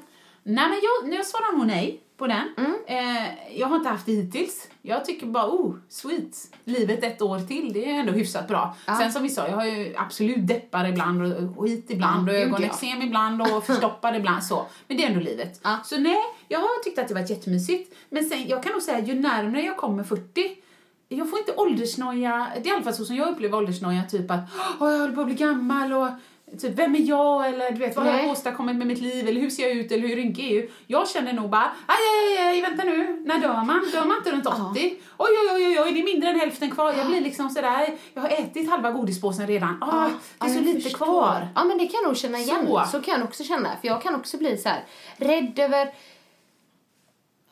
nej, 0.43 0.69
men 0.69 0.79
jag, 0.83 1.19
jag 1.19 1.25
svarar 1.25 1.57
nog 1.57 1.67
nej 1.67 2.03
på 2.17 2.27
den. 2.27 2.53
Mm. 2.57 2.75
Eh, 2.85 3.59
jag 3.59 3.67
har 3.67 3.75
inte 3.75 3.89
haft 3.89 4.05
det 4.05 4.11
hittills. 4.11 4.67
Jag 4.81 5.05
tycker 5.05 5.25
bara, 5.25 5.49
oh, 5.49 5.75
sweet. 5.89 6.35
Livet 6.63 7.03
ett 7.03 7.21
år 7.21 7.39
till, 7.39 7.73
det 7.73 7.91
är 7.91 7.99
ändå 7.99 8.11
hyfsat 8.11 8.47
bra. 8.47 8.75
Ja. 8.85 8.95
Sen 8.95 9.11
som 9.11 9.23
vi 9.23 9.29
sa, 9.29 9.47
jag 9.47 9.55
har 9.55 9.65
ju 9.65 9.95
absolut 9.97 10.47
deppar 10.47 10.87
ibland 10.87 11.33
och 11.33 11.59
skit 11.59 11.85
ibland 11.89 12.29
Ja, 12.29 12.33
och 12.33 12.37
gud, 12.37 12.47
ögoneksem 12.47 13.01
ibland 13.01 13.41
och 13.41 13.65
förstoppad 13.65 14.15
ibland 14.15 14.43
så. 14.43 14.65
Men 14.87 14.97
det 14.97 15.03
är 15.03 15.07
ändå 15.07 15.19
livet. 15.19 15.59
Ja. 15.63 15.79
Så 15.83 15.99
nej, 15.99 16.17
jag 16.47 16.59
har 16.59 16.83
tyckt 16.83 16.99
att 16.99 17.07
det 17.07 17.13
varit 17.13 17.29
jättemysigt. 17.29 17.95
Men 18.09 18.25
sen, 18.25 18.47
jag 18.47 18.63
kan 18.63 18.71
nog 18.71 18.81
säga, 18.81 18.99
ju 18.99 19.13
närmare 19.13 19.61
jag 19.61 19.77
kommer 19.77 20.03
40 20.03 20.61
jag 21.17 21.29
får 21.29 21.39
inte 21.39 21.53
åldersnoja, 21.55 22.47
det 22.55 22.69
är 22.69 22.73
i 22.73 22.75
alla 22.75 22.83
fall 22.83 22.93
så 22.93 23.05
som 23.05 23.15
jag 23.15 23.29
upplever 23.29 23.57
åldersnoja, 23.57 24.03
typ 24.03 24.31
att 24.31 24.39
Åh, 24.79 24.91
jag 24.91 24.99
håller 24.99 25.15
på 25.15 25.21
att 25.21 25.27
bli 25.27 25.35
gammal 25.35 25.93
och 25.93 26.09
typ 26.59 26.79
vem 26.79 26.95
är 26.95 26.99
jag 26.99 27.47
eller 27.47 27.71
du 27.71 27.77
vet 27.77 27.95
vad 27.95 28.05
har 28.05 28.13
Nej. 28.13 28.23
jag 28.23 28.31
åstadkommit 28.31 28.75
med 28.75 28.87
mitt 28.87 29.01
liv 29.01 29.27
eller 29.27 29.41
hur 29.41 29.49
ser 29.49 29.63
jag 29.63 29.71
ut 29.71 29.91
eller 29.91 30.07
hur 30.07 30.15
rynkig 30.15 30.51
är 30.51 30.55
jag? 30.55 30.69
Jag 30.87 31.09
känner 31.09 31.33
nog 31.33 31.49
bara 31.49 31.71
aj, 31.85 31.97
aj, 32.37 32.47
aj, 32.47 32.61
vänta 32.61 32.83
nu, 32.83 33.21
när 33.25 33.39
dör 33.39 33.63
man? 33.65 33.89
Dör 33.91 34.05
man 34.05 34.17
inte 34.17 34.31
runt 34.31 34.45
80? 34.45 34.59
Oj, 34.73 34.95
oj, 35.17 35.29
oj, 35.55 35.67
oj, 35.67 35.79
oj, 35.79 35.93
det 35.93 35.99
är 35.99 36.03
mindre 36.03 36.29
än 36.29 36.39
hälften 36.39 36.71
kvar. 36.71 36.93
Jag 36.97 37.07
blir 37.07 37.21
liksom 37.21 37.49
sådär, 37.49 37.95
jag 38.13 38.21
har 38.21 38.29
ätit 38.29 38.69
halva 38.69 38.91
godispåsen 38.91 39.47
redan. 39.47 39.83
Ah, 39.83 40.09
det 40.39 40.45
är 40.45 40.49
så 40.49 40.61
lite 40.61 40.81
förstår. 40.81 41.05
kvar. 41.05 41.47
Ja, 41.55 41.63
men 41.63 41.77
det 41.77 41.85
kan 41.85 41.99
jag 42.01 42.07
nog 42.07 42.17
känna 42.17 42.37
igen. 42.37 42.67
Så. 42.67 42.85
Så, 42.91 43.01
kan 43.01 43.19
jag 43.19 43.23
också 43.23 43.43
känna. 43.43 43.69
För 43.81 43.87
jag 43.87 44.01
kan 44.01 44.15
också 44.15 44.37
bli 44.37 44.57
så 44.57 44.69
här 44.69 44.83
rädd 45.17 45.59
över 45.59 45.93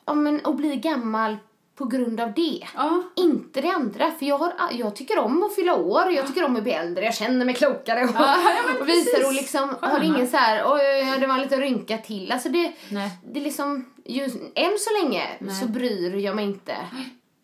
ja, 0.05 0.13
men, 0.13 0.41
att 0.43 0.55
bli 0.55 0.75
gammal 0.75 1.38
på 1.80 1.86
grund 1.86 2.20
av 2.20 2.34
det. 2.34 2.68
Ja. 2.76 3.04
Inte 3.15 3.62
det 3.62 3.70
andra, 3.70 4.12
för 4.12 4.26
jag, 4.26 4.38
har, 4.38 4.54
jag 4.72 4.96
tycker 4.96 5.20
om 5.20 5.44
att 5.44 5.56
fylla 5.56 5.76
år, 5.76 6.12
jag 6.12 6.28
tycker 6.28 6.46
om 6.46 6.56
att 6.56 6.63
bli 6.63 6.72
äldre, 6.72 7.06
jag 7.06 7.15
känner 7.15 7.46
mig 7.46 7.56
klokare 7.56 8.04
och, 8.04 8.10
Ja, 8.15 8.38
och 8.80 8.89
visar 8.89 9.28
och 9.28 9.34
liksom 9.34 9.76
har 9.82 9.89
Sköna. 9.89 10.04
ingen 10.04 10.28
så 10.28 10.38
här, 10.38 10.63
oj, 10.65 11.20
det 11.20 11.28
var 11.28 11.36
en 11.36 11.42
liten 11.42 11.60
rynka 11.60 11.98
till. 11.98 12.32
Alltså 12.32 12.50
det, 12.50 12.74
Nej. 12.89 13.10
det 13.24 13.39
är 13.39 13.44
liksom, 13.44 13.86
just, 14.06 14.36
än 14.56 14.78
så 14.80 15.04
länge 15.04 15.24
så 15.62 15.68
bryr 15.68 16.15
jag 16.15 16.36
mig 16.36 16.46
inte 16.46 16.76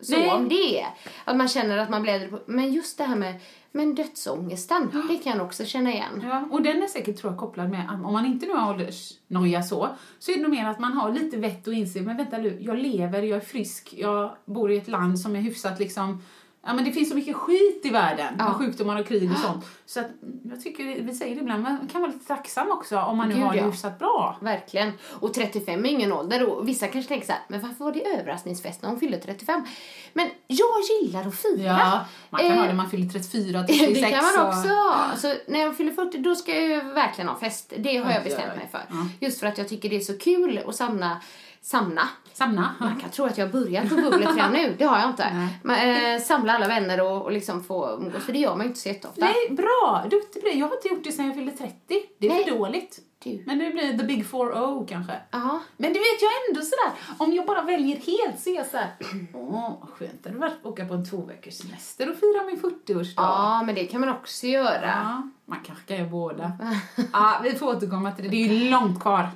så 0.00 0.12
Nej. 0.12 0.30
om 0.30 0.48
det. 0.48 0.86
Att 1.24 1.36
man 1.36 1.48
känner 1.48 1.78
att 1.78 1.90
man 1.90 2.02
blir 2.02 2.12
äldre 2.12 2.28
på, 2.28 2.40
men 2.46 2.72
just 2.72 2.98
det 2.98 3.04
här 3.04 3.16
med 3.16 3.34
men 3.76 3.94
dödsångesten, 3.94 4.90
det 5.08 5.16
kan 5.16 5.36
jag 5.36 5.46
också 5.46 5.64
känna 5.64 5.92
igen. 5.92 6.22
Ja, 6.22 6.44
och 6.50 6.62
den 6.62 6.82
är 6.82 6.86
säkert 6.86 7.16
tror 7.16 7.32
jag 7.32 7.40
kopplad 7.40 7.70
med, 7.70 7.90
om 8.04 8.12
man 8.12 8.26
inte 8.26 8.46
nu 8.46 8.52
har 8.52 8.70
åldersnoja 8.70 9.62
så, 9.62 9.88
så 10.18 10.30
är 10.30 10.36
det 10.36 10.42
nog 10.42 10.50
mer 10.50 10.66
att 10.66 10.78
man 10.78 10.92
har 10.92 11.12
lite 11.12 11.36
vett 11.36 11.66
och 11.66 11.74
inser, 11.74 12.00
men 12.00 12.16
vänta 12.16 12.38
nu, 12.38 12.58
jag 12.60 12.78
lever, 12.78 13.22
jag 13.22 13.36
är 13.36 13.40
frisk, 13.40 13.94
jag 13.96 14.36
bor 14.44 14.72
i 14.72 14.76
ett 14.76 14.88
land 14.88 15.20
som 15.20 15.36
är 15.36 15.40
hyfsat 15.40 15.78
liksom, 15.78 16.22
ja 16.66 16.74
men 16.74 16.84
det 16.84 16.92
finns 16.92 17.08
så 17.08 17.14
mycket 17.14 17.36
skit 17.36 17.80
i 17.84 17.90
världen, 17.90 18.34
Ja. 18.38 18.44
med 18.44 18.54
sjukdomar 18.54 19.00
och 19.00 19.06
krig 19.08 19.30
och 19.32 19.38
sånt. 19.46 19.64
Så 19.86 20.00
att 20.00 20.06
jag 20.50 20.62
tycker, 20.62 20.84
vi 21.02 21.14
säger 21.14 21.34
det 21.34 21.40
ibland, 21.40 21.62
man 21.62 21.88
kan 21.92 22.00
vara 22.00 22.12
lite 22.12 22.26
tacksam 22.26 22.70
också 22.70 22.98
om 22.98 23.16
man 23.16 23.28
nu 23.28 23.34
Gud, 23.34 23.44
har 23.44 23.52
det 23.52 23.58
ja. 23.58 23.64
hyfsat 23.66 23.98
bra. 23.98 24.36
Verkligen. 24.40 24.92
Och 25.20 25.34
35 25.34 25.84
är 25.84 25.88
ingen 25.90 26.12
ålder 26.12 26.46
och 26.50 26.68
vissa 26.68 26.86
kanske 26.88 27.08
tänker 27.08 27.26
så 27.26 27.32
här, 27.32 27.42
men 27.48 27.60
varför 27.60 27.84
var 27.84 27.92
det 27.92 28.06
överraskningsfest 28.06 28.82
när 28.82 28.88
hon 28.88 29.00
fyllde 29.00 29.18
35? 29.18 29.64
Men 30.12 30.28
jag 30.46 30.66
gillar 31.02 31.26
att 31.28 31.34
fira. 31.36 31.62
Ja, 31.66 32.04
man 32.30 32.40
kan 32.40 32.50
Eh, 32.50 32.58
ha 32.58 32.66
det, 32.66 32.72
man 32.74 32.90
fyller 32.90 33.08
34, 33.08 33.62
36 33.66 34.00
Det 34.00 34.10
kan 34.10 34.24
man 34.24 34.46
och- 34.46 34.48
också 34.58 34.68
ha. 34.68 35.04
Så 35.16 35.34
när 35.46 35.60
jag 35.60 35.76
fyller 35.76 35.92
40 35.92 36.18
då 36.18 36.34
ska 36.34 36.60
jag 36.60 36.84
verkligen 36.84 37.28
ha 37.28 37.36
fest. 37.38 37.72
Det 37.78 37.96
har 37.96 38.10
Ja, 38.10 38.14
jag 38.14 38.24
bestämt 38.24 38.56
mig 38.56 38.68
för. 38.70 38.80
Ja. 38.90 38.96
Just 39.20 39.40
för 39.40 39.46
att 39.46 39.58
jag 39.58 39.68
tycker 39.68 39.88
det 39.88 39.96
är 39.96 40.00
så 40.00 40.18
kul 40.18 40.60
att 40.66 40.76
samla, 40.76 41.20
samla. 41.62 42.08
Samma. 42.36 42.68
Man 42.80 42.96
kan 43.00 43.10
tro 43.10 43.24
att 43.24 43.38
jag 43.38 43.46
har 43.46 43.52
börjat 43.52 43.88
på 43.88 43.94
bubblet 43.94 44.36
redan 44.36 44.52
nu, 44.52 44.74
det 44.78 44.84
har 44.84 44.98
jag 44.98 45.10
inte. 45.10 45.48
Men, 45.62 46.14
eh, 46.14 46.20
samla 46.20 46.52
alla 46.52 46.68
vänner 46.68 47.00
och, 47.00 47.22
och 47.22 47.32
liksom 47.32 47.64
få 47.64 47.90
umgås, 47.90 48.24
för 48.24 48.32
det 48.32 48.38
gör 48.38 48.56
man 48.56 48.60
ju 48.60 48.68
inte 48.68 48.80
så 48.80 48.88
jätteofta. 48.88 49.20
Nej, 49.20 49.56
bra! 49.56 50.04
Duktig 50.10 50.42
på 50.42 50.48
det. 50.48 50.54
Jag 50.54 50.66
har 50.66 50.76
inte 50.76 50.88
gjort 50.88 51.04
det 51.04 51.12
sedan 51.12 51.26
jag 51.26 51.34
fyllde 51.34 51.52
30. 51.52 51.74
det 52.18 52.26
är 52.26 52.30
Nej. 52.30 52.44
för 52.44 52.50
dåligt. 52.50 52.98
Du. 53.24 53.42
Men 53.46 53.58
det 53.58 53.70
blir 53.70 53.98
the 53.98 54.04
big 54.04 54.26
four 54.26 54.58
o 54.58 54.86
kanske. 54.88 55.12
Ja. 55.30 55.60
Men 55.76 55.92
du 55.92 55.98
vet, 55.98 56.22
jag 56.22 56.30
är 56.30 56.50
ändå 56.50 56.60
sådär, 56.60 57.16
om 57.18 57.32
jag 57.32 57.46
bara 57.46 57.62
väljer 57.62 57.96
helt 57.96 58.40
så 58.40 58.50
är 58.50 58.54
jag 58.54 58.66
såhär, 58.66 58.88
åh, 59.34 59.86
skönt 59.98 60.22
det 60.22 60.28
hade 60.28 60.40
varit 60.40 60.52
att 60.60 60.66
åka 60.66 60.84
på 60.84 60.94
en 60.94 61.10
två 61.10 61.16
veckors 61.16 61.54
semester 61.54 62.10
och 62.10 62.16
fira 62.16 62.44
min 62.46 62.60
40-årsdag. 62.60 63.12
ja, 63.16 63.62
men 63.66 63.74
det 63.74 63.84
kan 63.86 64.00
man 64.00 64.10
också 64.10 64.46
göra. 64.46 64.86
Ja, 64.86 65.22
man 65.46 65.58
kanske 65.66 65.84
kan 65.84 65.96
göra 65.96 66.08
båda. 66.08 66.52
ja, 67.12 67.40
vi 67.44 67.54
får 67.54 67.66
återkomma 67.76 68.12
till 68.12 68.24
det, 68.24 68.30
det 68.30 68.36
är 68.36 68.48
ju 68.48 68.70
långt 68.70 69.00
kvar. 69.00 69.28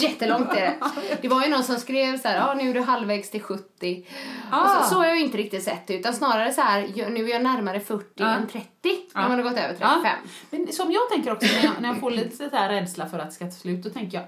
Jättelångt 0.00 0.50
är 0.52 0.60
det. 0.60 0.76
Det 1.22 1.28
var 1.28 1.42
ju 1.44 1.50
någon 1.50 1.64
som 1.64 1.76
skrev 1.76 2.18
så 2.18 2.28
här, 2.28 2.36
ja 2.36 2.54
nu 2.54 2.70
är 2.70 2.74
du 2.74 2.80
halvvägs 2.80 3.30
till 3.30 3.42
70. 3.42 4.06
Ah. 4.50 4.60
Och 4.62 4.84
så, 4.84 4.90
så 4.90 4.94
har 4.98 5.06
jag 5.06 5.16
ju 5.18 5.24
inte 5.24 5.38
riktigt 5.38 5.62
sett 5.64 5.86
det, 5.86 5.94
utan 5.94 6.14
snarare 6.14 6.52
så 6.52 6.60
här, 6.60 7.10
nu 7.10 7.24
är 7.24 7.28
jag 7.28 7.42
närmare 7.42 7.80
40 7.80 8.04
Ja. 8.14 8.28
än 8.28 8.46
30 8.46 8.66
när 9.14 9.22
man 9.28 9.30
har 9.38 9.42
gått 9.42 9.52
över 9.58 9.68
35. 9.68 10.00
Ja. 10.04 10.10
Men 10.50 10.72
som 10.72 10.92
jag 10.92 11.08
tänker 11.10 11.32
också, 11.32 11.46
när 11.56 11.64
jag, 11.64 11.72
när 11.80 11.88
jag 11.88 12.00
får 12.00 12.10
lite 12.10 12.36
så 12.36 12.56
här 12.56 12.68
rädsla 12.68 13.06
för 13.06 13.18
att 13.18 13.28
det 13.28 13.34
ska 13.34 13.44
ta 13.44 13.50
slut, 13.50 13.82
då 13.84 13.90
tänker 13.90 14.18
jag, 14.18 14.26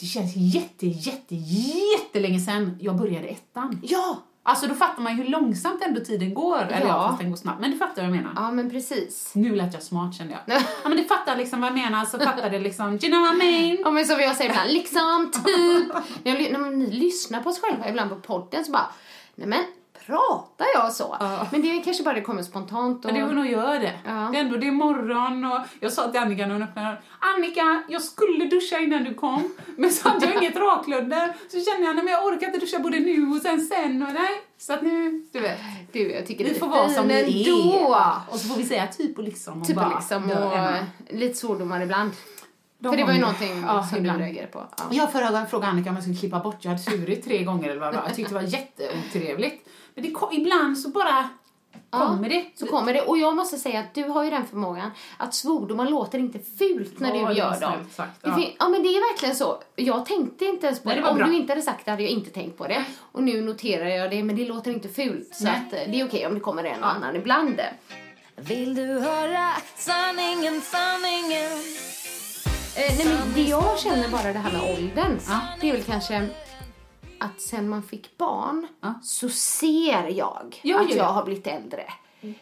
det 0.00 0.06
känns 0.06 0.32
jätte, 0.36 0.86
jätte, 0.86 1.34
jättelänge 1.34 2.40
sedan 2.40 2.78
jag 2.80 2.96
började 2.96 3.28
ettan. 3.28 3.80
Ja! 3.82 4.22
Alltså 4.48 4.66
då 4.66 4.74
fattar 4.74 5.02
man 5.02 5.16
ju 5.16 5.22
hur 5.22 5.30
långsamt 5.30 5.82
ändå 5.82 6.00
tiden 6.00 6.34
går. 6.34 6.58
Eller 6.62 6.80
ja, 6.80 6.86
Ja. 6.86 7.06
fast 7.08 7.18
den 7.20 7.30
går 7.30 7.36
snabbt. 7.36 7.60
Men 7.60 7.70
du 7.70 7.76
fattar 7.76 7.94
vad 7.96 8.04
jag 8.04 8.10
menar. 8.16 8.32
Ja, 8.36 8.50
men 8.50 8.70
precis. 8.70 9.30
Nu 9.34 9.54
lät 9.54 9.74
jag 9.74 9.82
smart 9.82 10.14
kände 10.14 10.32
jag. 10.46 10.62
ja 10.82 10.88
men 10.88 10.98
du 10.98 11.04
fattar 11.04 11.36
liksom 11.36 11.60
vad 11.60 11.70
jag 11.70 11.74
menar, 11.78 12.04
så 12.04 12.18
fattar 12.18 12.50
det 12.50 12.58
liksom, 12.58 12.86
you 12.86 12.98
know 12.98 13.20
what 13.20 13.34
I 13.34 13.36
mean? 13.36 13.76
Ja, 13.84 13.90
men 13.90 14.04
som 14.04 14.20
jag 14.20 14.36
säger 14.36 14.50
ibland, 14.50 14.70
liksom, 14.72 15.30
typ. 15.44 15.92
När, 16.24 16.40
jag, 16.40 16.52
när 16.52 16.70
ni 16.70 16.86
lyssnar 16.90 17.40
på 17.40 17.50
oss 17.50 17.60
själva 17.60 17.88
ibland 17.88 18.10
på 18.10 18.16
podden 18.16 18.64
så 18.64 18.72
bara, 18.72 18.86
nej 19.34 19.48
men 19.48 19.60
pratar 20.08 20.66
jag 20.74 20.92
så? 20.92 21.16
Ja. 21.20 21.46
Men 21.52 21.62
det 21.62 21.68
är 21.78 21.82
kanske 21.84 22.02
bara 22.02 22.14
det 22.14 22.20
kommer 22.20 22.42
spontant 22.42 23.04
och... 23.04 23.12
Men 23.12 23.20
det 23.20 23.30
är 23.30 23.34
nog 23.34 23.46
gör 23.46 23.78
det. 23.78 23.92
Ja. 24.06 24.28
Det 24.32 24.38
är 24.38 24.40
ändå 24.40 24.56
det 24.56 24.66
är 24.66 24.72
morgon 24.72 25.44
och 25.44 25.60
jag 25.80 25.92
sa 25.92 26.10
till 26.10 26.20
Annika 26.20 26.46
när 26.46 26.52
hon 26.52 26.62
öppnade 26.62 26.96
Annika, 27.36 27.82
jag 27.88 28.02
skulle 28.02 28.44
duscha 28.44 28.78
innan 28.78 29.04
du 29.04 29.14
kom, 29.14 29.54
men 29.76 29.90
så 29.90 30.08
hade 30.08 30.26
jag 30.26 30.42
inget 30.42 30.56
raklödder. 30.56 31.32
Så 31.48 31.60
kände 31.70 31.86
jag, 31.86 31.96
men 31.96 32.06
jag 32.06 32.26
orkar 32.26 32.46
inte 32.46 32.58
duscha 32.58 32.78
både 32.78 33.00
nu 33.00 33.26
och 33.30 33.42
sen 33.42 33.60
sen 33.60 34.02
och 34.02 34.12
nej. 34.12 34.42
Så 34.58 34.72
att 34.72 34.82
nu, 34.82 35.26
du 35.32 35.40
vet. 35.40 35.58
Du, 35.92 36.12
jag 36.12 36.26
tycker 36.26 36.44
Vi 36.44 36.50
du 36.52 36.58
får 36.58 36.68
vara 36.68 36.88
som 36.88 37.08
vi 37.08 37.48
är. 37.48 38.32
Och 38.32 38.38
så 38.38 38.48
får 38.48 38.56
vi 38.56 38.64
säga 38.64 38.86
typ 38.86 39.18
och 39.18 39.24
liksom. 39.24 39.60
Och 39.60 39.66
Typ 39.66 39.76
bara 39.76 39.86
och 39.86 39.94
liksom 39.94 40.30
och 40.30 40.56
Emma. 40.56 40.86
lite 41.10 41.34
svordomar 41.34 41.80
ibland. 41.80 42.10
De 42.80 42.88
För 42.92 42.96
det 42.96 43.04
var 43.04 43.12
ju 43.12 43.20
någonting 43.20 43.62
Ja, 43.66 43.86
som 43.86 43.98
ibland. 43.98 44.18
du 44.18 44.24
reagerade 44.24 44.52
på. 44.52 44.66
Ja. 44.76 44.84
Jag 44.90 45.12
förra 45.12 45.30
gången 45.30 45.46
frågade 45.46 45.72
Annika 45.72 45.90
om 45.90 45.96
jag 45.96 46.02
skulle 46.04 46.18
klippa 46.18 46.40
bort, 46.40 46.56
jag 46.60 46.70
hade 46.70 46.82
svurit 46.82 47.24
tre 47.24 47.44
gånger 47.44 47.68
eller 47.70 47.80
vad 47.80 47.92
det 47.92 47.96
var. 47.96 48.04
Jag 48.04 48.14
tyckte 48.14 48.34
det 48.34 48.40
var 48.40 48.48
jätteotrevligt. 48.48 49.68
Men 50.00 50.12
det, 50.12 50.36
ibland 50.36 50.78
så 50.78 50.88
bara 50.88 51.28
kommer 51.90 52.28
det. 52.28 52.44
Så 52.54 52.66
kommer 52.66 52.92
det. 52.92 53.00
Och 53.02 53.18
jag 53.18 53.36
måste 53.36 53.56
säga 53.58 53.80
att 53.80 53.94
du 53.94 54.04
har 54.04 54.24
ju 54.24 54.30
den 54.30 54.46
förmågan 54.46 54.90
att 55.16 55.34
svordomar 55.34 55.86
låter 55.88 56.18
inte 56.18 56.38
fult 56.58 56.98
när 57.00 57.14
Ja, 57.14 57.28
du 57.28 57.34
gör 57.34 57.60
dem. 57.60 57.72
sagt, 57.94 58.22
Det 58.22 58.28
ja. 58.30 58.40
ja 58.58 58.68
men 58.68 58.82
det 58.82 58.88
är 58.88 59.12
verkligen 59.12 59.36
så. 59.36 59.62
Jag 59.76 60.06
tänkte 60.06 60.44
inte 60.44 60.66
ens 60.66 60.80
på 60.82 60.88
Nej, 60.88 60.96
det. 60.98 61.02
det 61.04 61.08
Om 61.10 61.16
bra. 61.16 61.26
du 61.26 61.34
inte 61.36 61.52
hade 61.52 61.62
sagt 61.62 61.84
det 61.84 61.90
hade 61.90 62.02
jag 62.02 62.12
inte 62.12 62.30
tänkt 62.30 62.58
på 62.58 62.66
det. 62.66 62.84
Och 63.12 63.22
nu 63.22 63.40
noterar 63.42 63.88
jag 63.88 64.10
det 64.10 64.22
men 64.22 64.36
det 64.36 64.44
låter 64.44 64.70
inte 64.70 64.88
fult. 64.88 65.34
Så 65.34 65.46
eh, 65.46 65.52
det 65.70 66.00
är 66.00 66.06
okej 66.06 66.26
om 66.26 66.34
det 66.34 66.40
kommer 66.40 66.64
en 66.64 66.82
och 66.82 66.90
annan 66.90 67.16
ibland. 67.16 67.60
Vill 68.36 68.74
du 68.74 68.86
höra 69.00 69.48
sanningen, 69.76 70.60
sanningen? 70.60 71.52
Eh, 72.76 72.94
nej, 72.98 73.06
men 73.06 73.32
det 73.34 73.42
jag 73.42 73.78
känner 73.78 74.08
bara 74.08 74.32
det 74.32 74.38
här 74.38 74.52
med 74.52 74.62
åldern, 74.76 75.18
Ja. 75.28 75.38
det 75.60 75.68
är 75.68 75.72
väl 75.72 75.82
kanske 75.82 76.28
att 77.20 77.40
sen 77.40 77.68
man 77.68 77.82
fick 77.82 78.18
barn 78.18 78.66
Ja. 78.80 78.94
så 79.02 79.28
ser 79.28 80.08
jag 80.08 80.60
Ja, 80.62 80.80
att 80.80 80.90
ja, 80.90 80.96
jag 80.96 80.96
ja. 80.96 81.04
har 81.04 81.24
blivit 81.24 81.46
äldre. 81.46 81.82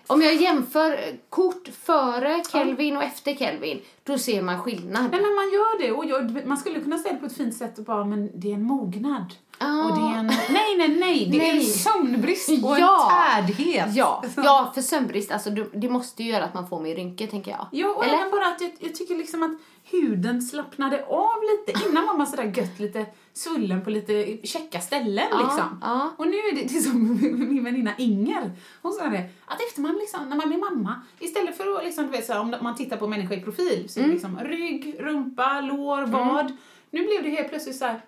Om 0.06 0.22
jag 0.22 0.34
jämför 0.34 0.98
kort 1.30 1.68
före 1.82 2.42
Kelvin 2.52 2.96
och 2.96 3.02
efter 3.02 3.34
Kelvin, 3.34 3.80
då 4.04 4.18
ser 4.18 4.42
man 4.42 4.62
skillnad. 4.62 5.02
Men 5.02 5.10
när 5.22 5.34
man 5.36 5.52
gör 5.52 5.78
det, 5.86 5.92
och 5.92 6.04
jag, 6.04 6.46
man 6.46 6.56
skulle 6.56 6.80
kunna 6.80 6.98
säga 6.98 7.14
det 7.14 7.20
på 7.20 7.26
ett 7.26 7.36
fint 7.36 7.54
sätt 7.56 7.78
och 7.78 7.84
bara, 7.84 8.04
men 8.04 8.40
det 8.40 8.50
är 8.50 8.54
en 8.54 8.62
mognad. 8.62 9.34
Ah. 9.58 9.84
Och 9.84 9.96
det 9.98 10.06
är 10.16 10.18
en, 10.18 10.26
nej, 10.26 10.76
nej, 10.78 10.88
nej, 10.98 11.28
det 11.32 11.46
är 11.46 11.50
en 11.50 11.56
Nej. 11.56 11.64
sömnbrist 11.64 12.48
och 12.48 12.78
Ja. 12.78 13.12
en 13.36 13.46
tärdhet. 13.46 13.86
Ja, 13.96 14.24
ja, 14.36 14.72
för 14.74 14.82
sömnbrist, 14.82 15.30
alltså, 15.32 15.50
det 15.50 15.88
måste 15.88 16.22
ju 16.22 16.30
göra 16.30 16.44
att 16.44 16.54
man 16.54 16.68
får 16.68 16.80
mer 16.80 16.94
rynkor, 16.96 17.26
tänker 17.26 17.50
jag. 17.50 17.66
Ja, 17.72 17.88
och 17.88 18.04
Eller? 18.04 18.14
även 18.14 18.30
bara 18.30 18.46
att 18.46 18.60
jag, 18.60 18.72
jag 18.80 18.94
tycker 18.94 19.14
liksom 19.14 19.42
att 19.42 19.52
huden 19.90 20.42
slappnade 20.42 21.04
av 21.06 21.36
lite. 21.42 21.88
Innan 21.88 22.06
var 22.06 22.16
man 22.16 22.26
sådär 22.26 22.52
gött 22.56 22.78
lite 22.78 23.06
svullen 23.36 23.84
på 23.84 23.90
lite 23.90 24.46
käcka 24.46 24.80
ställen 24.80 25.24
Ja, 25.30 25.38
liksom. 25.38 25.78
ja. 25.82 26.14
Och 26.16 26.26
nu 26.26 26.36
är 26.36 26.54
det, 26.54 26.62
det 26.72 26.76
är 26.76 26.80
som 26.80 27.18
min 27.48 27.64
väninna 27.64 27.90
Inger, 27.98 28.52
hon 28.82 28.92
sa 28.92 29.04
det, 29.04 29.24
att 29.46 29.60
efter 29.68 29.80
man 29.80 29.94
liksom, 29.96 30.28
när 30.28 30.36
man 30.36 30.48
blir 30.48 30.58
mamma, 30.58 31.00
istället 31.18 31.56
för 31.56 31.76
att 31.78 31.84
liksom, 31.84 32.04
du 32.04 32.10
vet, 32.10 32.26
så 32.26 32.32
här, 32.32 32.40
om 32.40 32.54
man 32.62 32.74
tittar 32.76 32.96
på 32.96 33.06
människa 33.06 33.34
i 33.34 33.40
profil, 33.40 33.84
så 33.88 34.00
Mm. 34.00 34.10
liksom 34.12 34.38
rygg, 34.40 34.96
rumpa, 35.00 35.60
lår, 35.60 36.06
vad. 36.06 36.52
Nu 36.90 37.06
blev 37.06 37.22
det 37.22 37.30
helt 37.30 37.48
plötsligt 37.48 37.76
såhär 37.76 38.00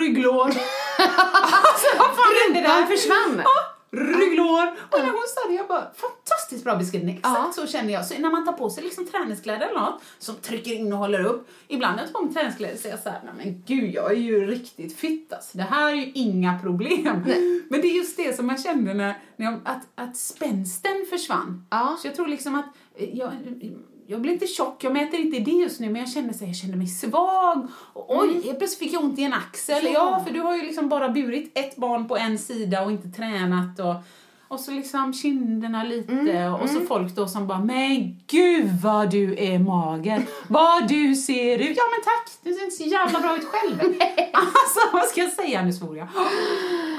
rygglår. 0.00 0.46
alltså 0.48 1.86
vad 1.98 2.08
fan? 2.16 2.54
Rumpan 2.54 2.86
försvann. 2.86 3.42
Ja, 3.44 3.71
rygglår. 3.96 4.66
Och 4.90 4.98
när 4.98 5.10
hon 5.10 5.22
sa 5.34 5.48
det, 5.48 5.54
jag 5.54 5.66
bara, 5.68 5.90
fantastiskt 5.96 6.64
bra 6.64 6.76
beskrivning. 6.76 7.16
Exakt 7.16 7.38
Ja. 7.38 7.52
så 7.54 7.66
känner 7.66 7.92
jag. 7.92 8.06
Så 8.06 8.18
när 8.18 8.30
man 8.30 8.46
tar 8.46 8.52
på 8.52 8.70
sig 8.70 8.84
liksom 8.84 9.06
träningskläder 9.06 9.66
eller 9.68 9.80
något 9.80 10.02
som 10.18 10.34
trycker 10.34 10.72
in 10.72 10.92
och 10.92 10.98
håller 10.98 11.24
upp. 11.24 11.48
Ibland 11.68 11.96
när 11.96 12.02
jag 12.02 12.12
tar 12.12 12.20
på 12.20 12.24
mig 12.24 12.34
träningskläder 12.34 12.76
så 12.76 12.88
är 12.88 12.92
jag 12.92 13.00
såhär, 13.00 13.20
nej 13.24 13.32
men 13.36 13.62
gud 13.66 13.94
jag 13.94 14.10
är 14.10 14.16
ju 14.16 14.46
riktigt 14.46 14.96
fit 14.96 15.32
alltså. 15.32 15.58
Det 15.58 15.64
här 15.64 15.88
är 15.92 15.94
ju 15.96 16.12
inga 16.14 16.58
problem. 16.58 17.24
Men 17.68 17.80
det 17.80 17.86
är 17.86 17.96
just 17.96 18.16
det 18.16 18.36
som 18.36 18.46
man 18.46 18.58
kände 18.58 18.94
när, 18.94 19.14
när 19.36 19.46
jag, 19.46 19.60
att, 19.64 19.82
att 19.94 20.16
spänsten 20.16 21.06
försvann. 21.10 21.66
Ja. 21.70 21.96
Så 22.00 22.06
jag 22.08 22.14
tror 22.14 22.28
liksom 22.28 22.54
att 22.54 22.66
eh, 22.96 23.16
jag, 23.18 23.32
jag 24.12 24.20
blir 24.20 24.32
inte 24.32 24.46
tjock, 24.46 24.84
jag 24.84 24.92
mäter 24.92 25.20
inte 25.20 25.38
det 25.38 25.50
just 25.50 25.80
nu, 25.80 25.90
men 25.90 26.00
jag 26.00 26.10
känner, 26.10 26.32
så 26.32 26.38
här, 26.38 26.46
jag 26.46 26.56
känner 26.56 26.76
mig 26.76 26.86
svag. 26.86 27.66
Och, 27.92 28.16
oj, 28.16 28.32
helt 28.44 28.58
plötsligt 28.58 28.78
fick 28.78 28.92
jag 28.92 29.04
ont 29.04 29.18
i 29.18 29.24
en 29.24 29.32
axel. 29.32 29.80
Mm. 29.80 29.92
Ja. 29.92 30.10
Ja. 30.18 30.24
för 30.24 30.34
du 30.34 30.40
har 30.40 30.56
ju 30.56 30.62
liksom 30.62 30.88
bara 30.88 31.08
burit 31.08 31.58
ett 31.58 31.76
barn 31.76 32.08
på 32.08 32.16
en 32.16 32.38
sida 32.38 32.82
och 32.82 32.90
inte 32.90 33.08
tränat. 33.08 33.78
Och, 33.78 33.94
och 34.52 34.60
så 34.60 34.70
liksom 34.70 35.12
kinderna 35.12 35.84
lite 35.84 36.12
Mm, 36.12 36.54
och 36.54 36.68
så 36.68 36.80
folk 36.80 37.14
då 37.14 37.28
som 37.28 37.46
bara 37.46 37.58
Men 37.60 38.16
gud 38.26 38.70
vad 38.82 39.10
du 39.10 39.36
är 39.38 39.58
mager! 39.58 40.22
vad 40.48 40.88
du 40.88 41.14
ser 41.14 41.58
ut! 41.58 41.76
Ja 41.76 41.82
men 41.90 42.02
tack! 42.04 42.30
Du 42.42 42.52
ser 42.52 42.64
inte 42.64 42.76
så 42.76 42.82
jävla 42.84 43.20
bra 43.20 43.36
ut 43.36 43.44
själv! 43.44 43.80
alltså 44.32 44.80
vad 44.92 45.04
ska 45.04 45.20
jag 45.20 45.32
säga? 45.32 45.62
Nu 45.62 45.72
svor 45.72 45.96
jag. 45.98 46.08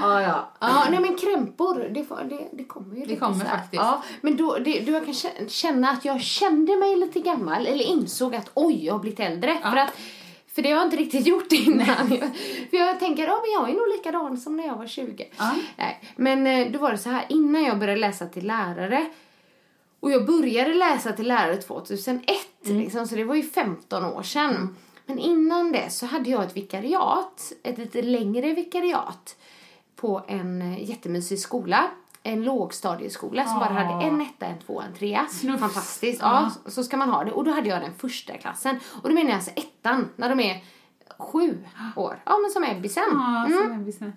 Ja, 0.02 0.22
ja. 0.22 0.52
Ja, 0.60 0.84
nej 0.90 1.00
men 1.00 1.16
krämpor, 1.16 1.76
det, 1.76 2.06
det, 2.30 2.48
det 2.58 2.64
kommer 2.64 2.96
ju 2.96 3.06
lite 3.06 3.16
kommer 3.20 3.46
faktiskt. 3.46 3.84
Ja, 3.84 4.04
men 4.22 4.38
då, 4.38 4.58
det, 4.58 4.80
då 4.80 4.92
jag 4.92 5.06
kan 5.06 5.14
kä- 5.14 5.48
känna 5.48 5.90
att 5.90 6.06
jag 6.06 6.22
kände 6.22 6.78
mig 6.78 6.96
lite 6.96 7.20
gammal, 7.20 7.68
eller 7.68 7.86
insåg 7.86 8.36
att 8.36 8.52
oj, 8.54 8.86
jag 8.86 8.94
har 8.94 9.00
blivit 9.00 9.20
äldre. 9.20 9.58
För, 9.62 9.78
att, 9.78 9.94
för 10.56 10.62
det 10.62 10.72
har 10.72 10.78
jag 10.78 10.88
inte 10.88 10.98
riktigt 10.98 11.28
gjort 11.28 11.52
innan. 11.52 12.08
för 12.70 12.78
jag 12.78 13.00
tänker, 13.00 13.24
ja 13.24 13.42
men 13.42 13.52
jag 13.52 13.70
är 13.70 13.74
nog 13.74 13.96
likadan 13.98 14.38
som 14.38 14.58
när 14.58 14.68
jag 14.68 14.76
var 14.76 14.88
20. 14.88 15.28
Ja. 15.38 15.56
Nej, 15.78 16.02
men 16.16 16.48
eh, 16.48 16.72
då 16.72 16.80
var 16.80 16.92
det 16.92 16.98
så 16.98 17.10
här, 17.10 17.26
innan 17.30 17.64
jag 17.64 17.80
började 17.80 18.00
läsa 18.00 18.26
till 18.26 18.48
lärare, 18.48 19.06
och 20.00 20.12
jag 20.12 20.26
började 20.26 20.74
läsa 20.74 21.12
till 21.12 21.28
lärare 21.28 21.58
2001, 21.58 22.38
liksom, 22.62 23.08
så 23.08 23.16
det 23.16 23.24
var 23.24 23.36
ju 23.36 23.44
15 23.44 24.06
år 24.06 24.24
sedan. 24.24 24.76
Men 25.06 25.20
innan 25.20 25.72
det 25.72 25.90
så 25.90 26.06
hade 26.06 26.30
jag 26.30 26.44
ett 26.44 26.58
vikariat, 26.58 27.54
ett 27.64 27.78
lite 27.78 28.02
längre 28.02 28.54
vikariat 28.54 29.36
på 29.96 30.24
en 30.28 30.62
eh, 30.62 30.90
jättemysig 30.90 31.40
skola. 31.40 31.88
En 32.24 32.44
lågstadieskola 32.44 33.46
som 33.46 33.60
bara 33.60 33.74
hade 33.74 34.06
en 34.06 34.22
etta, 34.22 34.46
en 34.46 34.60
tvåa, 34.60 34.84
en 34.84 34.94
trea. 34.94 35.26
Snufs. 35.30 35.60
Fantastiskt. 35.60 36.22
Ja, 36.22 36.52
så 36.66 36.84
ska 36.84 36.98
man 36.98 37.10
ha 37.10 37.24
det. 37.24 37.32
Och 37.32 37.44
då 37.44 37.52
hade 37.52 37.70
jag 37.70 37.82
den 37.82 37.94
första 37.94 38.38
klassen. 38.38 38.80
Och 39.04 39.10
då 39.10 39.16
menar 39.16 39.30
jag 39.30 39.36
alltså 39.36 39.52
ettan, 39.52 40.10
när 40.16 40.30
de 40.30 40.40
är 40.40 40.64
sju 41.20 41.64
år. 41.96 42.22
Ja, 42.26 42.38
men 42.42 42.52
som 42.52 42.64
Ebbisen. 42.64 43.04
Ja, 43.14 43.46
Mm. 43.46 43.80
är 43.82 43.86
vi 43.86 43.92
så. 43.92 44.12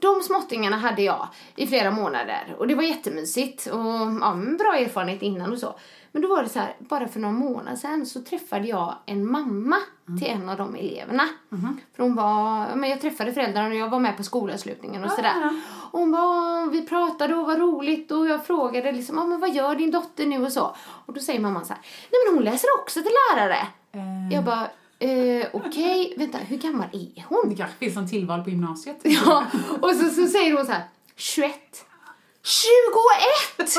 De 0.00 0.22
småttingarna 0.22 0.76
hade 0.76 1.02
jag 1.02 1.28
i 1.56 1.66
flera 1.66 1.90
månader 1.90 2.54
och 2.58 2.68
det 2.68 2.74
var 2.74 2.82
jättemysigt 2.82 3.66
och 3.66 3.78
ja, 4.20 4.34
bra 4.58 4.76
erfarenhet 4.76 5.22
innan 5.22 5.52
och 5.52 5.58
så. 5.58 5.74
Men 6.12 6.22
då 6.22 6.28
var 6.28 6.42
det 6.42 6.48
så 6.48 6.58
här, 6.58 6.76
bara 6.78 7.08
för 7.08 7.20
några 7.20 7.34
månader 7.34 7.76
sedan 7.76 8.06
så 8.06 8.20
träffade 8.22 8.68
jag 8.68 8.94
en 9.06 9.30
mamma 9.30 9.76
till 10.20 10.30
en 10.30 10.48
av 10.48 10.56
de 10.56 10.74
eleverna. 10.74 11.28
För 11.96 12.02
hon 12.02 12.14
var, 12.14 12.74
men 12.76 12.90
jag 12.90 13.00
träffade 13.00 13.32
föräldrarna 13.32 13.68
och 13.68 13.74
jag 13.74 13.88
var 13.88 13.98
med 13.98 14.16
på 14.16 14.22
skolavslutningen 14.22 15.04
och 15.04 15.10
sådär. 15.10 15.34
Och 15.92 15.98
hon 15.98 16.10
var, 16.12 16.70
vi 16.70 16.86
pratade 16.86 17.34
och 17.34 17.46
var 17.46 17.56
roligt 17.56 18.10
och 18.10 18.26
jag 18.26 18.46
frågade 18.46 18.92
liksom, 18.92 19.16
ja, 19.18 19.24
men 19.26 19.40
vad 19.40 19.54
gör 19.54 19.74
din 19.74 19.90
dotter 19.90 20.26
nu 20.26 20.44
och 20.44 20.52
så. 20.52 20.76
Och 21.06 21.14
då 21.14 21.20
säger 21.20 21.40
mamman 21.40 21.64
så 21.64 21.72
här, 21.72 21.82
nej 21.82 22.20
men 22.26 22.34
hon 22.34 22.44
läser 22.44 22.68
också 22.80 23.00
till 23.02 23.12
lärare. 23.34 23.58
Eh, 23.92 24.34
Jag 24.34 24.44
bara, 24.44 24.66
eh, 25.00 25.46
okej, 25.52 26.14
vänta, 26.16 26.38
hur 26.38 26.56
gammal 26.56 26.88
är 26.92 27.24
hon? 27.28 27.48
Det 27.50 27.56
kanske 27.56 27.76
finns 27.78 27.94
som 27.94 28.08
tillval 28.08 28.44
på 28.44 28.50
gymnasiet. 28.50 28.96
Ja, 29.04 29.44
och 29.80 29.90
så, 29.90 30.08
så 30.08 30.26
säger 30.26 30.56
hon 30.56 30.66
så 30.66 30.72
här, 30.72 30.82
21. 31.16 31.52
21! 32.42 33.74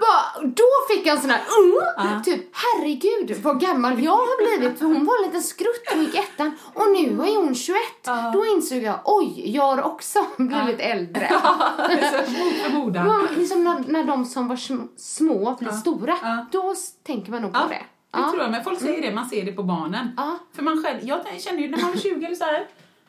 Bara, 0.00 0.46
då 0.46 0.64
fick 0.90 1.06
jag 1.06 1.16
en 1.16 1.20
sån 1.22 1.30
här, 1.30 1.40
uh, 1.40 2.22
typ 2.22 2.40
herregud 2.52 3.36
vad 3.42 3.60
gammal 3.60 4.04
jag 4.04 4.12
har 4.16 4.58
blivit 4.58 4.78
för 4.78 4.86
hon 4.86 5.04
var 5.04 5.18
en 5.18 5.24
liten 5.26 5.42
skrutt 5.42 5.82
och 5.94 5.98
gick 6.02 6.14
ettan 6.14 6.56
och 6.74 6.90
nu 6.92 7.22
är 7.22 7.36
hon 7.36 7.54
21. 7.54 7.78
Då 8.34 8.46
insåg 8.46 8.78
jag, 8.82 9.00
oj, 9.04 9.42
jag 9.54 9.62
har 9.62 9.82
också 9.82 10.26
blivit 10.36 10.80
äldre. 10.80 11.28
Förmodan. 12.64 13.28
Liksom 13.36 13.64
när, 13.64 13.84
när 13.88 14.04
de 14.04 14.24
som 14.24 14.48
var 14.48 14.56
sm- 14.56 14.88
små 14.96 15.56
blir 15.60 15.70
stora, 15.72 16.46
då 16.52 16.74
tänker 17.06 17.30
man 17.30 17.42
nog 17.42 17.52
på 17.52 17.58
Ja. 17.58 17.68
Det. 18.10 18.18
Det 18.18 18.30
tror 18.30 18.42
jag, 18.42 18.50
men 18.50 18.64
folk 18.64 18.80
säger 18.80 19.02
det, 19.02 19.14
man 19.14 19.28
ser 19.28 19.44
det 19.44 19.52
på 19.52 19.62
barnen. 19.62 20.10
Ja. 20.16 20.38
För 20.52 20.62
man 20.62 20.82
själv, 20.82 20.98
jag 21.02 21.40
känner 21.40 21.60
ju 21.60 21.68
när 21.70 21.78
man 21.78 21.90
var 21.90 21.98
20 21.98 22.24
eller 22.26 22.34
så 22.36 22.44
här, 22.44 22.66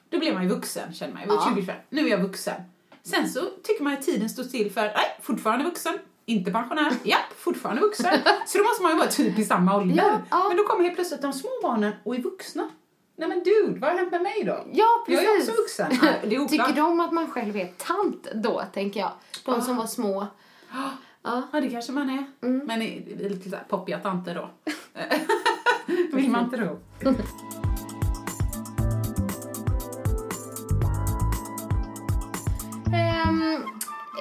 då 0.09 0.19
blev 0.19 0.33
man 0.33 0.43
ju 0.43 0.49
vuxen, 0.49 0.93
känner 0.93 1.13
man. 1.13 1.21
Jag 1.21 1.29
var 1.29 1.35
Ja. 1.35 1.55
20 1.55 1.73
Nu 1.89 2.05
är 2.05 2.09
jag 2.09 2.17
vuxen. 2.21 2.61
Sen 3.03 3.29
så 3.29 3.41
tycker 3.63 3.83
man 3.83 3.93
att 3.93 4.01
tiden 4.01 4.29
står 4.29 4.43
still 4.43 4.71
för, 4.71 4.81
nej, 4.81 5.17
fortfarande 5.21 5.65
vuxen, 5.65 5.99
inte 6.25 6.51
pensionär, 6.51 6.93
japp, 7.03 7.33
fortfarande 7.37 7.81
vuxen. 7.81 8.17
Så 8.47 8.57
då 8.57 8.63
måste 8.63 8.83
man 8.83 8.91
ju 8.91 8.97
vara 8.97 9.07
typ 9.09 9.39
i 9.39 9.45
samma 9.45 9.77
ålder. 9.77 10.03
Ja, 10.03 10.21
ja. 10.29 10.45
Men 10.47 10.57
då 10.57 10.63
kommer 10.63 10.83
helt 10.83 10.95
plötsligt 10.95 11.21
de 11.21 11.33
små 11.33 11.49
barnen 11.61 11.93
och 12.03 12.15
är 12.15 12.19
vuxna. 12.21 12.69
Nej 13.17 13.29
men 13.29 13.43
dude, 13.43 13.79
vad 13.79 13.89
har 13.89 13.97
hänt 13.97 14.11
med 14.11 14.21
mig 14.21 14.43
då? 14.45 14.65
Ja, 14.71 15.03
precis. 15.05 15.23
Jag 15.25 15.35
är 15.35 15.39
också 15.39 15.51
vuxen. 15.51 15.91
Ja, 16.01 16.39
oklart. 16.41 16.49
Tycker 16.49 16.81
de 16.81 16.99
att 16.99 17.11
man 17.11 17.31
själv 17.31 17.55
är 17.57 17.65
tant 17.77 18.27
då, 18.33 18.63
tänker 18.73 18.99
jag? 18.99 19.11
De 19.45 19.61
som 19.61 19.75
var 19.77 19.87
små. 19.87 20.27
Ja. 21.23 21.43
Ja, 21.53 21.61
det 21.61 21.69
kanske 21.69 21.91
man 21.91 22.09
är. 22.09 22.25
Mm. 22.41 22.65
Men 22.65 22.81
är 22.81 23.29
lite 23.29 23.49
så 23.49 23.55
här 23.55 23.63
poppiga 23.69 23.99
tanter 23.99 24.35
då. 24.35 24.49
Vill 26.17 26.29
man 26.31 26.49
tro. 26.51 26.79
Ehm, 32.93 33.63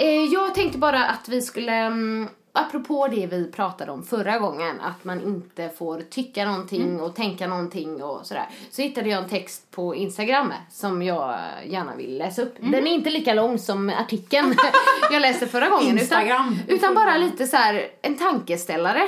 eh, 0.00 0.24
jag 0.32 0.54
tänkte 0.54 0.78
bara 0.78 1.04
att 1.04 1.28
vi 1.28 1.42
skulle, 1.42 1.86
um, 1.86 2.28
apropå 2.66 3.08
det 3.08 3.26
vi 3.26 3.50
pratade 3.52 3.92
om 3.92 4.02
förra 4.02 4.38
gången, 4.38 4.80
att 4.80 5.04
man 5.04 5.20
inte 5.20 5.68
får 5.68 6.00
tycka 6.00 6.44
någonting 6.44 6.82
Mm. 6.82 7.00
och 7.00 7.14
tänka 7.14 7.46
någonting 7.46 8.02
och 8.02 8.26
sådär. 8.26 8.46
Så 8.70 8.82
hittade 8.82 9.08
jag 9.08 9.22
en 9.22 9.28
text 9.28 9.70
på 9.70 9.94
Instagram 9.94 10.52
som 10.70 11.02
jag 11.02 11.38
gärna 11.66 11.96
vill 11.96 12.18
läsa 12.18 12.42
upp. 12.42 12.58
Mm. 12.58 12.70
Den 12.70 12.86
är 12.86 12.90
inte 12.94 13.10
lika 13.10 13.34
lång 13.34 13.58
som 13.58 13.88
artikeln 13.88 14.54
jag 15.12 15.22
läste 15.22 15.46
förra 15.46 15.68
gången. 15.68 15.98
Instagram. 15.98 16.56
Utan, 16.64 16.76
utan 16.76 16.94
bara 16.94 17.16
lite 17.18 17.46
så 17.46 17.56
här 17.56 17.88
en 18.02 18.16
tankeställare. 18.16 19.02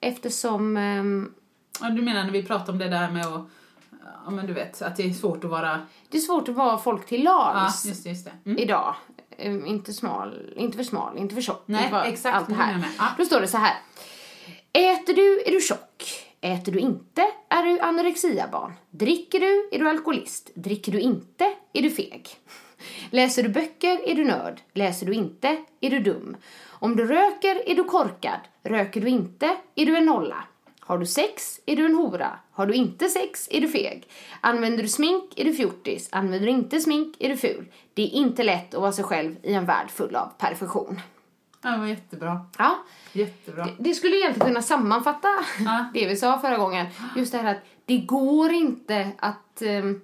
Eftersom 0.00 0.76
ehm, 0.76 1.32
Ja, 1.80 1.88
du 1.88 2.02
menar 2.02 2.24
när 2.24 2.30
vi 2.30 2.42
pratar 2.42 2.72
om 2.72 2.78
det 2.78 2.88
där 2.88 3.10
med 3.10 3.26
att, 3.26 3.48
ja 4.24 4.30
men 4.30 4.46
du 4.46 4.52
vet, 4.52 4.82
att 4.82 4.96
det 4.96 5.02
är 5.02 5.12
svårt 5.12 5.44
att 5.44 5.50
vara, 5.50 5.80
det 6.08 6.16
är 6.18 6.20
svårt 6.22 6.48
att 6.48 6.54
vara 6.54 6.78
folk 6.78 7.06
till 7.06 7.24
ja 7.24 7.52
lags 7.54 7.84
just 7.86 8.04
det, 8.04 8.10
just 8.10 8.24
det. 8.24 8.32
Mm. 8.50 8.58
idag. 8.58 8.94
Ehm, 9.38 9.66
inte 9.66 9.92
smal, 9.92 10.52
inte 10.56 10.76
för 10.76 10.84
smal, 10.84 11.18
inte 11.18 11.34
för 11.34 11.42
tjock. 11.42 11.62
Nej, 11.66 11.86
Det 11.86 11.92
var 11.92 12.04
exakt, 12.04 12.36
Allt 12.36 12.48
det 12.48 12.54
här. 12.54 12.88
Ja. 12.98 13.04
Då 13.18 13.24
står 13.24 13.40
det 13.40 13.48
så 13.48 13.58
här. 13.58 13.74
Äter 14.72 15.14
du 15.14 15.42
är 15.46 15.50
du 15.50 15.60
tjock. 15.60 16.04
Äter 16.40 16.72
du 16.72 16.78
inte 16.78 17.22
är 17.48 17.62
du 17.62 17.80
anorexiabarn. 17.80 18.72
Dricker 18.90 19.40
du 19.40 19.68
är 19.72 19.78
du 19.78 19.88
alkoholist. 19.88 20.50
Dricker 20.54 20.92
du 20.92 21.00
inte 21.00 21.52
är 21.72 21.82
du 21.82 21.90
feg. 21.90 22.28
Läser 23.10 23.42
du 23.42 23.48
böcker 23.48 24.08
är 24.08 24.14
du 24.14 24.24
nörd. 24.24 24.60
Läser 24.74 25.06
du 25.06 25.14
inte 25.14 25.56
är 25.80 25.90
du 25.90 25.98
dum. 26.00 26.36
Om 26.68 26.96
du 26.96 27.06
röker 27.06 27.70
är 27.70 27.74
du 27.74 27.84
korkad. 27.84 28.40
Röker 28.62 29.00
du 29.00 29.08
inte 29.08 29.56
är 29.74 29.86
du 29.86 29.96
en 29.96 30.06
nolla. 30.06 30.44
Har 30.86 30.98
du 30.98 31.06
sex 31.06 31.60
är 31.66 31.76
du 31.76 31.86
en 31.86 31.94
hora. 31.94 32.38
Har 32.52 32.66
du 32.66 32.74
inte 32.74 33.08
sex 33.08 33.48
är 33.50 33.60
du 33.60 33.68
feg. 33.68 34.08
Använder 34.40 34.82
du 34.82 34.88
smink 34.88 35.32
är 35.36 35.44
du 35.44 35.52
fjortis. 35.54 36.08
Använder 36.12 36.46
du 36.46 36.52
inte 36.52 36.80
smink 36.80 37.16
är 37.18 37.28
du 37.28 37.36
ful. 37.36 37.66
Det 37.94 38.02
är 38.02 38.10
inte 38.10 38.42
lätt 38.42 38.74
att 38.74 38.80
vara 38.80 38.92
sig 38.92 39.04
själv 39.04 39.36
i 39.42 39.54
en 39.54 39.64
värld 39.66 39.90
full 39.90 40.16
av 40.16 40.32
perfektion. 40.38 41.00
Ja, 41.62 41.70
det 41.70 41.78
var 41.78 41.86
jättebra. 41.86 42.40
Ja, 42.58 42.78
Jättebra. 43.12 43.64
det, 43.64 43.72
det 43.78 43.94
skulle 43.94 44.16
egentligen 44.16 44.48
kunna 44.48 44.62
sammanfatta 44.62 45.28
Ja. 45.64 45.84
det 45.94 46.06
vi 46.08 46.16
sa 46.16 46.38
förra 46.38 46.56
gången. 46.56 46.86
Just 47.16 47.32
det 47.32 47.38
här 47.38 47.50
att 47.54 47.62
det 47.86 47.98
går 47.98 48.52
inte 48.52 49.10
att, 49.18 49.62
ehm, 49.62 50.00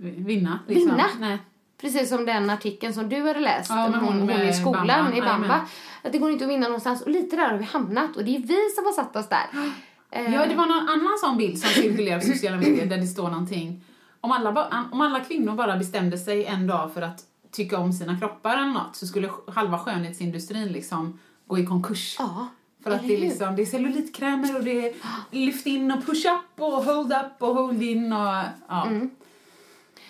Vinna, 0.00 0.58
liksom. 0.66 0.90
Vinna. 0.90 1.06
Nej. 1.20 1.38
precis 1.80 2.08
som 2.08 2.26
den 2.26 2.50
artikeln 2.50 2.94
som 2.94 3.08
du 3.08 3.20
hade 3.26 3.40
läst, 3.40 3.70
Ja, 3.70 3.86
om 3.86 3.94
hon, 3.94 4.20
hon 4.20 4.30
i 4.30 4.52
skolan 4.54 4.86
Bamba. 4.86 5.16
i 5.16 5.20
Bamba. 5.20 5.46
Jajamän. 5.46 5.60
Att 6.02 6.12
det 6.12 6.18
går 6.18 6.30
inte 6.30 6.44
att 6.44 6.50
vinna 6.50 6.66
någonstans 6.66 7.02
och 7.02 7.10
lite 7.10 7.36
där 7.36 7.50
har 7.50 7.58
vi 7.58 7.64
hamnat 7.64 8.16
och 8.16 8.24
det 8.24 8.36
är 8.36 8.40
vi 8.40 8.70
som 8.76 8.84
har 8.84 8.92
satt 8.92 9.16
oss 9.16 9.28
där. 9.28 9.46
Eh, 10.10 10.34
Ja, 10.34 10.46
det 10.46 10.54
var 10.54 10.66
någon 10.66 10.88
annan 10.88 11.18
sån 11.20 11.36
bild 11.36 11.58
som 11.58 11.68
cirkulerar 11.70 12.20
på 12.20 12.26
sociala 12.26 12.56
medier 12.60 12.86
där 12.86 12.96
det 12.98 13.06
står 13.06 13.30
någonting. 13.30 13.84
Om 14.20 14.32
alla, 14.32 14.88
om 14.92 15.00
alla 15.00 15.20
kvinnor 15.20 15.54
bara 15.54 15.76
bestämde 15.76 16.18
sig 16.18 16.44
en 16.44 16.66
dag 16.66 16.92
för 16.94 17.02
att 17.02 17.24
tycka 17.50 17.78
om 17.78 17.92
sina 17.92 18.18
kroppar 18.18 18.56
eller 18.56 18.72
något 18.72 18.96
så 18.96 19.06
skulle 19.06 19.30
halva 19.46 19.78
skönhetsindustrin 19.78 20.68
liksom 20.68 21.18
gå 21.46 21.58
i 21.58 21.66
konkurs. 21.66 22.16
Ja, 22.18 22.48
För 22.84 22.90
att 22.90 23.08
det 23.08 23.16
är, 23.16 23.20
liksom, 23.20 23.56
det 23.56 23.62
är 23.62 23.66
cellulitkrämer 23.66 24.56
och 24.56 24.64
det 24.64 24.88
är 24.88 24.94
lyft 25.30 25.66
in 25.66 25.92
och 25.92 26.06
push 26.06 26.26
up 26.26 26.60
och 26.62 26.84
hold 26.84 27.12
up 27.12 27.42
och 27.42 27.54
hold 27.54 27.82
in 27.82 28.12
och 28.12 28.42
ja. 28.68 28.86
Mm. 28.86 29.10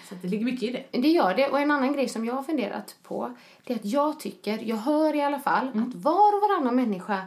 Så 0.08 0.14
det 0.22 0.28
ligger 0.28 0.44
mycket 0.44 0.62
i 0.62 0.72
det. 0.90 0.98
Det 1.00 1.08
gör 1.08 1.34
det. 1.34 1.48
Och 1.48 1.60
en 1.60 1.70
annan 1.70 1.92
grej 1.92 2.08
som 2.08 2.24
jag 2.24 2.34
har 2.34 2.42
funderat 2.42 2.96
på 3.02 3.34
det 3.64 3.72
är 3.72 3.76
att 3.76 3.84
jag 3.84 4.20
tycker, 4.20 4.58
jag 4.58 4.76
hör 4.76 5.14
i 5.16 5.22
alla 5.22 5.38
fall, 5.38 5.68
Mm. 5.68 5.88
att 5.88 5.94
var 5.94 6.34
och 6.36 6.40
varannan 6.48 6.76
människa 6.76 7.22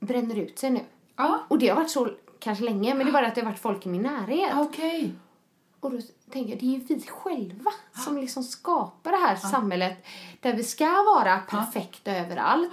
bränner 0.00 0.36
ut 0.38 0.58
sig 0.58 0.70
nu. 0.70 0.80
Ja, 1.16 1.40
Och 1.48 1.58
det 1.58 1.68
har 1.68 1.76
varit 1.76 1.90
så 1.90 2.08
kanske 2.38 2.64
länge, 2.64 2.94
men 2.94 3.06
det 3.06 3.10
är 3.10 3.12
bara 3.12 3.26
att 3.26 3.34
det 3.34 3.40
har 3.40 3.50
varit 3.50 3.60
folk 3.60 3.86
i 3.86 3.88
min 3.88 4.02
närhet. 4.02 4.52
okej. 4.54 5.12
Och 5.80 5.90
då 5.92 5.98
tänker 6.32 6.50
jag, 6.50 6.58
det 6.60 6.66
är 6.66 6.70
ju 6.78 6.84
vi 6.94 7.00
själva 7.08 7.70
som 8.04 8.16
liksom 8.16 8.42
skapar 8.42 9.10
det 9.10 9.16
här 9.16 9.36
samhället 9.36 10.04
där 10.40 10.52
vi 10.54 10.62
ska 10.64 10.84
vara 11.02 11.38
perfekta 11.38 12.12
överallt. 12.16 12.72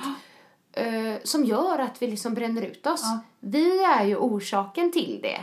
eh, 0.75 1.13
som 1.23 1.45
gör 1.45 1.79
att 1.79 2.01
vi 2.01 2.07
liksom 2.07 2.33
bränner 2.33 2.61
ut 2.61 2.87
oss. 2.87 3.03
Vi 3.39 3.83
är 3.83 4.03
ju 4.05 4.15
orsaken 4.17 4.91
till 4.91 5.19
det. 5.23 5.39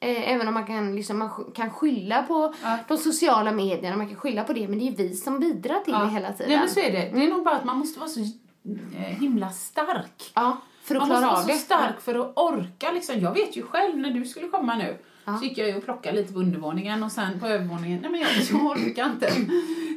Eh, 0.00 0.32
även 0.32 0.48
om 0.48 0.54
man 0.54 0.66
kan, 0.66 0.96
liksom, 0.96 1.18
man 1.18 1.30
kan 1.54 1.70
skylla 1.70 2.22
på 2.22 2.54
de 2.88 2.98
sociala 2.98 3.52
medierna, 3.52 3.96
man 3.96 4.08
kan 4.08 4.16
skylla 4.16 4.44
på 4.44 4.52
det, 4.52 4.68
men 4.68 4.78
det 4.78 4.84
är 4.84 4.90
ju 4.90 4.96
vi 4.96 5.14
som 5.14 5.40
bidrar 5.40 5.80
till 5.80 5.92
det 5.92 6.08
hela 6.08 6.32
tiden. 6.32 6.48
Nej 6.48 6.58
men 6.58 6.68
så 6.68 6.80
är 6.80 6.92
det. 6.92 7.10
Det 7.14 7.24
är 7.24 7.30
nog 7.30 7.44
bara 7.44 7.56
att 7.56 7.64
man 7.64 7.78
måste 7.78 7.98
vara 8.00 8.10
så 8.10 8.20
eh, 8.20 9.00
himla 9.00 9.50
stark. 9.50 10.32
Ja, 10.34 10.56
för 10.84 10.94
att 10.94 11.00
Man 11.00 11.08
klara 11.08 11.20
måste 11.20 11.36
av 11.40 11.44
vara 11.46 11.54
det. 11.54 11.58
så 11.60 11.64
stark 11.64 12.00
för 12.00 12.14
att 12.14 12.32
orka. 12.36 12.90
Liksom. 12.92 13.20
Jag 13.20 13.34
vet 13.34 13.56
ju 13.56 13.62
själv 13.62 13.98
när 13.98 14.10
du 14.10 14.24
skulle 14.24 14.48
komma 14.48 14.74
nu. 14.76 14.96
Så 15.38 15.44
gick 15.44 15.58
jag 15.58 15.68
ju 15.68 15.76
och 15.76 15.84
plockade 15.84 16.16
lite 16.16 16.32
på 16.32 16.38
undervåningen 16.38 17.02
och 17.02 17.12
sen 17.12 17.40
på 17.40 17.46
övervåningen. 17.46 18.00
Nej 18.02 18.10
men 18.10 18.20
jag, 18.20 18.30
jag 18.52 18.66
orkar 18.66 19.06
inte. 19.06 19.32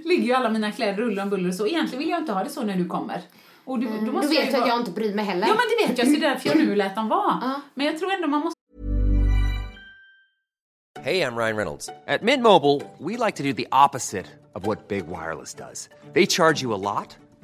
Ligger 0.05 0.23
ju 0.23 0.33
alla 0.33 0.49
mina 0.49 0.71
kläder 0.71 0.97
ruller 0.97 1.23
om 1.23 1.29
buller 1.29 1.49
och 1.49 1.55
så. 1.55 1.67
Egentligen 1.67 1.99
vill 1.99 2.09
jag 2.09 2.19
inte 2.19 2.33
ha 2.33 2.43
det 2.43 2.49
så 2.49 2.63
när 2.63 2.75
du 2.75 2.85
kommer. 2.87 3.21
Och 3.65 3.79
du, 3.79 3.87
då 3.87 4.05
Du 4.05 4.11
måste 4.11 4.27
vet 4.27 4.43
ju 4.43 4.47
att 4.47 4.59
vara- 4.59 4.67
jag 4.67 4.79
inte 4.79 4.91
bryr 4.91 5.13
mig 5.15 5.25
heller. 5.25 5.47
Ja 5.47 5.53
men 5.53 5.63
det 5.79 5.87
vet 5.87 5.97
jag, 5.97 6.07
så 6.07 6.13
det 6.19 6.25
är 6.25 6.29
därför 6.29 6.47
jag 6.49 6.57
nu 6.57 6.75
lät 6.75 6.95
dem 6.95 7.07
vara. 7.09 7.61
Men 7.73 7.85
jag 7.85 7.99
tror 7.99 8.11
ändå 8.13 8.27
man 8.27 8.39
måste 8.41 8.57
Hey, 11.03 11.21
I'm 11.21 11.35
Ryan 11.37 11.55
Reynolds. 11.57 11.89
At 12.07 12.21
Mint 12.21 12.43
Mobile, 12.43 12.81
we 12.99 13.17
like 13.25 13.37
to 13.37 13.43
do 13.43 13.53
the 13.53 13.67
opposite 13.71 14.25
of 14.53 14.65
what 14.67 14.87
Big 14.87 15.03
Wireless 15.07 15.53
does. 15.53 15.89
They 16.13 16.25
charge 16.25 16.63
you 16.63 16.73
a 16.73 16.77
lot, 16.77 17.17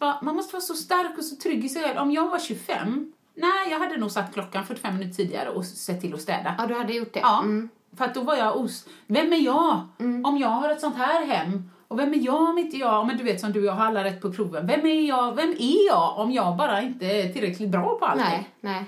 vara, 0.00 0.16
man 0.22 0.36
måste 0.36 0.52
vara 0.52 0.60
så 0.62 0.74
stark 0.74 1.18
och 1.18 1.24
så 1.24 1.36
trygg 1.36 1.64
i 1.64 1.68
sig 1.68 1.82
själv. 1.82 1.98
Om 1.98 2.10
jag 2.10 2.28
var 2.28 2.38
25, 2.38 3.12
nej 3.34 3.70
jag 3.70 3.78
hade 3.78 3.96
nog 3.96 4.10
satt 4.10 4.32
klockan 4.34 4.66
45 4.66 4.94
minuter 4.98 5.14
tidigare 5.16 5.48
och 5.50 5.64
sett 5.64 6.00
till 6.00 6.14
att 6.14 6.20
städa. 6.22 6.54
Ja, 6.58 6.66
du 6.66 6.74
hade 6.74 6.92
gjort 6.92 7.12
det. 7.14 7.20
Ja, 7.20 7.38
Mm. 7.40 7.68
För 7.96 8.04
att 8.04 8.14
då 8.14 8.22
var 8.22 8.36
jag 8.36 8.56
os... 8.56 8.86
Vem 9.06 9.32
är 9.32 9.36
jag 9.36 9.80
Mm. 9.98 10.24
om 10.24 10.38
jag 10.38 10.48
har 10.48 10.70
ett 10.70 10.80
sånt 10.80 10.96
här 10.96 11.26
hem? 11.26 11.70
Och 11.88 11.98
vem 11.98 12.14
är 12.14 12.18
jag 12.18 12.48
om 12.50 12.58
inte 12.58 12.76
jag, 12.76 13.06
men 13.06 13.16
du 13.16 13.24
vet 13.24 13.40
som 13.40 13.52
du 13.52 13.60
och 13.60 13.66
jag 13.66 13.72
har 13.72 13.86
alla 13.86 14.04
rätt 14.04 14.20
på 14.22 14.32
proven. 14.32 14.66
Vem 14.66 14.86
är 14.86 15.08
jag, 15.08 15.34
vem 15.36 15.50
är 15.58 15.86
jag 15.86 16.18
om 16.18 16.30
jag 16.32 16.56
bara 16.56 16.82
inte 16.82 17.06
är 17.06 17.32
tillräckligt 17.32 17.68
bra 17.68 17.98
på 17.98 18.04
allting? 18.06 18.26
Nej, 18.26 18.48
nej. 18.60 18.84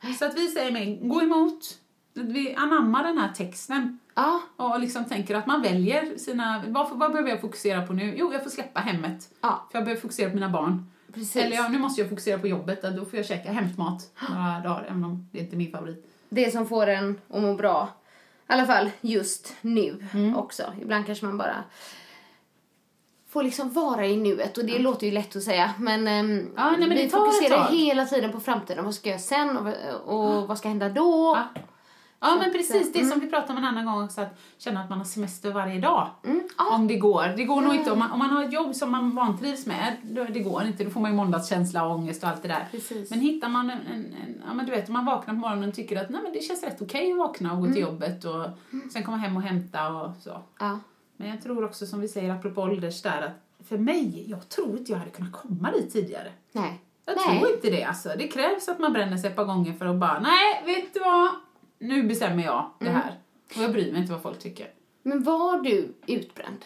Nej. 0.00 0.14
Så 0.14 0.24
att 0.24 0.34
vi 0.36 0.48
säger 0.48 0.72
mig, 0.72 1.00
gå 1.02 1.22
emot. 1.22 1.58
Vi 2.14 2.54
anammar 2.54 3.04
den 3.04 3.18
här 3.18 3.32
texten. 3.32 3.98
Ja, 4.16 4.40
Och 4.56 4.80
liksom 4.80 5.04
tänker 5.04 5.34
att 5.34 5.46
man 5.46 5.62
väljer 5.62 6.16
sina... 6.18 6.62
Vad, 6.68 6.90
vad 6.98 7.10
behöver 7.12 7.30
jag 7.30 7.40
fokusera 7.40 7.86
på 7.86 7.92
nu? 7.92 8.14
Jo, 8.16 8.32
jag 8.32 8.42
får 8.42 8.50
släppa 8.50 8.80
hemmet. 8.80 9.28
Ja. 9.40 9.66
För 9.70 9.78
jag 9.78 9.84
behöver 9.84 10.00
fokusera 10.02 10.28
på 10.30 10.34
mina 10.34 10.48
barn. 10.48 10.90
precis. 11.14 11.36
Eller 11.36 11.56
ja, 11.56 11.68
nu 11.68 11.78
måste 11.78 12.00
jag 12.00 12.10
fokusera 12.10 12.38
på 12.38 12.46
jobbet. 12.48 12.82
Då 12.82 13.04
får 13.04 13.16
jag 13.16 13.26
käka 13.26 13.52
hämtmat 13.52 14.10
några 14.30 14.60
dagar, 14.60 14.86
även 14.88 15.04
om 15.04 15.28
det 15.32 15.38
inte 15.38 15.56
är 15.56 15.58
min 15.58 15.72
favorit. 15.72 16.10
Det 16.28 16.50
som 16.52 16.66
får 16.66 16.86
en 16.86 17.20
att 17.30 17.42
må 17.42 17.54
bra. 17.54 17.88
I 18.48 18.52
alla 18.52 18.66
fall 18.66 18.90
just 19.00 19.54
nu 19.60 20.06
Mm. 20.12 20.36
också. 20.36 20.62
Ibland 20.82 21.06
kanske 21.06 21.24
man 21.26 21.38
bara 21.38 21.64
får 23.28 23.42
liksom 23.42 23.72
vara 23.72 24.06
i 24.06 24.16
nuet. 24.16 24.58
Och 24.58 24.64
det 24.64 24.78
låter 24.78 25.06
ju 25.06 25.12
lätt 25.12 25.36
att 25.36 25.42
säga. 25.42 25.74
Men, 25.78 26.08
ehm, 26.08 26.48
Ja, 26.56 26.70
nej, 26.70 26.88
men 26.88 26.98
vi 26.98 27.08
fokuserar 27.08 27.68
hela 27.70 28.04
tiden 28.06 28.32
på 28.32 28.40
framtiden. 28.40 28.84
Vad 28.84 28.94
ska 28.94 29.08
jag 29.08 29.12
göra 29.14 29.20
sen? 29.22 29.56
Och, 29.56 29.72
och 30.38 30.48
vad 30.48 30.58
ska 30.58 30.68
hända 30.68 30.88
då? 30.88 31.36
Ja. 31.54 31.60
Ja, 32.26 32.36
men 32.36 32.46
att, 32.46 32.52
precis. 32.52 32.92
Det 32.92 32.98
mm. 32.98 33.10
som 33.10 33.20
vi 33.20 33.26
pratade 33.30 33.52
om 33.52 33.58
en 33.58 33.64
annan 33.64 33.86
gång 33.86 34.04
också, 34.04 34.20
att 34.20 34.38
känna 34.58 34.82
att 34.82 34.90
man 34.90 34.98
har 34.98 35.04
semester 35.04 35.52
varje 35.52 35.80
dag. 35.80 36.10
Mm, 36.24 36.42
ja. 36.58 36.74
Om 36.74 36.86
det 36.86 36.96
går. 36.96 37.34
Det 37.36 37.44
går 37.44 37.60
nog 37.60 37.74
inte. 37.74 37.92
Om 37.92 37.98
man, 37.98 38.10
om 38.12 38.18
man 38.18 38.30
har 38.30 38.44
ett 38.44 38.52
jobb 38.52 38.74
som 38.74 38.90
man 38.90 39.14
vantrivs 39.14 39.66
med, 39.66 39.96
då, 40.02 40.24
det 40.24 40.40
går 40.40 40.64
inte. 40.64 40.84
Då 40.84 40.90
får 40.90 41.00
man 41.00 41.10
ju 41.10 41.16
måndagskänsla 41.16 41.86
och 41.86 41.94
ångest 41.94 42.22
och 42.22 42.28
allt 42.28 42.42
det 42.42 42.48
där. 42.48 42.68
Precis. 42.70 43.10
Men 43.10 43.20
hittar 43.20 43.48
man 43.48 43.70
en, 43.70 43.78
en, 43.80 44.04
en 44.04 44.42
ja 44.48 44.54
men 44.54 44.66
du 44.66 44.72
vet, 44.72 44.88
om 44.88 44.92
man 44.92 45.04
vaknar 45.04 45.34
på 45.34 45.40
morgonen 45.40 45.68
och 45.68 45.74
tycker 45.74 46.00
att 46.00 46.10
nej, 46.10 46.20
men 46.22 46.32
det 46.32 46.40
känns 46.40 46.62
rätt 46.62 46.82
okej 46.82 47.12
att 47.12 47.18
vakna 47.18 47.52
och 47.52 47.58
gå 47.58 47.64
Mm. 47.64 47.74
till 47.74 47.82
jobbet 47.82 48.24
och 48.24 48.46
sen 48.92 49.02
komma 49.04 49.16
hem 49.16 49.36
och 49.36 49.42
hämta 49.42 49.88
och 49.88 50.10
så. 50.22 50.42
Ja. 50.58 50.78
Men 51.16 51.28
jag 51.28 51.42
tror 51.42 51.64
också 51.64 51.86
som 51.86 52.00
vi 52.00 52.08
säger 52.08 52.30
apropå 52.30 52.62
ålders 52.62 53.02
där 53.02 53.22
att 53.22 53.66
för 53.68 53.78
mig, 53.78 54.24
jag 54.30 54.48
tror 54.48 54.78
inte 54.78 54.92
jag 54.92 54.98
hade 54.98 55.10
kunnat 55.10 55.32
komma 55.32 55.70
dit 55.70 55.92
tidigare. 55.92 56.28
Nej. 56.52 56.82
Jag 57.04 57.16
Nej. 57.16 57.38
tror 57.40 57.52
inte 57.54 57.70
det 57.70 57.84
alltså. 57.84 58.08
Det 58.18 58.28
krävs 58.28 58.68
att 58.68 58.78
man 58.78 58.92
bränner 58.92 59.16
sig 59.16 59.30
ett 59.30 59.36
par 59.36 59.44
gånger 59.44 59.72
för 59.72 59.86
att 59.86 59.96
bara, 59.96 60.20
nej, 60.20 60.62
vet 60.64 60.94
du 60.94 61.00
vad? 61.00 61.28
Nu 61.78 62.02
bestämmer 62.02 62.44
jag 62.44 62.70
det 62.78 62.86
Mm. 62.88 63.00
här. 63.00 63.14
Och 63.56 63.62
jag 63.62 63.72
bryr 63.72 63.92
mig 63.92 64.00
inte 64.00 64.12
vad 64.12 64.22
folk 64.22 64.38
tycker. 64.38 64.66
Men 65.02 65.22
var 65.22 65.58
du 65.62 65.94
utbränd? 66.06 66.64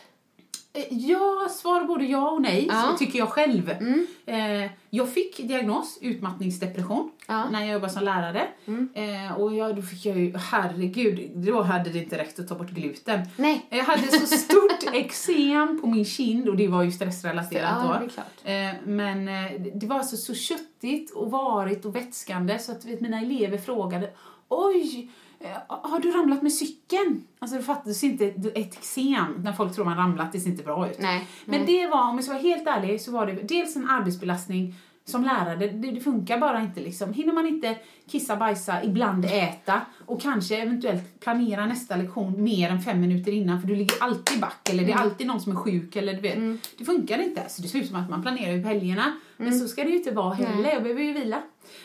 Eh, 0.73 0.85
Ja, 0.91 1.49
svar 1.51 1.85
både 1.85 2.05
ja 2.05 2.31
och 2.31 2.43
nej, 2.43 2.67
Ja. 2.71 2.89
så 2.93 2.99
tycker 2.99 3.19
jag 3.19 3.29
själv. 3.29 3.71
Mm. 3.71 4.07
Eh, 4.27 4.71
jag 4.91 5.09
fick 5.13 5.37
diagnos 5.37 5.99
utmattningsdepression 6.01 7.11
Ja. 7.29 7.35
Mm. 7.41 7.53
när 7.53 7.61
jag 7.61 7.73
jobbade 7.73 7.93
som 7.93 8.05
lärare. 8.05 8.49
Eh, 8.95 9.33
och 9.41 9.55
jag, 9.55 9.77
då 9.77 9.83
fick 9.83 10.07
jag 10.07 10.19
ju, 10.19 10.37
herregud, 10.37 11.31
då 11.35 11.63
hade 11.63 11.91
det 11.91 11.99
inte 11.99 12.19
räckt 12.19 12.39
att 12.39 12.49
ta 12.49 12.55
bort 12.55 12.71
gluten. 12.71 13.21
Nej. 13.37 13.67
Jag 13.71 13.85
hade 13.85 14.03
så 14.03 14.27
stort 14.27 14.83
eksem 14.95 15.81
på 15.81 15.87
min 15.87 16.05
kind 16.05 16.49
och 16.49 16.57
det 16.57 16.69
var 16.69 16.83
ju 16.83 16.93
stressrelaterat 16.93 17.71
Ja, 17.83 17.93
då. 17.93 17.99
det 17.99 18.05
är 18.05 18.09
klart. 18.09 18.41
Eh, 18.45 18.89
men 18.89 19.29
eh, 19.29 19.61
det 19.75 19.87
var 19.87 19.97
alltså 19.99 20.17
så 20.17 20.35
köttigt 20.35 21.11
och 21.11 21.31
varigt 21.31 21.85
och 21.85 21.97
vätskande 21.97 22.59
så 22.59 22.73
att 22.73 22.85
vet, 22.85 23.01
mina 23.01 23.21
elever 23.21 23.59
frågade 23.59 24.11
Oj, 24.51 25.11
eh, 25.41 25.51
har 25.69 26.01
du 26.01 26.11
ramlat 26.11 26.43
med 26.43 26.53
cykeln? 26.53 27.25
Alltså 27.39 27.57
det 27.57 27.63
fattas 27.63 28.05
inte 28.05 28.27
ett 28.27 28.57
eksem 28.57 29.35
när 29.45 29.53
folk 29.53 29.75
tror 29.75 29.85
man 29.85 29.97
ramlat, 29.97 30.33
det 30.33 30.41
ser 30.41 30.51
inte 30.51 30.63
bra 30.63 30.91
ut. 30.91 30.99
Nej. 30.99 31.27
Men 31.45 31.67
det 31.67 31.87
var, 31.87 32.09
om 32.09 32.17
jag 32.17 32.25
ska 32.25 32.33
vara 32.33 32.43
helt 32.43 32.67
ärlig, 32.67 33.01
så 33.01 33.13
var 33.13 33.27
det 33.27 33.33
dels 33.33 33.77
en 33.77 33.91
arbetsbelastning 33.91 34.75
som 35.11 35.25
lärare, 35.25 35.57
det, 35.57 35.91
det 35.91 36.01
funkar 36.01 36.39
bara 36.39 36.61
inte 36.61 36.81
liksom. 36.81 37.13
Hinner 37.13 37.33
man 37.33 37.47
inte 37.47 37.77
kissa, 38.11 38.37
bajsa, 38.37 38.85
ibland 38.85 39.25
äta 39.25 39.81
och 40.07 40.21
kanske 40.21 40.57
eventuellt 40.57 41.21
planera 41.21 41.67
nästa 41.67 41.97
lektion 41.97 42.43
mer 42.43 42.71
än 42.71 42.81
fem 42.81 43.01
minuter 43.01 43.33
innan 43.33 43.61
för 43.61 43.69
du 43.69 43.77
ligger 43.77 44.03
alltid 44.03 44.41
back 44.41 44.69
eller 44.71 44.85
det 44.85 44.93
är 44.93 44.97
alltid 44.97 45.27
någon 45.27 45.41
som 45.41 45.53
är 45.53 45.57
sjuk 45.57 45.97
eller 45.97 46.15
du 46.15 46.21
vet. 46.21 46.39
Det 46.79 46.85
funkar 46.85 47.19
inte. 47.19 47.45
Så 47.49 47.63
det 47.63 47.69
ser 47.69 47.79
ut 47.79 47.87
som 47.87 47.97
att 47.97 48.11
man 48.11 48.23
planerar 48.23 48.53
ju 48.53 48.63
på 48.63 48.69
helgerna. 48.69 49.13
Men 49.37 49.59
så 49.59 49.69
ska 49.69 49.85
det 49.85 49.91
ju 49.91 49.97
inte 49.97 50.11
vara 50.11 50.35
heller, 50.35 50.73
jag 50.73 50.83
behöver 50.83 51.03
ju 51.03 51.13
vila. 51.13 51.43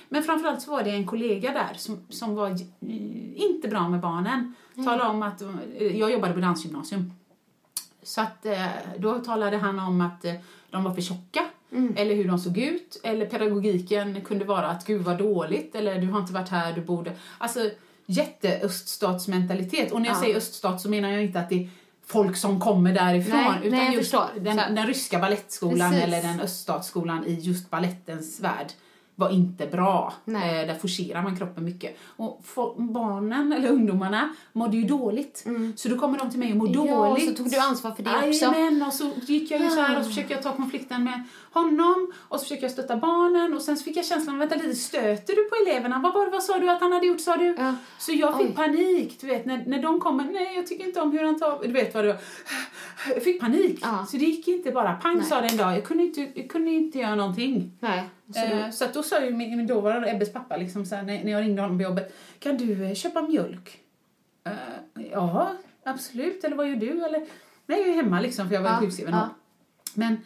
Men 0.10 0.24
framförallt 0.24 0.62
så 0.62 0.72
var 0.72 0.84
det 0.84 0.90
en 0.90 1.06
kollega 1.06 1.52
där 1.52 1.74
som, 1.78 2.00
som 2.10 2.36
var 2.36 2.58
inte 3.36 3.68
bra 3.68 3.90
med 3.90 4.00
barnen. 4.00 4.54
Talade 4.76 5.10
om 5.10 5.24
att, 5.24 5.42
jag 5.80 6.12
jobbade 6.12 6.34
på 6.34 6.40
dansgymnasium. 6.40 7.12
Så 8.04 8.22
att 8.22 8.46
eh, 8.46 8.66
då 8.98 9.20
talade 9.20 9.58
han 9.58 9.80
om 9.80 10.02
att 10.02 10.26
eh, 10.26 10.34
de 10.70 10.84
var 10.84 10.94
för 10.94 11.02
tjocka, 11.02 11.46
eller 11.96 12.16
hur 12.16 12.28
de 12.28 12.40
såg 12.40 12.58
ut, 12.58 13.00
eller 13.04 13.26
pedagogiken 13.26 14.22
kunde 14.22 14.46
vara 14.46 14.68
att 14.68 14.86
gud 14.86 15.02
vad 15.02 15.18
dåligt, 15.18 15.76
eller 15.76 16.02
du 16.02 16.08
har 16.08 16.20
inte 16.20 16.34
varit 16.34 16.50
här, 16.50 16.74
du 16.74 16.82
borde... 16.82 17.12
Alltså 17.38 17.70
jätteöststatsmentalitet. 18.06 19.92
Och 19.92 20.02
när 20.02 20.08
jag 20.08 20.16
Ja. 20.18 20.22
säger 20.22 20.36
öststat 20.36 20.82
så 20.82 20.90
menar 20.90 21.10
jag 21.10 21.24
inte 21.24 21.40
att 21.40 21.50
det 21.50 21.64
är 21.64 21.70
folk 22.06 22.38
som 22.38 22.60
kommer 22.60 22.94
därifrån, 22.94 23.38
Nej, 23.44 23.60
utan 23.68 23.80
nej, 23.80 23.94
just 23.94 24.16
den, 24.40 24.76
den 24.76 24.88
ryska 24.88 25.20
ballettskolan 25.20 25.92
Precis. 25.92 26.04
eller 26.08 26.22
den 26.22 26.40
öststatsskolan 26.40 27.26
i 27.26 27.34
just 27.34 27.70
ballettens 27.70 28.40
värld 28.40 28.68
var 29.16 29.30
inte 29.30 29.68
bra. 29.68 30.14
Eh, 30.28 30.34
där 30.34 30.76
forcerar 30.76 31.22
man 31.22 31.38
kroppen 31.38 31.66
mycket. 31.66 31.98
Och 32.16 32.42
barnen, 32.78 33.54
eller 33.54 33.70
ungdomarna, 33.70 34.30
mådde 34.54 34.78
ju 34.78 34.84
dåligt. 34.84 35.46
Så 35.76 35.90
då 35.90 35.98
kommer 35.98 36.18
de 36.18 36.30
till 36.30 36.40
mig 36.40 36.52
och 36.52 36.58
mår 36.58 36.68
Mm. 36.68 36.86
Ja, 36.88 36.96
dåligt. 37.10 37.30
så 37.30 37.34
tog 37.44 37.52
du 37.52 37.58
ansvar 37.60 37.92
för 37.92 38.04
det 38.04 38.10
också. 38.28 38.46
Jajamän, 38.46 38.84
och 38.88 38.94
så 38.94 39.10
gick 39.28 39.52
jag 39.52 39.62
ju 39.62 39.70
så 39.70 39.82
här 39.82 39.98
och 39.98 40.04
så 40.04 40.10
försökte 40.10 40.34
jag 40.34 40.44
ta 40.44 40.52
konflikten 40.56 41.04
med 41.04 41.24
honom 41.54 42.12
och 42.18 42.40
så 42.40 42.44
försökte 42.44 42.66
jag 42.66 42.72
stötta 42.72 42.98
barnen 42.98 43.54
och 43.54 43.62
sen 43.62 43.78
så 43.78 43.84
fick 43.84 43.98
jag 43.98 44.06
känslan, 44.06 44.38
vänta 44.38 44.56
lite, 44.56 44.76
stöter 44.76 45.36
du 45.36 45.44
på 45.50 45.56
eleverna? 45.70 46.00
Vad, 46.00 46.14
var 46.14 46.26
det, 46.26 46.32
vad 46.32 46.44
sa 46.44 46.58
du 46.60 46.70
att 46.70 46.82
han 46.82 46.92
hade 46.92 47.08
gjort, 47.08 47.22
sa 47.22 47.38
du? 47.38 47.56
Ja. 47.58 47.76
Så 48.00 48.12
jag 48.12 48.38
fick 48.38 48.48
Oj. 48.48 48.54
panik, 48.56 49.18
du 49.22 49.28
vet, 49.28 49.46
när, 49.46 49.64
när 49.68 49.82
de 49.82 50.00
kommer, 50.00 50.24
nej 50.24 50.56
jag 50.56 50.68
tycker 50.68 50.86
inte 50.88 51.02
om 51.02 51.12
hur 51.12 51.24
han 51.24 51.40
tar, 51.40 51.60
du 51.64 51.72
vet 51.72 51.94
vad 51.94 52.04
det 52.04 52.08
var. 52.14 52.20
Jag 53.14 53.24
fick 53.24 53.40
panik, 53.42 53.80
Ja. 53.82 54.06
så 54.12 54.18
det 54.18 54.26
gick 54.26 54.48
inte 54.48 54.72
bara, 54.72 54.94
pang 54.94 55.16
Nej. 55.18 55.26
sa 55.26 55.42
det 55.42 55.48
en 55.48 55.58
dag, 55.58 55.74
jag 55.74 55.84
kunde 55.84 56.04
inte, 56.04 56.28
jag 56.36 56.50
kunde 56.50 56.72
inte 56.72 57.00
göra 57.00 57.16
någonting. 57.16 57.72
Nej. 57.80 58.04
Så 58.34 58.40
Eh, 58.40 58.70
Så 58.72 58.86
då 58.94 59.04
sa 59.04 59.26
ju 59.26 59.32
min, 59.32 59.58
min 59.58 59.68
dåvarande 59.68 60.10
Ebbes 60.12 60.34
pappa, 60.34 60.58
liksom, 60.58 60.86
så 60.86 60.96
här, 60.96 61.04
när, 61.04 61.24
när 61.24 61.32
jag 61.32 61.42
ringde 61.42 61.62
honom 61.62 61.78
på 61.78 61.84
jobbet, 61.84 62.16
kan 62.40 62.58
du 62.58 62.86
eh, 62.86 62.94
köpa 62.94 63.22
mjölk? 63.22 63.80
Eh, 64.44 64.54
ja, 65.12 65.54
absolut. 65.84 66.44
Eller 66.44 66.56
vad 66.56 66.70
gör 66.70 66.76
du? 66.76 67.06
Eller, 67.06 67.26
nej, 67.66 67.80
jag 67.82 67.90
är 67.90 67.94
hemma 67.94 68.22
liksom, 68.22 68.48
för 68.48 68.56
jag 68.56 68.62
var 68.62 68.70
Ja, 68.70 68.80
sjukskriven 68.80 69.14
ja. 69.14 69.30
Men 69.94 70.18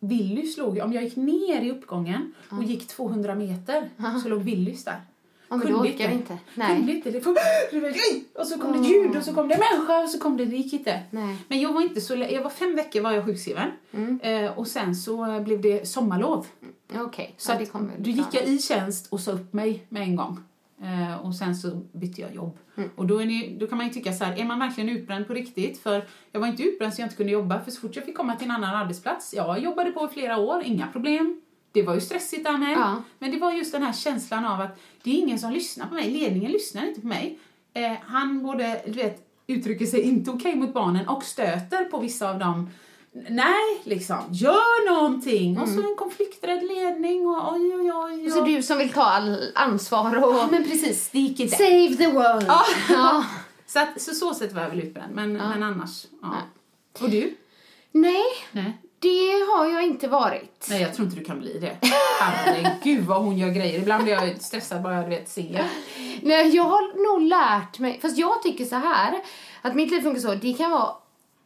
Willy 0.00 0.46
slog 0.46 0.76
ju, 0.76 0.82
om 0.82 0.92
jag 0.92 1.04
gick 1.04 1.16
ner 1.16 1.60
i 1.60 1.70
uppgången 1.70 2.34
och 2.50 2.64
gick 2.64 2.86
200 2.88 3.34
meter 3.34 3.88
så 4.22 4.28
låg 4.28 4.42
Willys 4.42 4.84
där. 4.84 5.00
Ja, 5.48 5.58
Kunde 5.58 5.74
orkar 5.74 6.10
inte. 6.10 6.38
Nej. 6.54 6.76
Kunde 6.76 6.92
inte. 6.92 7.10
Det 7.10 7.26
och 8.34 8.46
så 8.46 8.58
kom 8.58 8.82
det 8.82 8.88
ljud 8.88 9.16
och 9.16 9.22
så 9.22 9.34
kom 9.34 9.48
det 9.48 9.58
människa 9.58 10.02
och 10.02 10.10
så 10.10 10.18
kom 10.18 10.36
det, 10.36 10.44
det 10.44 10.56
gick 10.56 10.72
inte. 10.72 11.02
Nej. 11.10 11.36
Men 11.48 11.60
jag 11.60 11.72
var 11.72 11.82
inte 11.82 12.00
så, 12.00 12.14
jag 12.14 12.42
var 12.42 12.50
fem 12.50 12.74
veckor 12.76 13.00
var 13.00 13.12
jag 13.12 13.24
sjukskriven. 13.24 13.70
Mm. 13.92 14.20
Eh, 14.22 14.58
och 14.58 14.66
sen 14.66 14.94
så 14.94 15.40
blev 15.40 15.60
det 15.60 15.88
sommarlov. 15.88 16.46
Okej, 16.94 17.34
Så 17.36 17.52
ja, 17.52 17.58
det 17.58 17.66
kommer 17.66 17.94
då 17.98 18.10
gick 18.10 18.26
jag 18.32 18.44
i 18.44 18.58
tjänst 18.58 19.12
och 19.12 19.20
sa 19.20 19.32
upp 19.32 19.52
mig 19.52 19.86
med 19.88 20.02
en 20.02 20.16
gång. 20.16 20.38
Eh, 20.82 21.26
och 21.26 21.34
sen 21.34 21.56
så 21.56 21.70
bytte 21.92 22.20
jag 22.20 22.34
jobb. 22.34 22.58
Mm. 22.76 22.90
Och 22.96 23.06
då, 23.06 23.18
ni, 23.18 23.56
då 23.60 23.66
kan 23.66 23.78
man 23.78 23.86
ju 23.86 23.92
tycka 23.92 24.12
så 24.12 24.24
här, 24.24 24.38
är 24.38 24.44
man 24.44 24.58
verkligen 24.58 24.90
utbränd 24.90 25.26
på 25.26 25.34
riktigt? 25.34 25.78
För 25.78 26.04
jag 26.32 26.40
var 26.40 26.48
inte 26.48 26.62
utbränd 26.62 26.94
så 26.94 27.00
jag 27.00 27.06
inte 27.06 27.16
kunde 27.16 27.32
jobba, 27.32 27.60
för 27.60 27.70
så 27.70 27.80
fort 27.80 27.96
jag 27.96 28.04
fick 28.04 28.16
komma 28.16 28.36
till 28.36 28.44
en 28.44 28.50
annan 28.50 28.74
arbetsplats, 28.74 29.34
jag 29.34 29.58
jobbade 29.58 29.90
på 29.90 30.08
i 30.10 30.14
flera 30.14 30.38
år, 30.38 30.62
inga 30.64 30.86
problem. 30.86 31.40
Det 31.72 31.82
var 31.82 31.94
ju 31.94 32.00
stressigt 32.00 32.44
där 32.44 32.58
med. 32.58 32.72
Ja. 32.72 33.02
Men 33.18 33.30
det 33.30 33.38
var 33.38 33.52
just 33.52 33.72
den 33.72 33.82
här 33.82 33.92
känslan 33.92 34.46
av 34.46 34.60
att 34.60 34.80
det 35.02 35.10
är 35.10 35.14
ingen 35.14 35.38
som 35.38 35.52
lyssnar 35.52 35.86
på 35.86 35.94
mig, 35.94 36.10
ledningen 36.10 36.52
lyssnar 36.52 36.86
inte 36.86 37.00
på 37.00 37.06
mig. 37.06 37.38
Eh, 37.74 37.92
han 38.06 38.42
både, 38.42 38.82
du 38.86 38.92
vet, 38.92 39.22
uttrycker 39.46 39.86
sig 39.86 40.00
inte 40.00 40.30
okej 40.30 40.56
mot 40.56 40.74
barnen 40.74 41.08
och 41.08 41.22
stöter 41.22 41.84
på 41.84 41.98
vissa 41.98 42.30
av 42.30 42.38
dem. 42.38 42.70
Nej, 43.28 43.82
liksom, 43.84 44.16
gör 44.30 44.94
någonting! 44.94 45.58
Och 45.58 45.68
så 45.68 45.80
en 45.80 45.96
konflikträdd 45.98 46.64
ledning 46.64 47.26
och 47.26 47.52
oj, 47.52 47.74
oj, 47.74 47.92
oj. 47.92 48.14
Mm. 48.14 48.30
Så 48.30 48.44
du 48.44 48.62
som 48.62 48.78
vill 48.78 48.92
ta 48.92 49.02
all 49.02 49.52
ansvar 49.54 50.24
och... 50.24 50.34
Ja, 50.34 50.48
men 50.50 50.64
precis, 50.64 51.10
det 51.10 51.18
gick 51.18 51.40
inte. 51.40 51.56
Save 51.56 51.96
the 51.96 52.06
world! 52.06 52.44
Ja. 52.48 52.64
Ja. 52.90 53.24
Så, 53.66 53.78
att, 53.78 54.00
så 54.00 54.14
så 54.14 54.34
sätt 54.34 54.52
var 54.52 54.62
jag 54.62 54.68
väl 54.68 54.80
utbränd, 54.80 55.14
men, 55.14 55.32
men 55.32 55.62
annars. 55.62 56.06
Och 57.00 57.10
du? 57.10 57.34
Nej, 57.92 58.24
Nej. 58.52 58.78
Det 58.98 59.46
har 59.52 59.66
jag 59.66 59.82
inte 59.82 60.08
varit. 60.08 60.66
Nej, 60.70 60.82
jag 60.82 60.94
tror 60.94 61.06
inte 61.06 61.18
du 61.18 61.24
kan 61.24 61.38
bli 61.40 61.58
det. 61.58 61.76
Herregud 62.20 63.04
vad 63.04 63.22
hon 63.22 63.38
gör 63.38 63.48
grejer. 63.48 63.78
Ibland 63.78 64.04
blir 64.04 64.12
jag 64.14 64.42
stressad 64.42 64.82
bara 64.82 64.94
jag 64.94 65.08
vet, 65.08 65.28
ser. 65.28 65.66
Nej, 66.22 66.56
jag 66.56 66.64
har 66.64 67.04
nog 67.18 67.22
lärt 67.28 67.78
mig, 67.78 67.98
fast 68.02 68.18
jag 68.18 68.42
tycker 68.42 68.64
så 68.64 68.76
här 68.76 69.20
att 69.62 69.74
mitt 69.74 69.90
liv 69.90 70.00
funkar 70.00 70.20
så, 70.20 70.34
det 70.34 70.52
kan 70.52 70.70
vara 70.70 70.90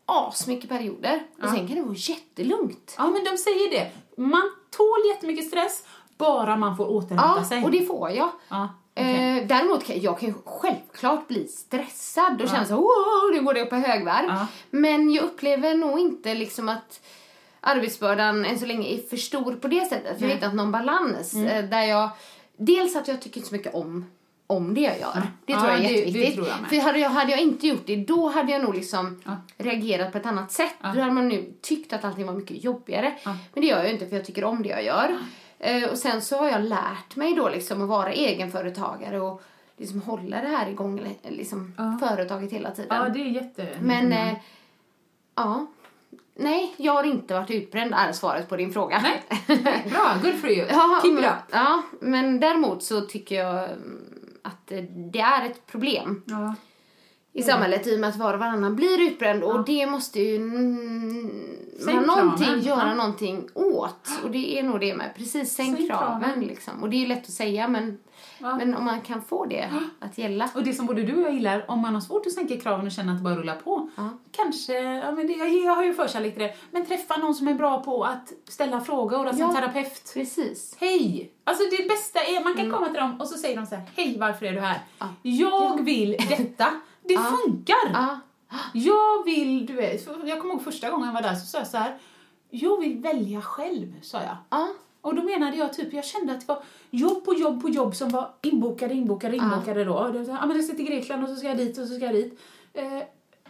asmycket 0.06 0.68
perioder 0.68 1.22
och 1.42 1.48
sen 1.48 1.66
kan 1.68 1.76
det 1.76 1.82
vara 1.82 1.94
jättelugnt. 1.96 2.94
Ja, 2.98 3.06
men 3.10 3.24
de 3.24 3.36
säger 3.38 3.70
det. 3.70 3.90
Man 4.22 4.50
tål 4.70 5.08
jättemycket 5.14 5.46
stress, 5.48 5.84
bara 6.18 6.56
man 6.56 6.76
får 6.76 6.90
återhämta 6.90 7.34
Ja, 7.36 7.44
sig. 7.44 7.64
och 7.64 7.70
det 7.70 7.86
får 7.86 8.10
jag. 8.10 8.30
Ja, 8.48 8.68
okej. 8.92 9.38
Eh, 9.38 9.46
däremot 9.46 9.84
kan 9.84 10.00
jag 10.00 10.18
kan 10.18 10.28
ju 10.28 10.34
självklart 10.44 11.28
bli 11.28 11.48
stressad 11.48 12.42
och 12.42 12.48
känna 12.48 12.64
så 12.64 12.74
wow, 12.76 13.30
nu 13.34 13.40
går 13.42 13.54
det 13.54 13.62
upp 13.62 13.72
i 13.72 13.76
högvarv. 13.76 14.26
Ja. 14.28 14.46
Men 14.70 15.12
jag 15.12 15.24
upplever 15.24 15.74
nog 15.74 15.98
inte 16.00 16.34
liksom 16.34 16.68
att 16.68 17.00
arbetsbördan 17.66 18.44
än 18.44 18.58
så 18.58 18.66
länge 18.66 18.88
är 18.88 18.98
för 19.08 19.16
stor 19.16 19.54
på 19.54 19.68
det 19.68 19.84
sättet. 19.88 20.18
För 20.18 20.24
jag 20.24 20.28
har 20.30 20.34
hittat 20.34 20.54
någon 20.54 20.72
balans 20.72 21.34
Mm. 21.34 21.46
eh, 21.48 21.70
där 21.70 21.82
jag, 21.82 22.10
dels 22.56 22.96
att 22.96 23.08
jag 23.08 23.20
tycker 23.22 23.36
inte 23.36 23.48
så 23.48 23.54
mycket 23.54 23.74
om 23.74 24.04
om 24.46 24.74
det 24.74 24.80
jag 24.80 25.00
gör. 25.00 25.22
Det 25.46 25.52
Ja, 25.52 25.60
tror 25.60 25.70
jag 25.72 25.78
är 25.78 25.82
det- 25.82 25.88
det 25.88 25.94
jätteviktigt. 26.00 26.34
tror 26.34 26.48
jag 26.48 26.60
med. 26.60 26.70
För 26.70 26.76
hade 26.76 26.98
jag, 26.98 27.10
hade 27.10 27.30
jag 27.30 27.40
inte 27.40 27.66
gjort 27.66 27.86
det, 27.86 27.96
då 27.96 28.28
hade 28.28 28.52
jag 28.52 28.62
nog 28.62 28.74
liksom 28.74 29.22
Ja. 29.24 29.36
reagerat 29.58 30.12
på 30.12 30.18
ett 30.18 30.26
annat 30.26 30.52
sätt. 30.52 30.74
Då 30.82 30.88
hade 30.88 31.10
man 31.12 31.28
nu 31.28 31.52
tyckt 31.60 31.92
att 31.92 32.04
allting 32.04 32.26
var 32.26 32.34
mycket 32.34 32.64
jobbigare. 32.64 33.14
Ja. 33.24 33.36
Men 33.54 33.60
det 33.62 33.66
gör 33.68 33.76
jag 33.76 33.86
ju 33.86 33.92
inte 33.92 34.06
för 34.06 34.16
jag 34.16 34.24
tycker 34.24 34.44
om 34.44 34.62
det 34.62 34.68
jag 34.68 34.84
gör. 34.84 35.18
Eh, 35.58 35.84
och 35.90 35.98
sen 35.98 36.22
så 36.22 36.38
har 36.38 36.48
jag 36.48 36.62
lärt 36.64 37.16
mig 37.16 37.34
då 37.34 37.48
liksom 37.48 37.82
att 37.82 37.88
vara 37.88 38.12
egenföretagare 38.12 39.20
och 39.20 39.42
liksom 39.76 40.02
hålla 40.02 40.40
det 40.42 40.48
här 40.48 40.68
igång, 40.70 41.00
liksom 41.28 41.74
företaget 42.00 42.52
hela 42.52 42.70
tiden. 42.70 42.96
Ja, 43.02 43.08
det 43.08 43.20
är 43.20 43.26
jätte... 43.26 43.68
Men, 43.80 44.12
eh, 44.12 44.34
ja. 45.34 45.66
Nej, 46.34 46.74
jag 46.76 46.92
har 46.92 47.04
inte 47.04 47.34
varit 47.34 47.50
utbränd 47.50 47.94
är 47.94 48.12
svaret 48.12 48.48
på 48.48 48.56
din 48.56 48.72
fråga. 48.72 49.00
Nej, 49.02 49.22
nej, 49.46 49.86
bra, 49.90 50.14
good 50.22 50.40
for 50.40 50.50
you. 50.50 50.66
Ja, 50.70 51.00
Keep 51.02 51.18
it 51.18 51.24
up. 51.24 51.32
ja, 51.50 51.82
men 52.00 52.40
däremot 52.40 52.82
så 52.82 53.00
tycker 53.00 53.34
jag 53.36 53.64
mm, 53.64 54.00
att 54.42 54.72
det 55.12 55.20
är 55.20 55.46
ett 55.46 55.66
problem 55.66 56.22
Ja. 56.26 56.54
i 57.32 57.42
samhället 57.42 57.86
i 57.86 57.96
och 57.96 58.00
med 58.00 58.08
att 58.10 58.16
var 58.16 58.34
och 58.34 58.40
varannan 58.40 58.76
blir 58.76 59.00
utbränd 59.00 59.42
och 59.42 59.64
det 59.64 59.86
måste 59.86 60.20
ju 60.20 60.36
mm, 60.36 61.30
man 61.86 62.02
någonting 62.02 62.60
göra 62.60 62.88
Ja. 62.88 62.94
någonting 62.94 63.48
åt 63.54 64.08
och 64.24 64.30
det 64.30 64.58
är 64.58 64.62
nog 64.62 64.80
det 64.80 64.94
med. 64.94 65.10
Precis, 65.16 65.54
sänk, 65.54 65.88
kraven 65.90 66.40
liksom. 66.40 66.82
Och 66.82 66.90
det 66.90 67.02
är 67.04 67.06
lätt 67.06 67.22
att 67.24 67.30
säga 67.30 67.68
men, 67.68 67.98
Ja. 68.42 68.56
men 68.56 68.74
om 68.74 68.84
man 68.84 69.00
kan 69.00 69.22
få 69.22 69.44
det 69.46 69.70
att 70.00 70.18
gälla. 70.18 70.48
Och 70.54 70.64
det 70.64 70.72
som 70.72 70.86
både 70.86 71.02
du 71.02 71.16
och 71.16 71.22
jag 71.22 71.34
gillar, 71.34 71.64
om 71.70 71.80
man 71.80 71.94
har 71.94 72.00
svårt 72.00 72.26
att 72.26 72.32
sänka 72.32 72.56
kraven 72.60 72.86
och 72.86 72.92
känna 72.92 73.12
att 73.12 73.18
det 73.18 73.24
bara 73.24 73.36
rullar 73.36 73.56
på. 73.56 73.90
Kanske, 74.32 74.72
ja 74.82 75.12
men 75.12 75.26
det, 75.26 75.32
jag, 75.32 75.48
jag 75.48 75.74
har 75.76 75.84
ju 75.84 75.94
förkärlek 75.94 76.34
till 76.34 76.42
det, 76.42 76.54
men 76.70 76.86
träffa 76.86 77.16
någon 77.16 77.34
som 77.34 77.48
är 77.48 77.54
bra 77.54 77.82
på 77.82 78.04
att 78.04 78.32
ställa 78.48 78.80
frågor, 78.80 79.26
alltså 79.26 79.42
en 79.42 79.48
Ja. 79.54 79.54
terapeut. 79.60 80.10
Precis. 80.14 80.76
Hej! 80.80 81.32
Alltså 81.44 81.64
det 81.76 81.88
bästa 81.88 82.18
är, 82.20 82.44
man 82.44 82.54
kan 82.54 82.70
komma 82.70 82.86
till 82.86 83.00
dem 83.00 83.20
och 83.20 83.26
så 83.28 83.38
säger 83.38 83.56
de 83.56 83.66
så 83.66 83.74
här, 83.74 83.84
hej 83.96 84.16
varför 84.20 84.46
är 84.46 84.52
du 84.52 84.60
här? 84.60 84.78
Ja. 84.98 85.06
Jag 85.22 85.84
vill 85.84 86.16
detta. 86.28 86.66
Det 87.08 87.18
funkar! 87.44 87.90
Ja. 87.92 88.18
Jag 88.74 89.24
vill, 89.24 89.66
du 89.66 89.72
vet, 89.72 90.06
jag 90.24 90.40
kommer 90.40 90.54
ihåg 90.54 90.62
första 90.64 90.90
gången 90.90 91.06
jag 91.06 91.14
var 91.14 91.22
där 91.22 91.34
så 91.34 91.46
sa 91.46 91.58
jag 91.58 91.66
så 91.66 91.76
här, 91.76 91.98
jag 92.50 92.80
vill 92.80 92.98
välja 92.98 93.40
själv, 93.42 93.92
sa 94.02 94.18
jag. 94.22 94.36
Och 95.02 95.14
då 95.14 95.22
menade 95.22 95.56
jag 95.56 95.72
typ, 95.72 95.92
jag 95.92 96.04
kände 96.04 96.32
att 96.32 96.40
det 96.40 96.48
var 96.48 96.62
jobb 96.90 97.24
på 97.24 97.34
jobb 97.34 97.62
på 97.62 97.68
jobb 97.68 97.96
som 97.96 98.08
var 98.08 98.30
inbokade, 98.42 98.94
inbokade, 98.94 99.36
inbokade 99.36 99.84
då. 99.84 99.94
Så 99.94 100.32
här, 100.32 100.38
Ja 100.40 100.46
men 100.46 100.56
jag 100.56 100.64
ska 100.64 100.76
till 100.76 100.86
Grekland 100.86 101.22
och 101.22 101.28
så 101.28 101.36
ska 101.36 101.48
jag 101.48 101.56
dit 101.56 101.78
och 101.78 101.88
så 101.88 101.94
ska 101.94 102.04
jag 102.04 102.14
dit. 102.14 102.40
Eh, 102.72 103.02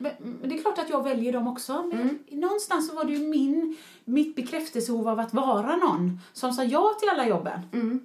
men, 0.02 0.48
det 0.48 0.54
är 0.54 0.62
klart 0.62 0.78
att 0.78 0.90
jag 0.90 1.04
väljer 1.04 1.32
dem 1.32 1.48
också. 1.48 1.90
Men 1.92 2.18
någonstans 2.30 2.88
så 2.88 2.94
var 2.94 3.04
det 3.04 3.12
ju 3.12 3.28
min, 3.28 3.76
mitt 4.04 4.36
bekräftelsebehov 4.36 5.08
av 5.08 5.20
att 5.20 5.34
vara 5.34 5.76
någon 5.76 6.20
som 6.32 6.52
sa 6.52 6.64
ja 6.64 6.96
till 7.00 7.08
alla 7.08 7.28
jobben. 7.28 7.60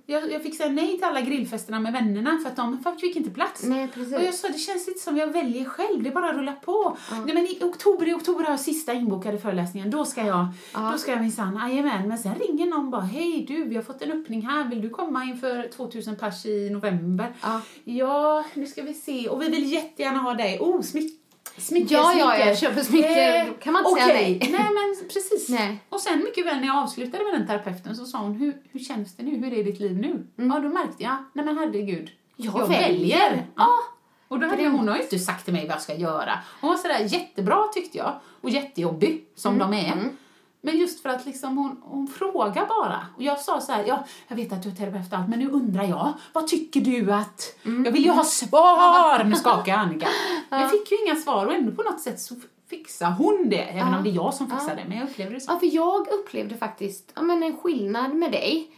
Jag, 0.05 0.31
jag 0.31 0.43
fick 0.43 0.57
säga 0.57 0.69
nej 0.69 0.95
till 0.97 1.03
alla 1.03 1.21
grillfesterna 1.21 1.79
med 1.79 1.93
vännerna 1.93 2.39
för 2.43 2.49
att 2.49 2.55
de 2.55 2.97
fick 3.01 3.15
inte 3.15 3.29
plats. 3.29 3.63
Nej. 3.63 3.89
Och 3.95 4.23
jag 4.23 4.33
sa, 4.33 4.47
det 4.47 4.57
känns 4.57 4.87
inte 4.87 4.99
som 4.99 5.17
jag 5.17 5.27
väljer 5.27 5.65
själv, 5.65 6.03
det 6.03 6.11
bara 6.11 6.33
rullar 6.33 6.55
på. 6.55 6.97
Nej, 7.11 7.33
men 7.33 7.45
i 7.45 7.59
oktober, 7.61 8.07
i 8.07 8.13
oktober 8.13 8.43
har 8.43 8.51
jag 8.51 8.59
sista 8.59 8.93
inbokade 8.93 9.37
föreläsningen, 9.37 9.91
då 9.91 10.05
ska 10.05 10.25
jag, 10.25 10.47
då 10.91 10.97
ska 10.97 11.11
jag 11.11 11.21
minsann, 11.21 11.69
jajamän. 11.69 12.07
Men 12.07 12.17
sen 12.17 12.35
ringer 12.35 12.65
någon 12.65 12.89
bara, 12.89 13.01
hej 13.01 13.45
du, 13.47 13.63
vi 13.63 13.75
har 13.75 13.83
fått 13.83 14.01
en 14.01 14.11
öppning 14.11 14.41
här, 14.41 14.69
vill 14.69 14.81
du 14.81 14.89
komma 14.89 15.23
inför 15.23 15.67
2000 15.67 16.15
pers 16.15 16.45
i 16.45 16.69
november? 16.69 17.33
Ja. 17.41 17.61
ja, 17.83 18.43
nu 18.53 18.65
ska 18.65 18.81
vi 18.83 18.93
se, 18.93 19.29
och 19.29 19.41
vi 19.41 19.49
vill 19.49 19.71
jättegärna 19.71 20.19
ha 20.19 20.33
dig. 20.33 20.59
Oh, 20.59 20.81
smick, 20.81 21.19
smicker, 21.57 21.95
Ja, 21.95 22.13
ja, 22.13 22.31
smicker. 22.31 22.47
jag 22.47 22.57
köper 22.57 22.81
smicker. 22.83 23.45
Då 23.45 23.53
kan 23.53 23.73
man 23.73 23.85
inte 23.85 24.01
säga 24.01 24.13
okej. 24.13 24.37
nej. 24.41 24.51
nej. 24.51 24.69
men 24.73 25.09
precis. 25.13 25.49
Nej. 25.49 25.79
Och 25.89 25.99
sen 25.99 26.19
mycket 26.23 26.45
väl 26.45 26.59
när 26.59 26.67
jag 26.67 26.77
avslutade 26.77 27.23
med 27.23 27.33
den 27.33 27.47
terapeuten 27.47 27.95
så 27.95 28.05
sa 28.05 28.17
hon, 28.17 28.33
hur, 28.35 28.57
hur 28.71 28.79
känns 28.79 29.15
det 29.15 29.23
nu? 29.23 29.37
Hur 29.37 29.53
är 29.53 29.63
ditt 29.63 29.79
liv 29.79 29.97
nu? 29.97 30.27
Ja, 30.35 30.59
då 30.59 30.69
märkte 30.69 31.03
jag, 31.03 31.15
nej 31.33 31.45
men 31.45 31.57
herregud. 31.57 32.09
Jag 32.35 32.67
väljer. 32.67 33.45
Ja. 33.55 33.69
Och 34.27 34.39
då 34.39 34.47
hade 34.47 34.63
jag, 34.63 34.71
hon 34.71 34.87
har 34.87 34.95
ju 34.95 35.01
inte 35.01 35.19
sagt 35.19 35.45
till 35.45 35.53
mig 35.53 35.63
vad 35.67 35.75
jag 35.75 35.81
ska 35.81 35.95
göra. 35.95 36.39
Hon 36.61 36.69
var 36.69 36.77
sådär 36.77 36.99
jättebra 36.99 37.63
tyckte 37.73 37.97
jag. 37.97 38.19
Och 38.41 38.49
jättejobbig, 38.49 39.25
som 39.35 39.57
de 39.57 39.73
är. 39.73 40.09
Men 40.67 40.77
just 40.77 41.01
för 41.01 41.09
att 41.09 41.25
liksom 41.25 41.57
hon, 41.57 41.81
hon 41.83 42.07
frågar 42.07 42.65
bara. 42.65 43.07
Och 43.15 43.23
jag 43.23 43.39
sa 43.39 43.61
så 43.61 43.71
här, 43.71 43.83
ja, 43.87 44.05
jag 44.27 44.35
vet 44.35 44.53
att 44.53 44.63
du 44.63 44.69
är 44.69 44.75
terapeut 44.75 45.13
allt, 45.13 45.29
men 45.29 45.39
nu 45.39 45.49
undrar 45.49 45.83
jag, 45.83 46.13
vad 46.33 46.47
tycker 46.47 46.81
du 46.81 47.13
att... 47.13 47.55
Jag 47.63 47.91
vill 47.91 48.05
ju 48.05 48.11
ha 48.11 48.23
svar! 48.23 49.23
Nu 49.23 49.35
skakar 49.35 49.71
jag 49.71 49.81
Annika. 49.81 50.07
Men 50.49 50.61
jag 50.61 50.71
fick 50.71 50.91
ju 50.91 50.97
inga 51.05 51.15
svar 51.15 51.45
och 51.45 51.53
ändå 51.53 51.71
på 51.71 51.83
något 51.83 52.01
sätt 52.01 52.19
så 52.19 52.35
fixar 52.69 53.11
hon 53.11 53.49
det. 53.49 53.61
Även 53.61 53.93
om 53.93 54.03
det 54.03 54.09
är 54.09 54.13
jag 54.13 54.33
som 54.33 54.49
fixar 54.49 54.75
det, 54.75 54.85
men 54.87 54.97
jag 54.97 55.09
upplevde 55.09 55.33
det 55.33 55.41
så. 55.41 55.51
Ja, 55.51 55.59
för 55.59 55.75
jag 55.75 56.07
upplevde 56.07 56.57
faktiskt 56.57 57.11
ja, 57.15 57.21
men 57.21 57.43
en 57.43 57.57
skillnad 57.57 58.15
med 58.15 58.31
dig. 58.31 58.71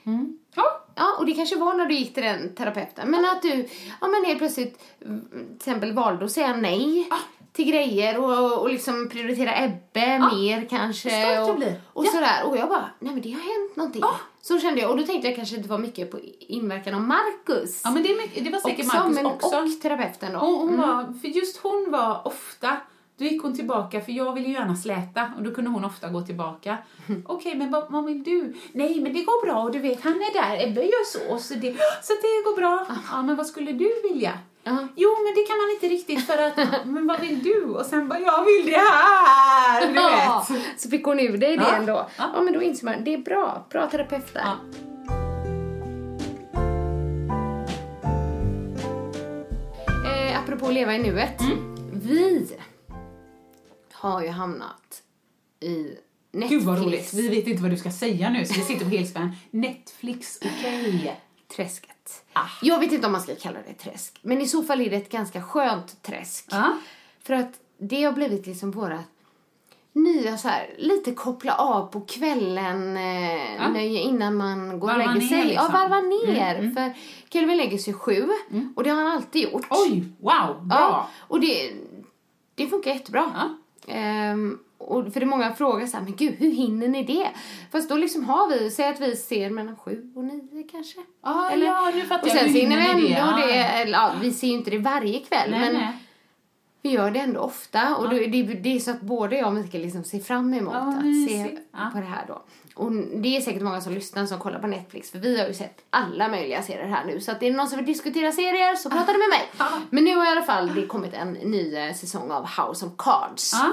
Ja. 0.56 0.82
Ja, 0.96 1.16
och 1.20 1.26
det 1.26 1.34
kanske 1.34 1.56
var 1.56 1.74
när 1.74 1.86
du 1.86 1.96
gick 1.96 2.14
till 2.14 2.24
den 2.24 2.56
terapeuten. 2.56 3.12
Men 3.12 3.26
att 3.26 3.42
du 3.42 3.68
ja, 4.02 4.08
men 4.08 4.26
helt 4.26 4.40
plötsligt 4.40 4.84
mm, 5.06 5.28
till 5.30 5.56
exempel 5.56 5.94
valde 5.94 6.26
att 6.26 6.32
säga 6.32 6.56
nej 6.56 7.08
Ah. 7.12 7.39
Till 7.54 7.66
grejer 7.66 8.20
och, 8.20 8.62
och 8.62 8.70
liksom 8.70 9.10
prioritera 9.10 9.64
Ebbe 9.64 10.20
mer 10.20 10.68
kanske. 10.70 11.40
och, 11.42 11.50
och 11.94 12.06
Ja. 12.06 12.10
sådär. 12.12 12.44
Och 12.46 12.58
jag 12.58 12.70
bara, 12.70 12.90
nej 13.00 13.14
men 13.14 13.22
det 13.22 13.32
har 13.32 13.40
hänt 13.40 13.76
någonting. 13.76 14.04
Så 14.42 14.60
kände 14.60 14.82
jag. 14.82 14.92
Och 14.92 14.98
då 14.98 15.04
tänkte 15.06 15.28
jag 15.28 15.36
kanske 15.36 15.56
inte 15.56 15.70
var 15.70 15.78
mycket 15.78 16.12
på 16.12 16.20
inverkan 16.40 16.94
av 16.94 17.02
Marcus. 17.02 17.82
Ja, 17.84 17.92
men 17.92 18.04
det, 18.04 18.16
mycket, 18.18 18.44
det 18.46 18.50
var 18.50 18.60
säkert 18.60 18.86
också, 18.86 18.98
Marcus 18.98 19.16
men, 19.16 19.26
också. 19.26 19.58
Och 19.58 19.82
terapeuten 19.82 20.34
då. 20.34 20.40
Hon, 20.40 20.70
hon 20.70 20.78
var, 20.78 21.20
för 21.22 21.28
just 21.28 21.58
hon 21.58 21.88
var 21.92 22.28
ofta, 22.28 22.78
då 23.18 23.26
gick 23.26 23.42
hon 23.44 23.56
tillbaka, 23.56 24.02
för 24.02 24.12
jag 24.12 24.34
ville 24.34 24.48
ju 24.48 24.54
gärna 24.54 24.76
släta 24.76 25.32
och 25.38 25.44
då 25.44 25.52
kunde 25.52 25.70
hon 25.70 25.86
ofta 25.86 26.10
gå 26.10 26.22
tillbaka. 26.22 26.78
Okej, 27.26 27.56
men 27.56 27.72
vad, 27.72 27.92
vad 27.92 28.06
vill 28.06 28.24
du? 28.24 28.56
Nej, 28.72 29.00
men 29.02 29.14
det 29.14 29.24
går 29.24 29.46
bra 29.46 29.64
och 29.64 29.72
du 29.72 29.80
vet, 29.80 30.02
han 30.04 30.14
är 30.14 30.34
där, 30.34 30.68
Ebbe 30.68 30.82
gör 30.82 31.06
så, 31.06 31.38
så 31.44 31.54
det, 31.54 31.74
så 32.04 32.14
det 32.14 32.44
går 32.46 32.56
bra. 32.56 32.86
Ja, 33.12 33.22
men 33.22 33.36
vad 33.36 33.48
skulle 33.48 33.72
du 33.72 33.94
vilja? 34.10 34.40
Ja. 34.64 34.88
Jo, 34.96 35.10
men 35.24 35.34
det 35.36 35.48
kan 35.48 35.58
man 35.58 35.70
inte 35.72 35.88
riktigt 35.88 36.26
för 36.26 36.38
att, 36.38 36.86
men 36.86 37.08
vad 37.08 37.22
vill 37.22 37.44
du? 37.44 37.64
Och 37.64 37.86
sen 37.86 38.08
bara, 38.08 38.20
jag 38.20 38.46
vill 38.46 38.66
det 38.72 38.78
här, 38.78 39.88
du 39.88 39.94
vet. 39.94 40.82
så 40.82 40.90
fick 40.90 41.06
hon 41.06 41.20
ur 41.20 41.38
dig 41.38 41.58
det 41.58 41.66
ändå. 41.66 42.10
Ja. 42.18 42.32
Ja. 42.36 42.42
men 42.42 42.54
då 42.54 42.62
inser 42.62 42.86
man, 42.86 43.04
det 43.04 43.14
är 43.14 43.18
bra. 43.18 43.66
Bra 43.70 43.90
terapeut 43.90 44.34
där. 44.34 44.42
Ja. 44.46 44.56
Eh, 50.06 50.40
apropå 50.40 50.66
att 50.68 50.74
leva 50.74 50.96
i 50.96 51.00
nuet. 51.00 51.42
Mm. 51.42 51.76
Vi 51.92 52.48
har 53.92 54.22
ju 54.24 54.30
hamnat 54.30 55.02
i 55.60 55.98
Netflix. 56.32 56.50
Gud 56.50 56.64
vad 56.64 56.86
roligt, 56.86 57.14
vi 57.14 57.30
vet 57.30 57.48
inte 57.48 57.62
vad 57.62 57.72
du 57.72 57.78
ska 57.78 57.92
säga 57.92 58.30
nu 58.30 58.46
så 58.46 58.54
vi 58.54 58.62
sitter 58.62 58.86
på 58.86 58.92
helspänn. 58.92 59.32
Netflix, 59.52 60.40
okej. 60.46 61.20
Träsket. 61.56 62.24
Ah. 62.34 62.48
Jag 62.62 62.80
vet 62.80 62.92
inte 62.92 63.06
om 63.06 63.12
man 63.12 63.22
ska 63.22 63.36
kalla 63.36 63.60
det 63.68 63.74
träsk. 63.74 64.20
Men 64.22 64.42
i 64.42 64.48
så 64.48 64.64
fall 64.64 64.82
är 64.82 64.90
det 64.90 64.96
ett 64.96 65.12
ganska 65.12 65.42
skönt 65.42 66.04
träsk. 66.04 66.46
Ja. 66.52 66.74
För 67.24 67.34
att 67.34 67.52
det 67.78 68.04
har 68.04 68.12
blivit 68.12 68.48
liksom 68.48 68.72
våra 68.72 69.04
nya 69.94 70.38
så 70.38 70.48
här, 70.48 70.76
lite 70.78 71.12
koppla 71.12 71.54
av 71.56 71.86
på 71.88 72.02
kvällen 72.02 72.98
eh, 72.98 73.72
nöje 73.72 74.00
innan 74.00 74.36
man 74.36 74.70
går 74.70 74.76
och 74.76 74.82
Varva 74.82 74.98
lägger 74.98 75.14
ner 75.14 75.28
sig. 75.28 75.44
liksom. 75.46 75.70
Ja, 75.74 75.80
varva 75.80 76.02
ner. 76.02 76.72
För 76.76 76.94
Kelvin 77.30 77.58
lägger 77.58 77.78
sig 77.78 77.94
sju 77.94 78.30
och 78.76 78.84
det 78.84 78.90
har 78.90 79.04
han 79.04 79.12
alltid 79.12 79.44
gjort. 79.44 79.68
Oj, 79.70 80.04
wow, 80.20 80.68
bra. 80.68 80.78
Ja, 80.80 81.10
och 81.20 81.40
det, 81.40 81.74
det 82.56 82.68
funkar 82.68 82.92
jättebra. 82.92 83.32
Ja. 83.88 83.94
Och 84.80 85.14
för 85.14 85.20
det 85.20 85.24
är 85.24 85.28
många 85.28 85.54
frågar 85.54 85.88
så 85.88 85.98
här, 85.98 86.04
men 86.04 86.16
gud, 86.16 86.36
hur 86.38 86.52
hinner 86.52 86.88
ni 86.88 87.04
det? 87.04 87.30
Fast 87.72 87.90
då 87.90 87.96
liksom 87.98 88.24
har 88.24 88.50
vi, 88.50 88.72
säg 88.72 88.88
att 88.90 89.00
vi 89.00 89.16
ser 89.16 89.50
mellan 89.50 89.76
sju 89.76 90.12
och 90.16 90.24
nio 90.24 90.64
kanske. 90.72 91.00
Ah, 91.22 91.52
ja, 91.56 91.92
nu 91.96 92.02
fattar 92.02 92.24
och 92.24 92.28
jag. 92.30 92.38
sen 92.38 92.46
Hur 92.48 92.54
så 92.54 92.60
hinner 92.60 92.78
vi 92.78 92.90
ändå 92.90 92.98
ni 93.02 93.08
det? 93.08 93.48
det, 93.48 93.56
Ja. 93.56 93.64
eller, 93.64 93.92
ja, 93.98 94.12
vi 94.22 94.32
ser 94.34 94.48
ju 94.48 94.54
inte 94.54 94.70
det 94.72 94.78
varje 94.78 95.20
kväll, 95.20 95.52
Nej, 95.52 95.60
men 95.60 95.74
nej. 95.74 95.98
vi 96.82 96.90
gör 96.90 97.12
det 97.12 97.20
ändå 97.20 97.40
ofta. 97.40 97.96
Och 97.96 98.04
då, 98.10 98.16
det, 98.16 98.44
det 98.44 98.76
är 98.76 98.80
så 98.80 98.92
att 98.92 99.02
både 99.02 99.38
jag 99.38 99.48
och 99.48 99.54
Mikael 99.54 99.84
liksom 99.84 100.04
ser 100.04 100.20
fram 100.20 100.54
emot 100.54 100.74
Ja, 100.74 100.80
att 100.90 101.30
se. 101.30 101.58
Ja. 101.72 101.90
på 101.94 102.00
det 102.00 102.06
här 102.06 102.26
då. 102.28 102.42
Och 102.76 102.92
det 102.92 103.38
är 103.38 103.42
säkert 103.42 103.62
många 103.62 103.82
som 103.82 103.94
lyssnar 103.94 104.26
som 104.26 104.40
kollar 104.40 104.60
på 104.60 104.68
Netflix 104.68 105.12
för 105.12 105.20
vi 105.20 105.40
har 105.40 105.48
ju 105.48 105.54
sett 105.54 105.82
alla 105.90 106.28
möjliga 106.28 106.62
serier 106.64 106.88
här 106.88 107.06
nu. 107.06 107.20
Så 107.22 107.32
att 107.32 107.44
är 107.44 107.50
det 107.52 107.56
någon 107.58 107.68
som 107.68 107.78
vill 107.78 107.86
diskutera 107.86 108.32
serier 108.32 108.76
så 108.76 108.90
prata 108.90 109.12
med 109.12 109.30
mig. 109.30 109.70
Men 109.90 110.04
nu 110.04 110.16
har 110.16 110.26
i 110.26 110.30
alla 110.30 110.42
fall 110.44 110.76
det 110.76 110.86
kommit 110.86 111.14
en 111.14 111.32
ny 111.34 111.76
eh, 111.76 111.94
säsong 111.94 112.32
av 112.32 112.44
House 112.46 112.86
of 112.86 112.92
Cards. 112.98 113.52
Ja. 113.54 113.72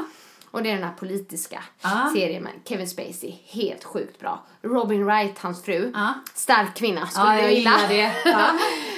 Och 0.50 0.62
det 0.62 0.70
är 0.70 0.74
den 0.74 0.84
här 0.84 0.92
politiska 0.94 1.62
Ja. 1.82 2.10
serien 2.14 2.42
med 2.42 2.52
Kevin 2.64 2.88
Spacey. 2.88 3.34
Helt 3.46 3.84
sjukt 3.84 4.20
bra. 4.20 4.46
Robin 4.62 5.04
Wright, 5.04 5.38
hans 5.38 5.64
fru. 5.64 5.92
Ja. 5.94 6.14
Stark 6.34 6.74
kvinna 6.76 7.06
skulle 7.06 7.26
Ja, 7.26 7.42
jag 7.42 7.52
gilla. 7.54 7.70
det. 7.88 8.12
Ja. 8.24 8.48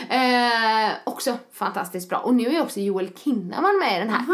eh, 0.89 0.93
också 1.05 1.39
fantastiskt 1.53 2.09
bra. 2.09 2.19
Och 2.19 2.35
nu 2.35 2.47
är 2.57 2.63
också 2.63 2.81
Joel 2.81 3.11
Kinnaman 3.17 3.79
med 3.79 3.97
i 3.97 3.99
den 3.99 4.11
här. 4.15 4.25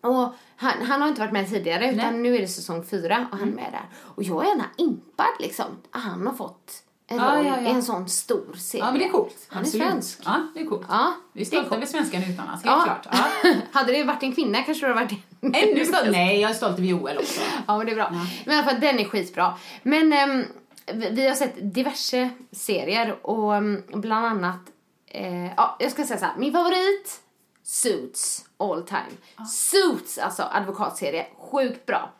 Och 0.00 0.34
han, 0.56 0.72
han 0.86 1.00
har 1.00 1.08
inte 1.08 1.20
varit 1.20 1.32
med 1.32 1.48
tidigare 1.50 1.84
utan 1.84 1.96
Nej. 1.96 2.06
Mm. 2.08 2.22
nu 2.22 2.36
är 2.36 2.40
det 2.40 2.48
säsong 2.48 2.84
fyra 2.84 3.26
och 3.32 3.38
han 3.38 3.48
är 3.48 3.52
med 3.52 3.72
där. 3.72 3.88
Och 4.00 4.22
jag 4.22 4.44
är 4.44 4.48
gärna 4.48 4.64
impad 4.76 5.26
liksom. 5.38 5.66
Han 5.90 6.26
har 6.26 6.34
fått 6.34 6.80
en 7.06 7.16
Ja, 7.16 7.36
roll 7.36 7.46
ja, 7.46 7.56
ja. 7.60 7.68
i 7.68 7.70
en 7.72 7.82
sån 7.82 8.08
stor 8.08 8.52
serie. 8.56 8.84
Ja, 8.84 8.90
men 8.90 9.00
det 9.00 9.06
är 9.06 9.10
coolt. 9.10 9.46
Han 9.48 9.62
är 9.62 9.66
Absolut. 9.66 9.86
svensk. 9.86 10.20
Ja, 10.24 10.46
det 10.54 10.60
är 10.60 10.66
coolt. 10.66 10.86
Ja, 10.88 11.14
Vi 11.32 11.40
är 11.40 11.44
är 11.44 11.48
stolta 11.48 11.76
över 11.76 11.86
svenskan 11.86 12.22
utomlands, 12.22 12.64
helt 12.64 12.64
Ja. 12.64 12.84
klart. 12.84 13.08
Ja. 13.44 13.52
hade 13.72 13.92
det 13.92 14.04
varit 14.04 14.22
en 14.22 14.34
kvinna 14.34 14.62
kanske 14.62 14.86
det 14.86 14.92
hade 14.94 15.04
varit 15.04 15.33
Ännu 15.54 15.84
stolt. 15.84 16.10
Nej, 16.10 16.40
jag 16.40 16.50
är 16.50 16.54
stolt 16.54 16.78
över 16.78 16.88
Joel 16.88 17.18
också. 17.18 17.40
Ja, 17.66 17.76
men 17.76 17.86
det 17.86 17.92
är 17.92 17.96
bra. 17.96 18.10
Men 18.44 18.54
i 18.54 18.58
alla 18.58 18.68
fall, 18.70 18.80
den 18.80 18.98
är 18.98 19.04
skitbra. 19.04 19.54
Men 19.82 20.12
ehm, 20.12 20.44
vi, 20.92 21.10
vi 21.10 21.28
har 21.28 21.34
sett 21.34 21.74
diverse 21.74 22.30
serier 22.52 23.26
och 23.26 23.56
ehm, 23.56 23.82
bland 23.92 24.26
annat 24.26 24.70
Eh, 25.14 25.54
ja, 25.56 25.76
jag 25.78 25.92
ska 25.92 26.04
säga 26.04 26.18
så 26.18 26.24
här. 26.24 26.36
Min 26.36 26.52
favorit, 26.52 27.20
Suits, 27.62 28.44
all 28.56 28.82
time. 28.82 29.46
Suits, 29.48 30.18
alltså 30.18 30.42
advokatserie, 30.52 31.26
sjukt 31.38 31.86
bra. 31.86 32.12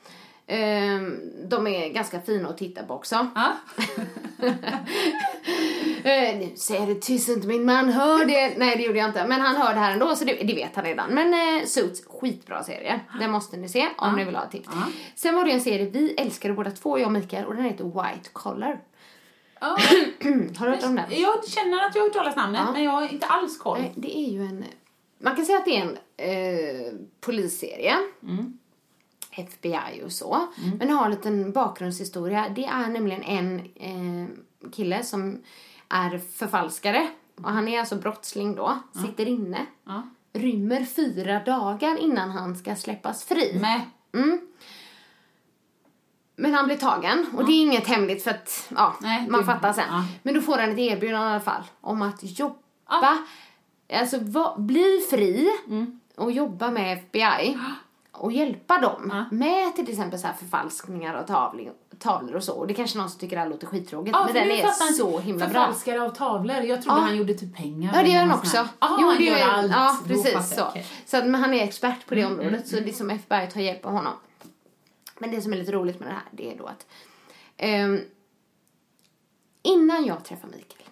Ehm, 0.46 1.20
de 1.48 1.66
är 1.66 1.88
ganska 1.88 2.20
fina 2.20 2.48
att 2.48 2.58
titta 2.58 2.82
på 2.82 2.94
också. 2.94 3.26
Ja. 3.34 3.52
Eh, 6.04 6.38
nu 6.38 6.52
säger 6.56 6.86
det 6.86 6.94
tyst 6.94 7.28
inte 7.28 7.46
min 7.46 7.64
man 7.64 7.88
hör 7.92 8.24
det. 8.24 8.58
Nej 8.58 8.76
det 8.76 8.82
gjorde 8.82 8.98
jag 8.98 9.08
inte. 9.08 9.26
Men 9.26 9.40
han 9.40 9.56
hör 9.56 9.74
det 9.74 9.80
här 9.80 9.92
ändå 9.92 10.16
så 10.16 10.24
det, 10.24 10.32
det 10.32 10.54
vet 10.54 10.76
han 10.76 10.84
redan. 10.84 11.10
Men 11.10 11.34
eh, 11.34 11.66
Suits, 11.66 12.02
skitbra 12.06 12.64
serie. 12.64 13.00
Den 13.20 13.30
måste 13.30 13.56
ni 13.56 13.68
se 13.68 13.88
om 13.96 14.16
ni 14.16 14.24
vill 14.24 14.36
ha 14.36 14.46
tips. 14.46 14.68
Sen 15.14 15.34
var 15.34 15.44
det 15.44 15.50
en 15.50 15.60
serie 15.60 15.90
vi 15.90 16.14
älskade 16.14 16.54
båda 16.54 16.70
två, 16.70 16.98
jag 16.98 17.06
och 17.06 17.12
Mikael, 17.12 17.44
och 17.44 17.54
den 17.54 17.64
heter 17.64 17.84
White 17.84 18.30
Collar. 18.32 18.80
Ja. 19.60 19.66
Har 20.58 20.66
du 20.66 20.72
hört 20.72 20.84
om 20.84 20.94
den? 20.96 21.04
Jag 21.20 21.48
känner 21.48 21.86
att 21.86 21.94
jag 21.94 22.02
har 22.02 22.08
hört 22.08 22.12
talas 22.16 22.36
namnet, 22.36 22.62
men 22.72 22.84
jag 22.84 22.90
har 22.90 23.12
inte 23.12 23.26
alls 23.26 23.58
koll. 23.58 23.80
Nej, 23.80 23.92
det 23.96 24.18
är 24.18 24.30
ju 24.30 24.42
en... 24.42 24.64
Man 25.18 25.36
kan 25.36 25.46
säga 25.46 25.58
att 25.58 25.64
det 25.64 25.76
är 25.76 25.82
en 25.82 25.96
eh, 26.16 26.92
polisserie. 27.20 27.96
FBI 29.36 30.02
och 30.04 30.12
så. 30.12 30.48
Men 30.78 30.90
har 30.90 31.04
en 31.04 31.10
liten 31.10 31.52
bakgrundshistoria. 31.52 32.48
Det 32.48 32.64
är 32.64 32.88
nämligen 32.88 33.22
en 33.22 33.60
eh, 33.74 34.70
kille 34.72 35.02
som 35.04 35.38
är 35.88 36.18
förfalskare. 36.18 37.08
Och 37.36 37.50
han 37.50 37.68
är 37.68 37.80
alltså 37.80 37.96
brottsling 37.96 38.54
då. 38.54 38.78
Sitter 39.06 39.26
inne. 39.28 39.66
Ja. 39.84 40.02
Rymmer 40.32 40.84
fyra 40.84 41.40
dagar 41.40 41.96
innan 42.00 42.30
han 42.30 42.56
ska 42.56 42.76
släppas 42.76 43.24
fri. 43.24 43.58
Med. 43.60 43.80
Men 46.36 46.54
han 46.54 46.66
blir 46.66 46.76
tagen 46.76 47.26
och 47.36 47.46
det 47.46 47.52
är 47.52 47.62
inget 47.62 47.86
hemligt 47.86 48.24
för 48.24 48.30
att 48.30 48.66
ja, 48.76 48.94
Nej, 49.00 49.26
man 49.28 49.44
fattar 49.44 49.72
sen. 49.72 49.84
ja. 49.90 50.04
Men 50.22 50.34
då 50.34 50.40
får 50.40 50.58
han 50.58 50.70
ett 50.70 50.78
erbjudande 50.78 51.26
i 51.28 51.30
alla 51.30 51.40
fall 51.40 51.62
om 51.80 52.02
att 52.02 52.38
jobba, 52.38 53.18
alltså 53.92 54.18
va, 54.20 54.54
bli 54.58 55.06
fri 55.10 55.48
Mm. 55.66 56.00
och 56.16 56.32
jobba 56.32 56.70
med 56.70 56.92
FBI 56.98 57.58
och 58.14 58.32
hjälpa 58.32 58.78
dem 58.80 59.26
med 59.30 59.76
till 59.76 59.90
exempel 59.90 60.18
så 60.18 60.26
här 60.26 60.34
förfalskningar 60.34 61.14
av 61.14 61.22
tavling, 61.26 61.70
tavlor 61.98 62.34
och 62.36 62.44
så. 62.44 62.54
Och 62.54 62.66
det 62.66 62.74
kanske 62.74 62.98
någon 62.98 63.10
som 63.10 63.20
tycker 63.20 63.36
det 63.36 63.42
här 63.42 63.48
låter 63.48 63.66
skittråkigt 63.66 64.16
Ja, 64.16 64.24
men 64.24 64.34
den 64.34 64.50
är 64.50 64.56
jag 64.62 64.74
så 64.74 65.18
himla 65.18 65.48
bra. 65.48 65.60
Förfalskare 65.60 66.02
av 66.02 66.10
tavlor. 66.10 66.56
Jag 66.56 66.82
trodde 66.82 67.00
Ja. 67.00 67.04
han 67.04 67.16
gjorde 67.16 67.34
typ 67.34 67.56
pengar. 67.56 67.92
Ja, 67.96 68.02
det 68.02 68.08
gör 68.08 68.20
han 68.20 68.38
också. 68.38 68.56
Jaha, 68.56 68.96
Jo, 69.00 69.06
han 69.08 69.16
det 69.16 69.24
gör 69.24 69.48
allt. 69.48 69.72
Ja, 69.72 69.98
precis 70.06 70.54
så. 70.56 70.64
Mm, 70.70 70.84
så 71.06 71.16
att, 71.16 71.26
men 71.26 71.34
han 71.40 71.54
är 71.54 71.64
expert 71.64 72.06
på 72.06 72.14
det 72.14 72.24
området 72.24 72.68
så 72.68 72.76
det 72.76 72.88
är 72.88 72.92
som 72.92 73.10
FBI 73.10 73.46
tar 73.52 73.60
hjälp 73.60 73.86
av 73.86 73.92
honom. 73.92 74.12
Men 75.18 75.30
det 75.30 75.40
som 75.42 75.52
är 75.52 75.56
lite 75.56 75.72
roligt 75.72 76.00
med 76.00 76.08
det 76.08 76.12
här 76.12 76.22
det 76.30 76.52
är 76.54 76.58
då 76.58 76.66
att 76.66 76.86
ehm, 77.56 78.00
innan 79.62 80.04
jag 80.06 80.24
träffade 80.24 80.56
Mikael 80.56 80.88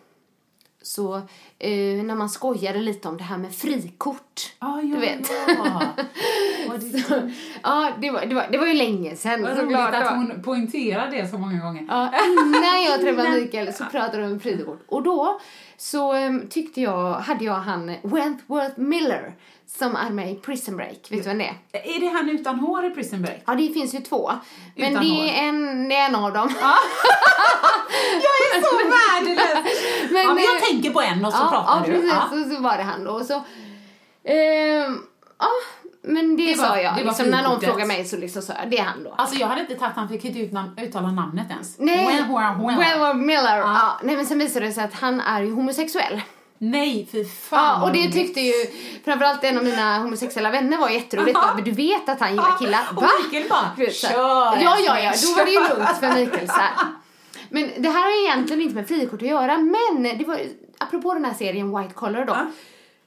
så 0.82 1.16
eh, 1.58 2.04
när 2.04 2.14
man 2.14 2.28
skojade 2.30 2.78
lite 2.78 3.08
om 3.08 3.16
det 3.16 3.24
här 3.24 3.38
med 3.38 3.54
frikort. 3.54 4.31
Ja, 4.60 4.80
ja, 4.82 4.94
du 4.94 5.00
vet. 5.00 5.30
ja. 5.48 5.82
Vad 6.68 6.80
det- 6.80 7.32
Ja, 7.62 7.92
det 8.00 8.10
var, 8.10 8.26
det 8.26 8.34
var, 8.34 8.46
det 8.52 8.58
var 8.58 8.66
ju 8.66 8.74
länge 8.74 9.16
sedan. 9.16 9.42
Vad 9.42 9.58
roligt 9.58 9.76
att 9.78 10.08
hon 10.08 10.42
poängterar 10.44 11.10
det 11.10 11.30
så 11.30 11.38
många 11.38 11.58
gånger. 11.64 11.84
Ja, 11.88 12.10
innan 12.28 12.82
jag 12.82 13.00
träffade 13.00 13.30
Mikael 13.30 13.72
så 13.74 13.84
pratade 13.84 14.26
vi 14.26 14.32
om 14.32 14.40
frikort. 14.40 14.84
Och 14.88 15.02
då 15.02 15.40
så 15.76 16.14
um, 16.16 16.48
tyckte 16.50 16.80
jag, 16.80 17.12
hade 17.14 17.44
jag 17.44 17.54
han 17.54 17.86
Wentworth 18.02 18.78
Miller 18.80 19.34
som 19.66 19.96
är 19.96 20.10
med 20.10 20.30
i 20.32 20.34
Prison 20.34 20.76
Break. 20.76 20.98
Vet 21.10 21.22
du 21.24 21.28
vem 21.28 21.38
det 21.38 21.44
är? 21.72 21.96
Är 21.96 22.00
det 22.00 22.08
han 22.08 22.28
utan 22.30 22.58
hår 22.60 22.84
i 22.86 22.90
Prison 22.90 23.22
Break? 23.22 23.42
Ja, 23.46 23.54
det 23.54 23.68
finns 23.72 23.94
ju 23.94 23.98
två. 24.00 24.32
Men 24.76 24.90
Utan 24.90 25.04
det 25.04 25.10
hår. 25.10 25.24
är, 25.24 25.48
en, 25.48 25.88
det 25.88 25.94
är 25.96 26.06
en 26.08 26.14
av 26.14 26.32
dem. 26.32 26.54
Jag 28.12 28.56
är 28.56 28.62
så 28.62 28.76
värdelös! 28.76 29.64
Men, 30.12 30.22
ja, 30.22 30.34
men 30.34 30.44
jag 30.44 30.56
eh, 30.56 30.62
tänker 30.62 30.90
på 30.90 31.00
en 31.00 31.24
och 31.24 31.32
så 31.32 31.38
ja, 31.42 31.48
pratar 31.50 31.76
ja, 31.80 31.82
du. 31.86 31.92
precis. 31.92 32.10
Ja. 32.10 32.24
Och 32.40 32.52
så 32.56 32.62
var 32.62 32.76
det 32.76 32.82
han 32.82 33.04
då. 33.04 33.10
Och 33.12 33.26
så, 33.26 33.42
ehm, 34.24 34.98
ja, 35.38 35.48
men 36.02 36.36
det, 36.36 36.46
Det 36.46 36.58
var- 36.60 36.66
sa 36.68 36.80
jag. 36.80 36.96
det 36.96 37.02
var 37.04 37.10
liksom, 37.10 37.26
när 37.26 37.42
någon 37.42 37.60
frågade 37.60 37.86
mig 37.86 38.04
så 38.04 38.16
liksom 38.16 38.42
sa 38.42 38.52
jag, 38.60 38.70
det 38.70 38.78
är 38.78 38.82
han 38.84 39.04
då. 39.04 39.14
Alltså 39.18 39.36
jag 39.38 39.46
hade 39.46 39.60
inte 39.60 39.74
tagit 39.74 39.96
han 39.96 40.08
fick 40.08 40.24
inte 40.24 40.38
ut 40.38 40.52
nam- 40.52 40.80
uttala 40.82 41.10
namnet 41.10 41.50
ens. 41.50 41.78
Nej, 41.78 42.06
Wentworth 42.06 42.58
Miller. 42.58 43.14
Miller. 43.14 43.58
Ja. 43.58 43.98
nej, 44.02 44.16
men 44.16 44.26
sen 44.26 44.38
visade 44.38 44.66
det 44.66 44.72
sig 44.72 44.84
att 44.84 44.94
han 44.94 45.20
är 45.20 45.42
ju 45.42 45.52
homosexuell. 45.52 46.20
Nej, 46.58 47.08
fy 47.12 47.24
fan 47.24 47.80
Ja, 47.80 47.86
och 47.86 47.92
det 47.92 48.12
tyckte 48.12 48.40
ju 48.40 48.52
framförallt 49.04 49.44
en 49.44 49.58
av 49.58 49.64
mina 49.64 49.98
homosexuella 49.98 50.50
vänner 50.50 50.78
var 50.78 50.88
jätteroligt. 50.88 51.34
Bara, 51.34 51.54
Men 51.54 51.64
du 51.64 51.70
vet 51.70 52.08
att 52.08 52.20
han 52.20 52.30
gillar 52.30 52.58
killar? 52.58 52.80
Och 52.96 53.02
Va? 53.02 53.08
Mikael 53.24 53.48
bara. 53.50 53.86
"Kör, 53.90 54.12
Ja, 54.12 54.56
ja, 54.60 54.98
ja. 55.00 55.12
Då 55.26 55.34
var 55.38 55.44
det 55.44 55.50
ju 55.50 55.58
kör." 55.58 55.76
lugnt 55.76 55.98
för 56.00 56.20
Mikael 56.20 56.48
så 56.48 56.54
här. 56.54 56.70
Men 57.50 57.70
det 57.78 57.88
här 57.88 58.02
har 58.02 58.24
egentligen 58.30 58.62
inte 58.62 58.74
med 58.74 58.88
frikort 58.88 59.22
att 59.22 59.28
göra, 59.28 59.58
men 59.58 60.02
det 60.18 60.24
var 60.26 60.40
apropå 60.78 61.14
den 61.14 61.24
här 61.24 61.34
serien 61.34 61.78
White 61.78 61.94
Collar 61.94 62.24
då. 62.24 62.36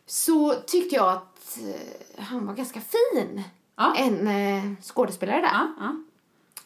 Så 0.08 0.54
tyckte 0.54 0.96
jag 0.96 1.10
att 1.10 1.58
eh, 1.58 2.24
han 2.24 2.46
var 2.48 2.54
ganska 2.54 2.82
fin. 2.82 3.44
Ja. 3.76 3.96
En 3.98 4.28
eh, 4.28 4.64
skådespelare 4.82 5.42
där. 5.42 5.50
Ja, 5.54 5.68
ja. 5.80 5.96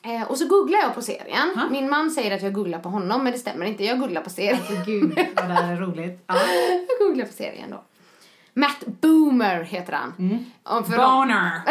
Eh, 0.02 0.24
och 0.24 0.38
så 0.38 0.48
googlar 0.48 0.80
jag 0.80 0.96
på 0.96 1.02
serien. 1.02 1.62
Min 1.72 1.90
man 1.90 2.12
säger 2.12 2.36
att 2.36 2.42
jag 2.42 2.54
googlar 2.54 2.80
på 2.80 2.90
honom, 2.90 3.24
men 3.24 3.34
det 3.34 3.40
stämmer 3.40 3.66
inte. 3.66 3.84
Jag 3.84 4.00
googlar 4.00 4.22
på 4.22 4.30
serien. 4.30 4.58
Alltså 4.60 4.74
gud 4.86 5.16
vad 5.36 5.48
det 5.48 5.54
här 5.54 5.74
är 5.74 5.78
roligt. 5.78 6.24
Ja. 6.28 6.36
jag 6.90 7.08
googlar 7.08 7.26
på 7.26 7.34
serien 7.34 7.70
då. 7.72 7.84
Matt 8.54 8.84
Boomer 8.86 9.64
heter 9.64 9.94
han. 9.94 10.14
Och 10.64 10.88
för, 10.88 10.98
de, 10.98 11.20
Boner. 11.20 11.60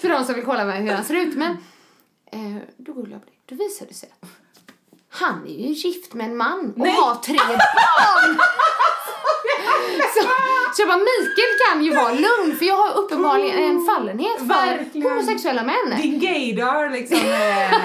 för 0.00 0.08
de 0.08 0.24
som 0.24 0.34
vill 0.34 0.44
kolla 0.44 0.64
med 0.64 0.82
hur 0.82 0.92
han 0.92 1.04
ser 1.04 1.14
ut. 1.14 1.36
Men 1.36 1.50
eh, 2.32 2.56
då 2.76 2.92
googlade 2.92 3.14
jag 3.14 3.24
på 3.24 3.30
det. 3.30 3.54
Då 3.54 3.64
visade 3.64 3.90
det 3.90 3.94
sig 3.94 4.08
att 4.20 4.28
han 5.08 5.46
är 5.46 5.66
ju 5.66 5.72
gift 5.72 6.14
med 6.14 6.26
en 6.26 6.36
man 6.36 6.74
och 6.76 6.86
har 6.86 7.14
tre 7.14 7.36
barn. 7.36 8.38
så, 10.14 10.20
så 10.76 10.82
jag 10.82 10.88
bara, 10.88 10.98
Mikael 10.98 11.52
kan 11.68 11.84
ju 11.84 11.94
vara 11.94 12.12
lugn 12.12 12.56
för 12.58 12.64
jag 12.66 12.76
har 12.76 12.98
uppenbarligen 12.98 13.64
en 13.70 13.86
fallenhet 13.86 14.38
för 14.38 14.44
Verkligen. 14.44 15.10
homosexuella 15.10 15.62
män. 15.62 16.00
Din 16.02 16.18
gaydar 16.20 16.90
liksom. 16.90 17.18
eh, 17.18 17.72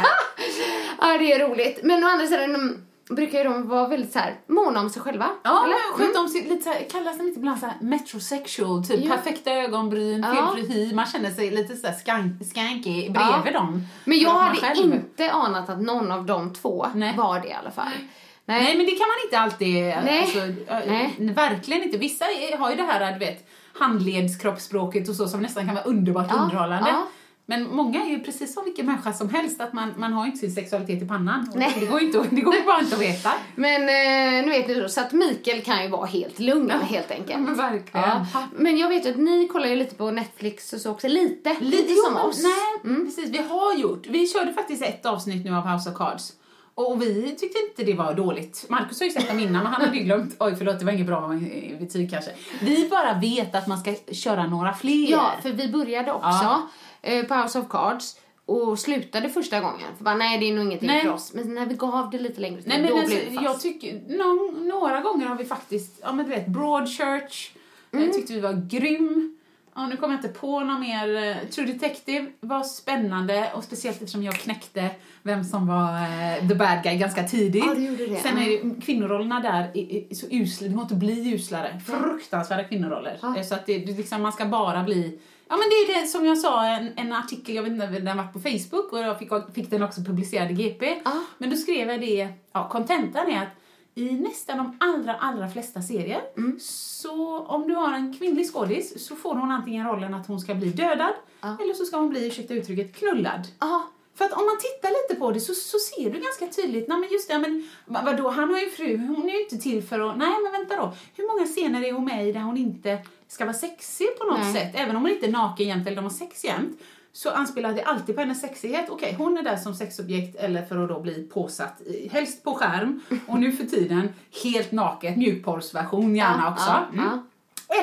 Ja, 1.02 1.18
det 1.18 1.34
är 1.34 1.48
roligt. 1.50 1.80
Men 1.84 2.04
å 2.04 2.08
andra 2.08 2.28
sidan 2.28 2.54
de 2.54 2.78
brukar 3.16 3.38
ju 3.38 3.44
de 3.44 3.68
vara 3.68 3.88
väldigt 3.88 4.12
så 4.14 4.20
här 4.20 4.36
måna 4.48 4.80
om 4.80 4.90
sig 4.90 5.02
själva. 5.02 5.30
Ja, 5.44 5.64
eller? 5.66 5.76
men 5.76 5.98
skönt 5.98 6.18
om 6.18 6.28
sig, 6.28 6.42
lite 6.50 6.64
så 6.64 6.70
här, 6.70 6.86
kallas 6.92 7.18
de 7.18 7.28
inte 7.28 7.40
ibland 7.40 7.60
så 7.60 7.66
här 7.66 7.76
metrosexual, 7.82 8.86
typ 8.86 9.06
Ja. 9.06 9.16
perfekta 9.16 9.52
ögonbryn, 9.52 10.26
Ja. 10.36 10.36
felfri 10.56 10.74
hy, 10.74 10.94
man 10.94 11.06
känner 11.06 11.32
sig 11.32 11.52
lite 11.52 11.76
så 11.76 11.88
här 11.88 11.94
skank, 11.94 12.32
skanky 12.52 13.10
bredvid 13.10 13.54
dem. 13.54 13.84
Men 14.06 14.20
jag 14.20 14.30
hade 14.30 14.56
själv- 14.62 14.94
inte 14.94 15.32
anat 15.32 15.70
att 15.70 15.82
någon 15.82 16.12
av 16.12 16.26
de 16.26 16.54
två 16.54 16.88
Nej. 16.96 17.14
var 17.18 17.40
det 17.40 17.48
i 17.48 17.54
alla 17.54 17.72
fall. 17.72 17.86
Nej. 17.90 18.08
Nej, 18.48 18.78
men 18.78 18.86
det 18.86 18.92
kan 18.92 19.08
man 19.08 19.18
inte 19.26 19.40
alltid, 19.40 19.74
Nej. 20.06 20.20
Alltså, 20.22 20.40
Nej. 20.88 21.16
verkligen 21.36 21.84
inte. 21.84 21.98
Vissa 21.98 22.26
har 22.60 22.70
ju 22.70 22.76
det 22.76 22.84
här, 22.84 23.14
du 23.14 23.20
vet, 23.26 23.48
handledskroppsspråket 23.74 25.10
och 25.10 25.16
så 25.16 25.28
som 25.28 25.40
nästan 25.42 25.66
kan 25.66 25.76
vara 25.76 25.86
underbart 25.86 26.28
Ja, 26.30 26.36
underhållande. 26.36 26.90
ja. 26.90 27.08
Men 27.48 27.76
många 27.76 28.06
är 28.06 28.10
ju 28.10 28.20
precis 28.20 28.54
som 28.54 28.64
vilken 28.66 28.86
människa 28.86 29.14
som 29.14 29.30
helst, 29.30 29.62
att 29.62 29.74
man, 29.74 29.94
man 29.98 30.14
har 30.14 30.26
inte 30.26 30.38
sin 30.38 30.52
sexualitet 30.52 31.02
i 31.04 31.08
pannan. 31.08 31.52
Nej. 31.56 31.76
Det 31.80 31.86
går 31.86 32.00
ju 32.00 32.06
inte, 32.06 32.24
det 32.32 32.42
går 32.42 32.66
bara 32.66 32.80
inte 32.80 32.96
att 32.96 33.02
veta. 33.02 33.32
Men 33.56 33.82
eh, 33.82 34.46
nu 34.46 34.50
vet 34.52 34.68
ni 34.68 34.74
då, 34.74 34.90
så 34.90 35.02
att 35.02 35.12
Mikael 35.14 35.62
kan 35.62 35.84
ju 35.84 35.90
vara 35.90 36.06
helt 36.06 36.40
lugn 36.40 36.70
helt 36.70 37.12
enkelt. 37.12 37.40
Men 37.40 37.56
verkligen. 37.56 38.06
Ja. 38.34 38.44
Men 38.56 38.78
jag 38.78 38.90
vet 38.90 39.06
att 39.06 39.16
ni 39.18 39.48
kollar 39.48 39.68
ju 39.68 39.76
lite 39.76 39.96
på 39.96 40.12
Netflix 40.12 40.74
och 40.74 40.82
så 40.82 40.92
också, 40.92 41.08
lite. 41.08 41.56
Lite 41.62 41.86
Jo, 41.94 41.96
som 42.06 42.14
men- 42.14 42.26
oss. 42.26 42.44
Mm. 42.44 42.96
Nej, 42.96 43.06
precis. 43.06 43.30
Vi 43.30 43.38
har 43.38 43.76
gjort. 43.78 44.08
Vi 44.08 44.28
körde 44.28 44.54
faktiskt 44.54 44.84
ett 44.84 45.06
avsnitt 45.06 45.46
nu 45.46 45.56
av 45.56 45.68
House 45.68 45.90
of 45.90 45.98
Cards. 45.98 46.34
Och 46.76 47.02
vi 47.02 47.36
tyckte 47.40 47.60
inte 47.70 47.84
det 47.84 47.94
var 47.98 48.14
dåligt. 48.14 48.66
Marcus 48.70 49.00
har 49.00 49.06
ju 49.06 49.12
sett 49.12 49.28
dem 49.28 49.40
innan, 49.40 49.64
men 49.64 49.66
han 49.74 49.82
hade 49.82 49.98
ju 49.98 50.04
glömt. 50.04 50.36
Oj, 50.40 50.56
förlåt, 50.58 50.80
det 50.80 50.86
var 50.86 50.92
inget 50.92 51.08
bra 51.08 51.40
betyg 51.80 52.10
kanske. 52.12 52.32
Vi 52.62 52.88
bara 52.90 53.14
vet 53.20 53.56
att 53.56 53.68
man 53.68 53.78
ska 53.78 53.94
köra 54.12 54.48
några 54.48 54.74
fler. 54.74 55.12
Ja, 55.12 55.32
för 55.42 55.50
vi 55.52 55.68
började 55.72 56.12
också 56.12 56.62
eh, 57.02 57.26
på 57.26 57.34
House 57.36 57.60
of 57.60 57.66
Cards 57.70 58.16
och 58.46 58.80
slutade 58.80 59.30
första 59.30 59.60
gången. 59.60 59.88
För 59.98 60.04
bara, 60.04 60.16
nej 60.16 60.40
det 60.40 60.50
är 60.50 60.54
nog 60.54 60.66
ingenting 60.66 60.88
Nej. 60.88 61.02
för 61.02 61.14
oss. 61.14 61.34
Men 61.34 61.54
när 61.56 61.66
vi 61.66 61.76
gav 61.76 62.10
det 62.10 62.18
lite 62.20 62.42
längre 62.42 62.58
tid, 62.62 62.68
Nej 62.68 62.82
men 62.82 62.92
då 62.92 62.98
alltså, 62.98 63.16
blev 63.16 63.30
vi 63.30 63.36
fast. 63.36 63.46
jag 63.46 63.60
tycker, 63.62 64.02
nå- 64.18 64.54
några 64.80 65.02
gånger 65.02 65.26
har 65.26 65.36
vi 65.36 65.46
faktiskt, 65.46 66.00
ja 66.02 66.12
men 66.14 66.26
du 66.26 66.32
vet, 66.32 66.48
Broadchurch, 66.48 67.52
Mm. 67.92 68.06
jag 68.06 68.14
tyckte 68.16 68.34
vi 68.34 68.40
var 68.40 68.54
grym. 68.70 69.38
Ja, 69.76 69.88
nu 69.88 69.98
kommer 69.98 70.14
jag 70.14 70.26
inte 70.26 70.40
på 70.40 70.60
någon 70.60 70.80
mer. 70.80 71.16
eh, 71.16 71.50
True 71.50 71.66
Detective 71.74 72.26
var 72.40 72.64
spännande 72.64 73.52
och 73.56 73.64
speciellt 73.64 73.98
eftersom 74.02 74.24
jag 74.24 74.34
knäckte 74.36 74.90
vem 75.24 75.44
som 75.44 75.68
var 75.68 75.94
eh, 76.02 76.48
the 76.50 76.56
bad 76.56 76.84
guy 76.84 76.98
ganska 76.98 77.24
tidigt. 77.24 77.64
Ja, 77.68 77.74
du 77.74 77.86
gjorde 77.86 78.08
det. 78.08 78.16
Sen 78.16 78.38
är 78.38 78.46
det, 78.76 78.82
kvinnorollerna 78.82 79.40
där 79.40 79.72
är, 79.74 80.12
är 80.12 80.16
så 80.16 80.26
usla, 80.32 80.68
det 80.68 80.74
går 80.74 80.82
inte 80.84 80.96
bli 80.96 81.34
uslare. 81.34 81.80
Fruktansvärda 81.86 82.64
kvinnoroller. 82.64 83.18
Ja. 83.22 83.38
Eh, 83.38 83.44
Så 83.44 83.56
att 83.56 83.66
det, 83.66 83.78
det 83.80 83.98
liksom, 83.98 84.22
man 84.22 84.32
ska 84.34 84.46
bara 84.46 84.84
bli 84.84 85.20
Ja 85.50 85.56
men 85.56 85.70
det 85.70 85.76
är 85.94 86.02
det 86.02 86.08
som 86.08 86.26
jag 86.26 86.38
sa, 86.38 86.66
en, 86.68 86.92
en 86.96 87.14
artikel, 87.14 87.56
jag 87.56 87.64
vet 87.64 87.72
inte, 87.72 87.88
den 87.88 88.18
var 88.18 88.24
på 88.24 88.40
Facebook 88.40 88.94
och 88.94 89.00
jag 89.00 89.20
fick, 89.20 89.30
fick 89.56 89.70
den 89.70 89.84
också 89.84 90.02
publicerad 90.02 90.52
i 90.52 90.54
GP. 90.54 91.02
Ja. 91.06 91.12
Men 91.38 91.50
då 91.50 91.56
skrev 91.56 91.90
jag 91.90 92.02
det, 92.02 92.28
ja 92.54 92.70
kontentan 92.70 93.28
är 93.32 93.42
att 93.42 93.48
i 93.96 94.12
nästan 94.12 94.58
de 94.58 94.78
allra, 94.80 95.14
allra 95.16 95.50
flesta 95.50 95.82
serier 95.82 96.22
Mm. 96.38 96.60
så 96.62 97.40
om 97.40 97.68
du 97.68 97.74
har 97.76 97.94
en 97.94 98.18
kvinnlig 98.18 98.52
skådis 98.54 99.08
så 99.08 99.16
får 99.16 99.36
hon 99.36 99.52
antingen 99.52 99.88
rollen 99.88 100.14
att 100.14 100.28
hon 100.28 100.40
ska 100.40 100.56
bli 100.56 100.70
dödad 100.70 101.14
eller 101.62 101.74
så 101.74 101.86
ska 101.86 101.98
hon 101.98 102.10
bli, 102.10 102.28
ursäkta 102.28 102.54
uttrycket, 102.54 102.96
knullad. 102.96 103.48
Ja, 103.60 103.84
För 104.16 104.26
att 104.26 104.34
om 104.34 104.46
man 104.46 104.58
tittar 104.58 104.90
lite 104.90 105.20
på 105.20 105.32
det 105.32 105.40
så, 105.40 105.54
så 105.54 105.78
ser 105.80 106.10
du 106.10 106.20
ganska 106.20 106.48
tydligt, 106.62 106.88
nej 106.88 106.98
men 106.98 107.10
just 107.12 107.30
det, 107.30 107.40
men 107.40 107.68
va- 107.86 108.02
vadå, 108.06 108.30
han 108.30 108.50
har 108.54 108.60
ju 108.60 108.70
fru, 108.70 108.98
hon 108.98 109.30
är 109.30 109.34
ju 109.34 109.42
inte 109.44 109.58
till 109.58 109.84
för 109.84 110.00
att, 110.00 110.18
nej 110.18 110.34
men 110.44 110.52
vänta 110.52 110.76
då, 110.76 110.94
hur 111.16 111.28
många 111.28 111.46
scener 111.46 111.84
är 111.84 111.92
hon 111.94 112.06
med 112.06 112.28
i 112.28 112.32
där 112.32 112.40
hon 112.40 112.58
inte 112.58 112.98
ska 113.28 113.46
vara 113.46 113.54
sexig 113.54 114.08
på 114.20 114.26
något 114.28 114.40
Nej. 114.40 114.54
sätt? 114.54 114.72
Även 114.76 114.96
om 114.96 115.02
hon 115.02 115.12
inte 115.12 115.26
är 115.26 115.32
naken 115.32 115.68
jämt 115.68 115.88
eller 115.88 115.96
de 115.96 116.04
har 116.06 116.10
sex 116.12 116.44
jämt, 116.44 116.80
så 117.16 117.32
anspelar 117.32 117.74
det 117.74 117.84
alltid 117.84 118.16
på 118.16 118.22
hennes 118.22 118.42
sexighet. 118.42 118.86
Okej, 118.90 119.16
hon 119.18 119.38
är 119.38 119.44
där 119.44 119.58
som 119.58 119.74
sexobjekt 119.74 120.36
eller 120.36 120.66
för 120.66 120.84
att 120.84 120.90
då 120.90 121.00
bli 121.00 121.30
påsatt, 121.34 121.82
helst 122.12 122.44
på 122.44 122.54
skärm, 122.54 123.02
och 123.28 123.40
nu 123.40 123.52
för 123.52 123.64
tiden 123.64 124.14
helt 124.44 124.72
naket, 124.72 125.18
mjukporrsversion 125.18 126.16
gärna 126.16 126.52
också. 126.52 126.72
Mm. 126.94 127.24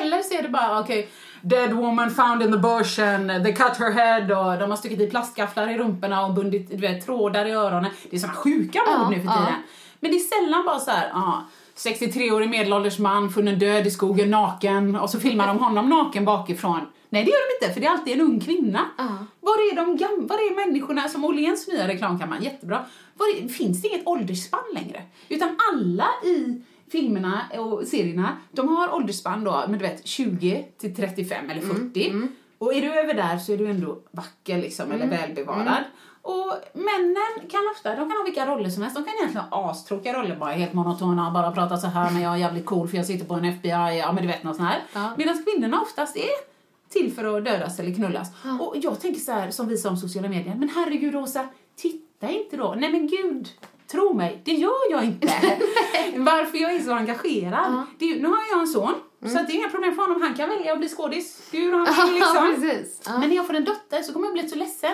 Eller 0.01 0.21
så 0.21 0.33
är 0.33 0.41
det 0.41 0.49
bara, 0.49 0.79
okej, 0.79 1.09
dead 1.41 1.73
woman 1.73 2.11
found 2.11 2.43
in 2.43 2.51
the 2.51 2.57
bush 2.57 2.99
and 2.99 3.43
they 3.43 3.53
cut 3.53 3.77
her 3.77 3.91
head 3.91 4.21
och 4.21 4.59
de 4.59 4.69
har 4.69 4.77
stuckit 4.77 4.99
i 4.99 5.09
plastgafflar 5.09 5.67
i 5.67 5.77
rumporna 5.77 6.25
och 6.25 6.33
bundit 6.33 6.69
du 6.69 6.77
vet, 6.77 7.05
trådar 7.05 7.45
i 7.45 7.51
öronen. 7.51 7.91
Det 8.09 8.15
är 8.15 8.19
såna 8.19 8.33
sjuka 8.33 8.79
mord 8.87 9.09
nu 9.09 9.15
för 9.15 9.21
tiden. 9.21 9.63
Men 9.99 10.11
det 10.11 10.17
är 10.17 10.41
sällan 10.41 10.65
bara 10.65 10.79
så 10.79 10.91
här, 10.91 11.09
ja, 11.13 11.43
63-årig 11.77 12.49
medelålders 12.49 12.99
man 12.99 13.29
funnen 13.29 13.59
död 13.59 13.87
i 13.87 13.91
skogen 13.91 14.31
naken 14.31 14.95
och 14.95 15.09
så 15.09 15.19
filmar 15.19 15.47
de 15.47 15.59
honom 15.59 15.89
naken 15.89 16.25
bakifrån. 16.25 16.79
Nej 17.09 17.23
det 17.23 17.31
gör 17.31 17.59
de 17.59 17.65
inte 17.65 17.73
för 17.73 17.81
det 17.81 17.87
är 17.87 17.91
alltid 17.91 18.13
en 18.13 18.21
ung 18.21 18.39
kvinna. 18.39 18.79
Ja. 18.97 19.03
Var 19.41 19.53
är 19.71 19.75
de 19.75 19.97
gam- 19.97 20.27
var 20.27 20.35
är 20.35 20.65
människorna 20.65 21.09
som 21.09 21.25
Åhléns 21.25 21.67
nya 21.67 21.87
reklamkampanj, 21.87 22.43
jättebra. 22.43 22.85
Var 23.13 23.27
är, 23.27 23.47
finns 23.47 23.81
det 23.81 23.87
inget 23.87 24.07
åldersspann 24.07 24.63
längre? 24.73 25.01
Utan 25.29 25.49
alla 25.73 26.07
i 26.25 26.61
filmerna 26.91 27.41
och 27.59 27.87
serierna, 27.87 28.37
de 28.51 28.67
har 28.77 28.93
åldersspann 28.95 29.43
då, 29.43 29.63
men 29.69 29.79
du 29.79 29.85
vet 29.85 30.07
20 30.07 30.65
till 30.77 30.95
35 30.95 31.49
eller 31.49 31.61
40. 31.61 32.13
Och 32.57 32.73
är 32.73 32.81
du 32.81 32.93
över 32.99 33.13
där 33.13 33.37
så 33.37 33.53
är 33.53 33.57
du 33.57 33.67
ändå 33.67 33.99
vacker 34.11 34.57
liksom, 34.57 34.91
eller 34.91 35.07
välbevarad. 35.07 35.83
Och 36.25 36.53
männen 36.73 37.49
kan 37.49 37.61
ofta, 37.75 37.89
de 37.89 38.09
kan 38.09 38.17
ha 38.17 38.23
vilka 38.25 38.45
roller 38.45 38.69
som 38.69 38.81
helst. 38.83 38.95
De 38.97 39.03
kan 39.03 39.13
egentligen 39.13 39.47
ha 39.47 39.71
astråkiga 39.71 40.13
roller, 40.19 40.35
bara 40.35 40.51
helt 40.51 40.73
monotona, 40.73 41.31
bara 41.31 41.51
prata 41.51 41.77
så 41.77 41.87
här, 41.87 42.11
men 42.11 42.21
jag 42.21 42.33
är 42.33 42.37
jävligt 42.37 42.65
cool 42.65 42.87
för 42.87 42.97
jag 42.97 43.05
sitter 43.05 43.25
på 43.25 43.33
en 43.33 43.45
FBI, 43.45 43.69
ja 43.99 44.11
men 44.11 44.21
du 44.23 44.27
vet 44.27 44.43
något 44.43 44.55
sånt 44.55 44.69
här. 44.69 44.81
Ja. 44.93 45.13
Medan 45.17 45.43
kvinnorna 45.43 45.81
oftast 45.81 46.15
är 46.17 46.29
till 46.89 47.13
för 47.13 47.37
att 47.37 47.45
dödas 47.45 47.79
eller 47.79 47.95
knullas. 47.95 48.27
Och 48.59 48.75
jag 48.77 48.99
tänker 49.01 49.19
så 49.19 49.31
här, 49.31 49.51
som 49.51 49.67
vi 49.67 49.77
sa 49.77 49.89
om 49.89 49.97
sociala 49.97 50.29
medier, 50.29 50.55
men 50.55 50.69
herregud 50.69 51.13
Rosa, 51.13 51.47
titta 51.75 52.29
inte 52.29 52.57
då. 52.57 52.75
Nej 52.77 52.91
men 52.91 53.07
gud, 53.07 53.47
tro 53.91 54.13
mig, 54.13 54.41
det 54.45 54.51
gör 54.53 54.91
jag 54.91 55.03
inte. 55.05 55.27
Varför 56.17 56.57
jag 56.57 56.73
är 56.73 56.79
så 56.79 56.93
engagerad. 56.93 57.83
Det 57.99 58.11
är, 58.11 58.19
nu 58.21 58.27
har 58.27 58.43
jag 58.51 58.59
en 58.61 58.67
son, 58.67 58.93
så 59.31 59.39
att 59.39 59.47
det 59.47 59.53
är 59.53 59.57
inga 59.57 59.69
problem 59.69 59.95
för 59.95 60.01
honom. 60.01 60.21
Han 60.21 60.33
kan 60.33 60.49
välja 60.49 60.73
att 60.73 60.79
bli 60.79 60.89
skådis. 60.89 61.49
Hur 61.51 61.71
han 61.71 61.85
vill 62.13 62.21
Ja, 62.21 62.47
liksom. 62.47 63.13
Ja. 63.13 63.19
Men 63.19 63.29
när 63.29 63.35
jag 63.35 63.47
får 63.47 63.53
en 63.53 63.63
dotter 63.65 64.01
så 64.03 64.13
kommer 64.13 64.27
jag 64.27 64.33
bli 64.33 64.49
så 64.49 64.55
ledsen. 64.55 64.91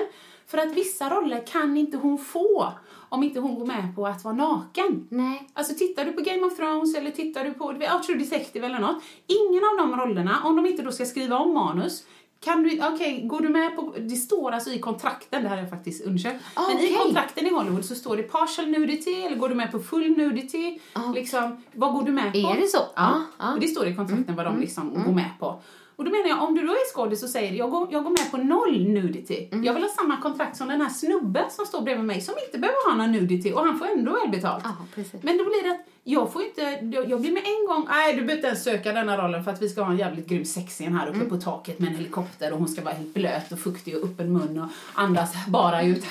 För 0.52 0.58
att 0.58 0.74
vissa 0.74 1.10
roller 1.10 1.44
kan 1.48 1.78
inte 1.78 1.98
hon 1.98 2.18
få 2.18 2.74
om 3.10 3.24
inte 3.24 3.40
hon 3.40 3.56
går 3.56 3.66
med 3.66 3.96
på 3.96 4.08
att 4.08 4.24
vara 4.24 4.36
naken. 4.36 5.08
Nej. 5.10 5.50
Alltså 5.54 5.74
tittar 5.74 6.06
du 6.06 6.12
på 6.12 6.22
Game 6.22 6.42
of 6.44 6.56
Thrones 6.58 6.96
eller 6.96 7.12
tittar 7.12 7.44
du 7.44 7.54
på 7.54 7.76
ja, 7.80 8.02
True 8.06 8.18
Detective 8.18 8.66
eller 8.66 8.80
något. 8.80 9.04
Ingen 9.28 9.64
av 9.64 9.78
de 9.78 10.00
rollerna, 10.02 10.38
om 10.44 10.56
de 10.56 10.66
inte 10.66 10.84
då 10.84 10.92
ska 10.92 11.06
skriva 11.06 11.38
om 11.38 11.54
manus, 11.54 12.04
kan 12.42 12.64
du, 12.64 12.82
okej, 12.94 13.22
går 13.28 13.40
du 13.40 13.50
med 13.50 13.76
på, 13.76 13.96
det 14.00 14.16
står 14.16 14.52
alltså 14.52 14.70
i 14.70 14.80
kontrakten, 14.80 15.44
det 15.44 15.50
här 15.50 15.56
har 15.56 15.64
jag 15.64 15.70
faktiskt 15.70 16.06
undersökt, 16.06 16.44
Ah, 16.54 16.68
men 16.68 16.80
i 16.80 16.98
kontrakten 17.04 17.48
i 17.48 17.50
Hollywood 17.50 17.86
så 17.86 17.96
står 17.96 18.18
det 18.18 18.24
partial 18.24 18.68
nudity 18.68 19.14
eller 19.14 19.36
går 19.38 19.50
du 19.50 19.56
med 19.56 19.72
på 19.72 19.80
full 19.80 20.18
nudity, 20.18 20.80
liksom, 21.16 21.64
vad 21.74 21.94
går 21.94 22.04
du 22.04 22.12
med 22.12 22.34
på? 22.34 22.40
Ah. 22.40 22.56
Är 22.56 22.62
det 22.62 22.68
så? 22.68 22.82
Ja, 22.96 23.24
Ja, 23.40 23.54
och 23.54 23.60
det 23.60 23.68
står 23.68 23.88
i 23.88 23.96
kontrakten 23.96 24.36
vad 24.36 24.46
de 24.46 24.60
liksom 24.60 25.04
går 25.06 25.14
med 25.14 25.30
på. 25.40 25.62
Och 26.00 26.06
då 26.06 26.12
menar 26.12 26.28
jag, 26.28 26.44
om 26.44 26.56
du 26.56 26.62
då 26.68 26.74
är 26.74 26.94
skådis 26.94 27.24
och 27.24 27.30
säger 27.30 27.54
jag 27.54 27.70
går, 27.70 27.88
jag 27.92 28.04
går 28.04 28.10
med 28.10 28.32
på 28.32 28.38
noll 28.38 28.88
nudity. 28.88 29.48
Jag 29.52 29.74
vill 29.74 29.84
ha 29.84 29.90
samma 29.90 30.22
kontrakt 30.22 30.58
som 30.58 30.68
den 30.68 30.82
här 30.82 30.90
snubben 30.90 31.44
som 31.50 31.66
står 31.66 31.82
bredvid 31.82 32.06
mig 32.06 32.22
som 32.22 32.36
inte 32.46 32.58
behöver 32.60 32.90
ha 32.90 32.98
någon 32.98 33.12
nudity 33.12 33.54
och 33.54 33.66
han 33.66 33.80
får 33.80 33.88
ändå 33.88 34.20
välbetalt. 34.20 34.64
Ja, 34.68 34.76
precis. 34.96 35.24
Men 35.24 35.38
då 35.38 35.44
blir 35.44 35.64
det 35.64 35.72
att 35.72 35.86
jag 36.04 36.34
får 36.34 36.44
inte, 36.44 36.62
jag 37.10 37.22
blir 37.22 37.32
med 37.32 37.44
en 37.46 37.68
gång, 37.68 37.88
nej 37.90 38.14
du 38.14 38.22
behöver 38.22 38.36
inte 38.36 38.48
ens 38.48 38.64
söka 38.64 38.92
denna 38.92 39.18
rollen 39.18 39.44
för 39.44 39.52
att 39.52 39.62
vi 39.62 39.70
ska 39.70 39.82
ha 39.82 39.92
en 39.92 39.98
jävligt 39.98 40.28
grym 40.28 40.46
sexscen 40.46 40.96
här 40.96 41.08
uppe 41.08 41.26
på 41.26 41.38
taket 41.38 41.80
med 41.80 41.90
en 41.90 41.96
helikopter 41.96 42.52
och 42.54 42.60
hon 42.60 42.68
ska 42.68 42.82
vara 42.82 42.94
helt 42.94 43.14
blöt 43.14 43.52
och 43.52 43.60
fuktig 43.60 43.98
och 43.98 44.04
öppen 44.04 44.34
mun 44.34 44.60
och 44.60 44.70
andas 44.94 45.34
bara 45.48 45.84
ut. 45.84 46.04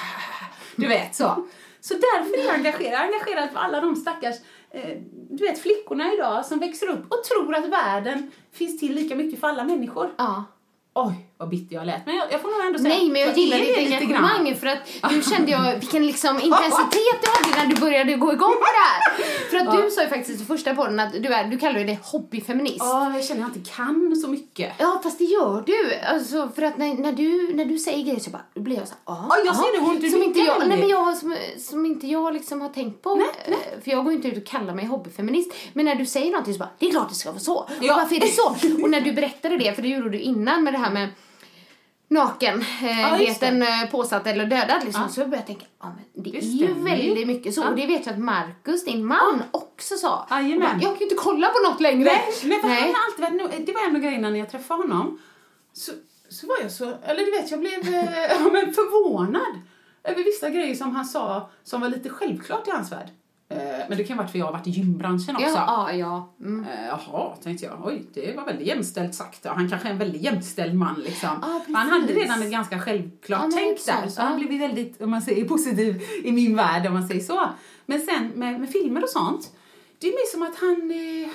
Du 0.77 0.89
vet 0.89 1.15
så. 1.15 1.47
Så 1.81 1.95
därför 1.95 2.39
är 2.39 2.45
jag 2.45 2.55
engagerad. 2.55 2.93
Jag 2.93 3.01
är 3.01 3.05
engagerad 3.05 3.51
för 3.51 3.59
alla 3.59 3.81
de 3.81 3.97
stackars 3.97 4.37
du 5.31 5.45
vet, 5.45 5.59
flickorna 5.59 6.13
idag 6.13 6.47
som 6.47 6.59
växer 6.59 6.89
upp 6.89 7.13
och 7.13 7.25
tror 7.25 7.55
att 7.55 7.69
världen 7.69 8.31
finns 8.53 8.81
till 8.81 8.95
lika 8.95 9.17
mycket 9.17 9.41
för 9.41 9.47
alla 9.49 9.65
människor. 9.65 10.11
Ja. 10.19 10.45
Oj, 10.95 11.28
vad 11.39 11.49
bitter 11.49 11.75
jag 11.77 11.87
lät. 11.87 12.07
Men 12.07 12.17
jag, 12.17 12.27
jag 12.33 12.41
får 12.43 12.49
nog 12.49 12.67
ändå 12.67 12.79
säga 12.79 12.95
Nej, 12.95 13.09
men 13.09 13.21
jag 13.21 13.31
är 13.31 13.35
gillar 13.35 13.59
ditt 13.59 13.79
engagemang 13.93 14.57
för 14.57 14.67
att 14.67 15.13
nu 15.13 15.23
kände 15.23 15.51
jag 15.51 15.75
vilken 15.81 16.07
liksom 16.07 16.41
intensitet 16.41 17.19
du 17.23 17.29
hade 17.31 17.65
när 17.65 17.75
du 17.75 17.81
började 17.81 18.15
gå 18.15 18.33
igång 18.33 18.53
på 18.53 18.67
det 18.77 18.85
här. 18.89 19.25
För 19.51 19.57
att 19.57 19.77
du 19.85 19.91
sa 19.91 20.03
ju 20.03 20.09
faktiskt 20.09 20.43
i 20.43 20.45
första 20.45 20.75
podden 20.75 21.01
att 21.01 21.13
du, 21.13 21.29
är, 21.35 21.45
du 21.45 21.59
kallar 21.59 21.81
dig 21.85 21.99
hobbyfeminist. 22.03 22.77
Ja, 22.79 23.13
jag 23.15 23.25
känner 23.25 23.43
att 23.45 23.49
jag 23.49 23.57
inte 23.57 23.71
kan 23.71 24.17
så 24.17 24.29
mycket. 24.29 24.73
Ja, 24.79 25.01
fast 25.03 25.19
det 25.19 25.25
gör 25.25 25.63
du. 25.67 25.95
Alltså, 25.95 26.49
för 26.55 26.63
att 26.63 26.79
när, 26.79 26.95
när, 26.95 27.13
du, 27.13 27.55
när 27.55 27.65
du 27.65 27.79
säger 27.79 28.05
grejer 28.05 28.21
så 28.21 28.31
bara, 28.31 28.43
då 28.55 28.61
blir 28.61 28.77
jag 28.77 28.89
så 28.89 28.95
här, 29.07 29.17
Ja, 29.29 29.37
jag 29.45 29.57
ser 29.57 29.73
det, 29.73 29.87
hon- 29.87 30.01
du 30.01 30.11
som 30.11 30.23
inte 30.23 30.39
jag, 30.41 30.69
nej, 30.69 30.79
men 30.79 30.89
jag 30.89 31.17
som, 31.17 31.37
som 31.59 31.87
inte 31.87 32.07
jag 32.07 32.35
liksom 32.35 32.61
har 32.61 32.69
tänkt 32.69 33.03
på. 33.03 33.11
Eh, 33.47 33.55
För 33.85 33.91
jag 33.91 34.05
går 34.05 34.13
inte 34.13 34.29
ut 34.29 34.37
och 34.37 34.47
kallar 34.47 34.75
mig 34.75 34.85
hobbyfeminist. 34.85 35.53
Men 35.73 35.85
när 35.85 35.95
du 35.95 36.07
säger 36.07 36.31
någonting 36.31 36.55
så 36.55 36.59
bara, 36.59 36.71
det 36.79 36.87
är 36.87 36.91
klart 36.91 37.09
det 37.09 37.15
ska 37.15 37.31
vara 37.31 37.41
så. 37.41 37.69
Ja. 37.81 37.93
Och 37.95 38.01
varför 38.01 38.17
är 38.17 38.21
det 38.21 38.29
så? 38.29 38.83
Och 38.83 38.91
när 38.91 39.01
du 39.01 39.13
berättade 39.13 39.57
det, 39.57 39.75
för 39.75 39.83
det 39.83 39.89
gjorde 39.89 40.11
du 40.11 40.19
innan 40.21 40.65
med 40.65 40.75
det 40.75 40.79
här 40.79 40.91
med 40.91 41.09
nakenheten 42.09 43.63
eh, 43.63 43.91
påsatt 43.91 44.27
eller 44.27 44.47
dödad 44.47 44.85
liksom, 44.85 45.09
så 45.09 45.21
började 45.21 45.37
jag 45.37 45.47
tänka, 45.47 45.67
ja 45.81 45.87
men 45.87 46.25
det, 46.25 46.31
Det 46.31 46.39
är 46.39 46.43
ju 46.43 46.75
väldigt 46.75 47.27
mycket 47.27 47.55
så. 47.55 47.61
Ja. 47.61 47.69
Och 47.71 47.77
det 47.77 47.87
vet 47.87 48.07
jag 48.07 48.13
att 48.13 48.21
Markus, 48.21 48.85
din 48.85 49.07
man, 49.07 49.43
också 49.51 49.97
sa. 49.97 50.27
Bara, 50.67 50.73
Jag 50.73 50.91
kan 50.91 50.99
ju 50.99 51.05
inte 51.05 51.15
kolla 51.15 51.49
på 51.49 51.71
något 51.71 51.81
längre. 51.81 52.05
Nej, 52.05 52.35
men 52.45 52.61
för 52.61 52.69
han 52.69 52.77
har 52.77 53.29
alltid 53.29 53.43
varit, 53.43 53.67
det 53.67 53.73
var 53.73 53.87
en 53.89 53.97
av 53.97 54.03
grejerna 54.03 54.31
när 54.31 54.39
jag 54.39 54.51
träffade 54.51 54.83
honom. 54.83 55.21
Så, 55.73 55.93
så 56.29 56.47
var 56.47 56.57
jag 56.63 56.73
så, 56.73 56.85
eller 56.85 57.25
du 57.25 57.31
vet, 57.31 57.51
jag 57.51 57.61
blev 57.61 57.95
eh, 57.95 58.15
ja, 58.31 58.51
men 58.53 58.75
förvånad 58.75 59.61
över 60.05 60.25
vissa 60.25 60.51
grejer 60.51 60.75
som 60.75 60.97
han 60.97 61.05
sa 61.05 61.51
som 61.65 61.81
var 61.81 61.89
lite 61.89 62.09
självklart 62.09 62.69
i 62.69 62.71
hans 62.71 62.93
värld. 62.93 63.09
Eh, 63.51 63.59
men 63.89 63.99
det 63.99 64.05
kan 64.05 64.17
ha 64.17 64.23
varit 64.23 64.33
för 64.33 64.39
jag 64.39 64.47
har 64.47 64.53
varit 64.53 64.67
i 64.67 64.71
gymbranschen 64.71 65.37
också. 65.37 65.49
Ja, 65.49 65.93
ja, 65.93 65.93
ja. 65.93 66.35
Mm. 66.41 66.65
Eh, 66.65 66.87
Jaha, 66.87 67.37
tänkte 67.43 67.65
jag. 67.65 67.87
Oj, 67.87 68.05
det 68.15 68.37
var 68.37 68.45
väldigt 68.45 68.67
jämställt 68.67 69.15
sagt. 69.15 69.47
Han 69.47 69.71
kanske 69.71 69.89
är 69.89 69.93
en 69.93 69.99
väldigt 69.99 70.23
jämställd 70.23 70.75
man 70.75 71.01
liksom. 71.05 71.29
Ja, 71.43 71.61
Men 71.67 71.77
han 71.77 71.91
hade 71.91 72.13
redan 72.13 72.43
ett 72.43 72.51
ganska 72.51 72.79
självklart 72.79 73.43
Ja, 73.45 73.51
tänk 73.55 73.77
exakt, 73.77 74.03
där. 74.03 74.09
Så 74.09 74.21
ja. 74.21 74.25
han 74.25 74.39
blev 74.39 74.61
väldigt, 74.61 75.01
om 75.01 75.11
man 75.11 75.23
säger 75.23 75.45
positiv 75.45 76.03
i 76.25 76.33
min 76.33 76.57
värld 76.57 76.87
om 76.87 76.93
man 76.93 77.09
säger 77.09 77.21
så. 77.21 77.49
Men 77.87 78.01
sen 78.01 78.29
med, 78.35 78.61
med 78.61 78.71
filmer 78.71 79.03
och 79.03 79.09
sånt, 79.09 79.53
det 79.99 80.07
är 80.07 80.13
mer 80.13 80.33
som 80.33 80.43
att 80.43 80.57
han, 80.57 80.91
eh, 80.91 81.31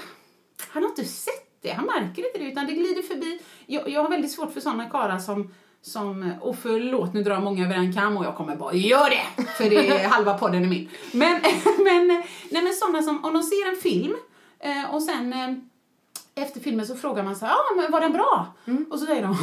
han 0.73 0.83
har 0.83 0.89
inte 0.89 1.05
sett 1.05 1.61
det. 1.61 1.71
Han 1.71 1.85
märker 1.85 2.27
inte 2.27 2.39
det 2.39 2.45
utan 2.45 2.65
det 2.65 2.73
glider 2.73 3.01
förbi. 3.01 3.39
Jag, 3.65 3.89
jag 3.89 4.03
har 4.03 4.09
väldigt 4.09 4.31
svårt 4.31 4.53
för 4.53 4.61
sådana 4.61 4.89
karlar 4.89 5.19
som 5.19 5.53
som, 5.85 6.33
och 6.41 6.55
förlåt, 6.61 7.13
nu 7.13 7.23
drar 7.23 7.39
många 7.41 7.65
över 7.65 7.75
en 7.75 7.93
kam 7.93 8.17
och 8.17 8.25
jag 8.25 8.35
kommer 8.35 8.55
bara 8.55 8.73
gör 8.73 9.09
det! 9.09 9.43
För 9.57 9.69
det 9.69 9.89
är 9.89 10.07
halva 10.09 10.37
podden 10.37 10.63
är 10.63 10.67
min. 10.67 10.89
Men, 11.11 11.31
men, 11.77 12.07
nej 12.51 12.63
men 12.63 12.73
sådana 12.73 13.01
som, 13.01 13.25
om 13.25 13.33
de 13.33 13.43
ser 13.43 13.69
en 13.69 13.75
film 13.81 14.15
eh, 14.59 14.95
och 14.95 15.03
sen 15.03 15.33
eh, 15.33 15.53
efter 16.43 16.59
filmen 16.59 16.85
så 16.85 16.95
frågar 16.95 17.23
man 17.23 17.35
så 17.35 17.45
här, 17.45 17.53
ja 17.53 17.81
men 17.81 17.91
var 17.91 18.01
den 18.01 18.11
bra? 18.11 18.47
Och 18.89 18.99
så 18.99 19.05
säger 19.05 19.21
de, 19.21 19.35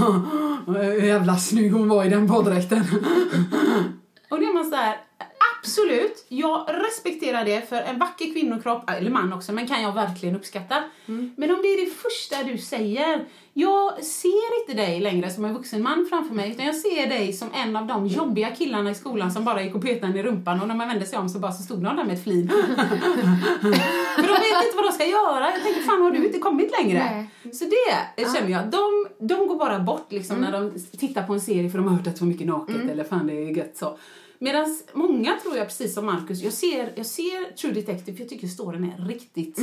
"Hur 0.67 1.03
jävla 1.03 1.37
snygg 1.37 1.73
hon 1.73 1.89
var 1.89 2.05
i 2.05 2.09
den 2.09 2.27
baddräkten. 2.27 2.81
och 4.31 4.41
då 4.41 4.47
är 4.47 4.55
man 4.55 4.71
så 4.71 4.77
här, 4.77 4.97
absolut, 5.63 6.27
jag 6.29 6.67
respekterar 6.69 7.45
det 7.45 7.69
för 7.69 7.77
en 7.77 7.99
vacker 7.99 8.33
kvinnokropp, 8.33 8.91
eller 8.91 9.11
man 9.11 9.33
också, 9.33 9.53
men 9.53 9.67
kan 9.67 9.83
jag 9.83 9.93
verkligen 9.95 10.37
uppskatta. 10.37 10.83
Men 11.37 11.51
om 11.51 11.63
det 11.63 11.69
är 11.69 11.85
det 11.85 11.93
första 11.93 12.43
du 12.43 12.59
säger, 12.59 13.25
jag 13.53 14.05
ser 14.05 14.61
inte 14.61 14.83
dig 14.83 15.01
längre 15.01 15.31
som 15.31 15.45
en 15.45 15.55
vuxen 15.55 15.83
man 15.83 16.07
framför 16.11 16.35
mig, 16.35 16.51
utan 16.51 16.67
jag 16.67 16.75
ser 16.75 17.07
dig 17.07 17.33
som 17.33 17.49
en 17.55 17.77
av 17.77 17.87
de 17.87 18.07
jobbiga 18.07 18.51
killarna 18.51 18.91
i 18.91 18.95
skolan 18.95 19.33
som 19.33 19.45
bara 19.45 19.63
gick 19.63 19.75
och 19.75 19.83
petade 19.83 20.19
i 20.19 20.23
rumpan 20.23 20.61
och 20.61 20.69
när 20.69 20.75
man 20.75 20.89
vände 20.89 21.07
sig 21.07 21.19
om 21.19 21.29
så 21.29 21.39
bara 21.39 21.53
så 21.53 21.63
stod 21.63 21.83
någon 21.83 21.97
där 21.97 22.05
med 22.05 22.15
ett 22.15 22.25
flin. 22.25 22.49
för 24.15 24.23
de 24.23 24.33
vet 24.33 24.65
inte 24.65 24.77
vad 24.77 24.85
de 24.85 24.93
ska 24.93 25.05
göra. 25.07 25.51
Jag 25.53 25.63
tänker, 25.63 25.81
fan 25.81 26.03
har 26.03 26.11
du 26.11 26.27
inte 26.27 26.39
kommit 26.39 26.71
längre? 26.81 27.29
Nej. 27.43 27.53
Så 27.55 27.65
det 27.65 28.23
känner 28.35 28.51
jag, 28.51 28.67
de, 28.67 29.07
de 29.19 29.47
går 29.47 29.59
bara 29.59 29.79
bort 29.79 30.13
liksom 30.13 30.37
när 30.37 30.53
de 30.53 30.73
tittar 30.99 31.23
på 31.23 31.33
en 31.33 31.41
serie 31.41 31.71
för 31.71 31.79
de 31.79 31.89
har 31.89 31.97
hört 31.97 32.07
att 32.07 32.15
det 32.15 32.21
var 32.21 32.29
mycket 32.29 32.47
naket 32.47 32.91
eller 32.91 33.05
fan 33.05 33.27
det 33.27 33.33
är 33.33 33.57
gött 33.57 33.77
så. 33.77 33.99
Medan 34.43 34.79
många 34.93 35.37
tror 35.43 35.57
jag 35.57 35.67
precis 35.67 35.95
som 35.95 36.07
Marcus, 36.07 36.43
jag 36.43 36.53
ser, 36.53 36.93
jag 36.97 37.07
ser 37.07 37.57
True 37.57 37.73
Detective 37.73 38.17
för 38.17 38.23
jag 38.23 38.29
tycker 38.29 38.47
storyn 38.47 38.85
är 38.85 39.07
riktigt 39.07 39.59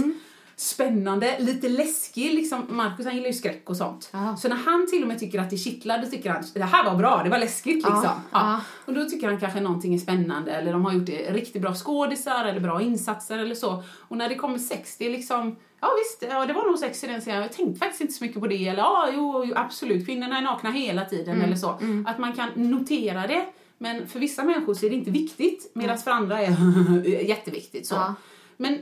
spännande, 0.56 1.40
lite 1.40 1.70
läskig. 1.70 2.34
Liksom, 2.34 2.66
Marcus 2.70 3.06
han 3.06 3.16
gillar 3.16 3.28
ju 3.28 3.34
skräck 3.34 3.70
och 3.70 3.78
sånt. 3.78 4.10
Ja. 4.14 4.38
Så 4.38 4.48
när 4.48 4.56
han 4.56 4.88
till 4.90 5.02
och 5.02 5.08
med 5.08 5.20
tycker 5.20 5.40
att 5.40 5.50
det 5.50 5.58
kittlar, 5.58 5.98
då 5.98 6.06
tycker 6.06 6.30
han 6.30 6.44
det 6.54 6.64
här 6.64 6.86
var 6.86 6.96
bra, 6.96 7.22
det 7.24 7.30
var 7.30 7.40
läskigt 7.40 7.76
liksom. 7.76 8.04
Ja. 8.04 8.22
ja. 8.32 8.62
Och 8.86 8.94
då 8.94 9.06
tycker 9.06 9.28
han 9.28 9.40
kanske 9.40 9.62
någonting 9.62 9.94
är 9.94 10.00
spännande 10.00 10.52
eller 10.52 10.72
de 10.72 10.86
har 10.86 10.94
gjort 10.94 11.06
det 11.06 11.34
riktigt 11.34 11.62
bra 11.62 11.74
skådisar 11.76 12.46
eller 12.46 12.60
bra 12.60 12.82
insatser 12.82 13.38
eller 13.38 13.56
så. 13.56 13.84
Och 14.08 14.18
när 14.18 14.30
det 14.30 14.36
kommer 14.36 14.58
sex, 14.58 14.98
det 14.98 15.06
är 15.06 15.12
liksom 15.12 15.56
Ja 15.82 15.90
visst, 15.98 16.32
ja, 16.34 16.46
det 16.46 16.54
var 16.54 16.66
nog 16.66 16.80
sex 16.80 17.04
i 17.04 17.08
den 17.08 17.22
serien. 17.22 17.42
Jag 17.42 17.52
tänkte 17.52 17.80
faktiskt 17.80 18.02
inte 18.02 18.14
så 18.14 18.24
mycket 18.24 18.40
på 18.40 18.48
det. 18.48 18.68
Eller 18.68 18.80
ja, 18.80 19.10
jo, 19.14 19.46
jo 19.46 19.54
absolut, 19.56 20.06
kvinnorna 20.06 20.38
är 20.38 20.42
nakna 20.42 20.72
hela 20.72 21.06
tiden 21.06 21.42
eller 21.42 21.56
så. 21.56 21.80
Att 22.06 22.20
man 22.20 22.34
kan 22.34 22.50
notera 22.56 23.28
det 23.28 23.46
Men 23.78 24.08
för 24.08 24.20
vissa 24.20 24.44
människor 24.44 24.74
så 24.74 24.86
är 24.86 24.90
det 24.90 24.96
inte 24.96 25.12
viktigt, 25.12 25.72
medan 25.74 25.98
för 25.98 26.12
andra 26.12 26.42
är 26.42 26.56
det 27.04 27.10
jätteviktigt. 27.28 27.88
Så. 27.88 27.96
Ja. 27.96 28.16
Men 28.58 28.82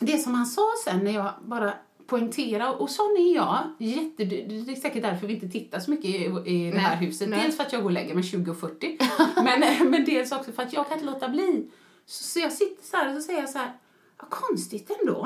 det 0.00 0.18
som 0.18 0.34
han 0.34 0.46
sa 0.46 0.72
sen 0.84 1.04
när 1.04 1.10
jag 1.10 1.32
bara 1.44 1.74
poängterade, 2.06 2.76
och 2.76 2.90
sån 2.90 3.16
är 3.18 3.34
jag, 3.34 3.58
jätte, 3.78 4.24
det 4.24 4.72
är 4.72 4.80
säkert 4.80 5.02
därför 5.02 5.26
vi 5.26 5.34
inte 5.34 5.48
tittar 5.48 5.80
så 5.80 5.90
mycket 5.90 6.06
i, 6.06 6.24
i 6.46 6.70
det 6.70 6.78
här 6.78 6.96
huset. 6.96 7.28
nej. 7.28 7.40
Dels 7.42 7.56
för 7.56 7.64
att 7.64 7.72
jag 7.72 7.82
går 7.82 7.88
och 7.88 7.94
lägger 7.94 8.14
mig 8.14 8.24
20.40, 8.24 9.44
men, 9.44 9.90
men 9.90 10.04
dels 10.04 10.32
också 10.32 10.52
för 10.52 10.62
att 10.62 10.72
jag 10.72 10.88
kan 10.88 10.98
inte 10.98 11.12
låta 11.12 11.28
bli. 11.28 11.70
Så, 12.06 12.24
så 12.24 12.40
jag 12.40 12.52
sitter 12.52 12.84
så 12.84 12.96
här 12.96 13.08
och 13.08 13.22
så 13.22 13.26
säger 13.26 13.40
jag 13.40 13.50
så 13.50 13.58
här, 13.58 13.72
vad 14.20 14.30
konstigt 14.30 14.90
ändå. 15.00 15.18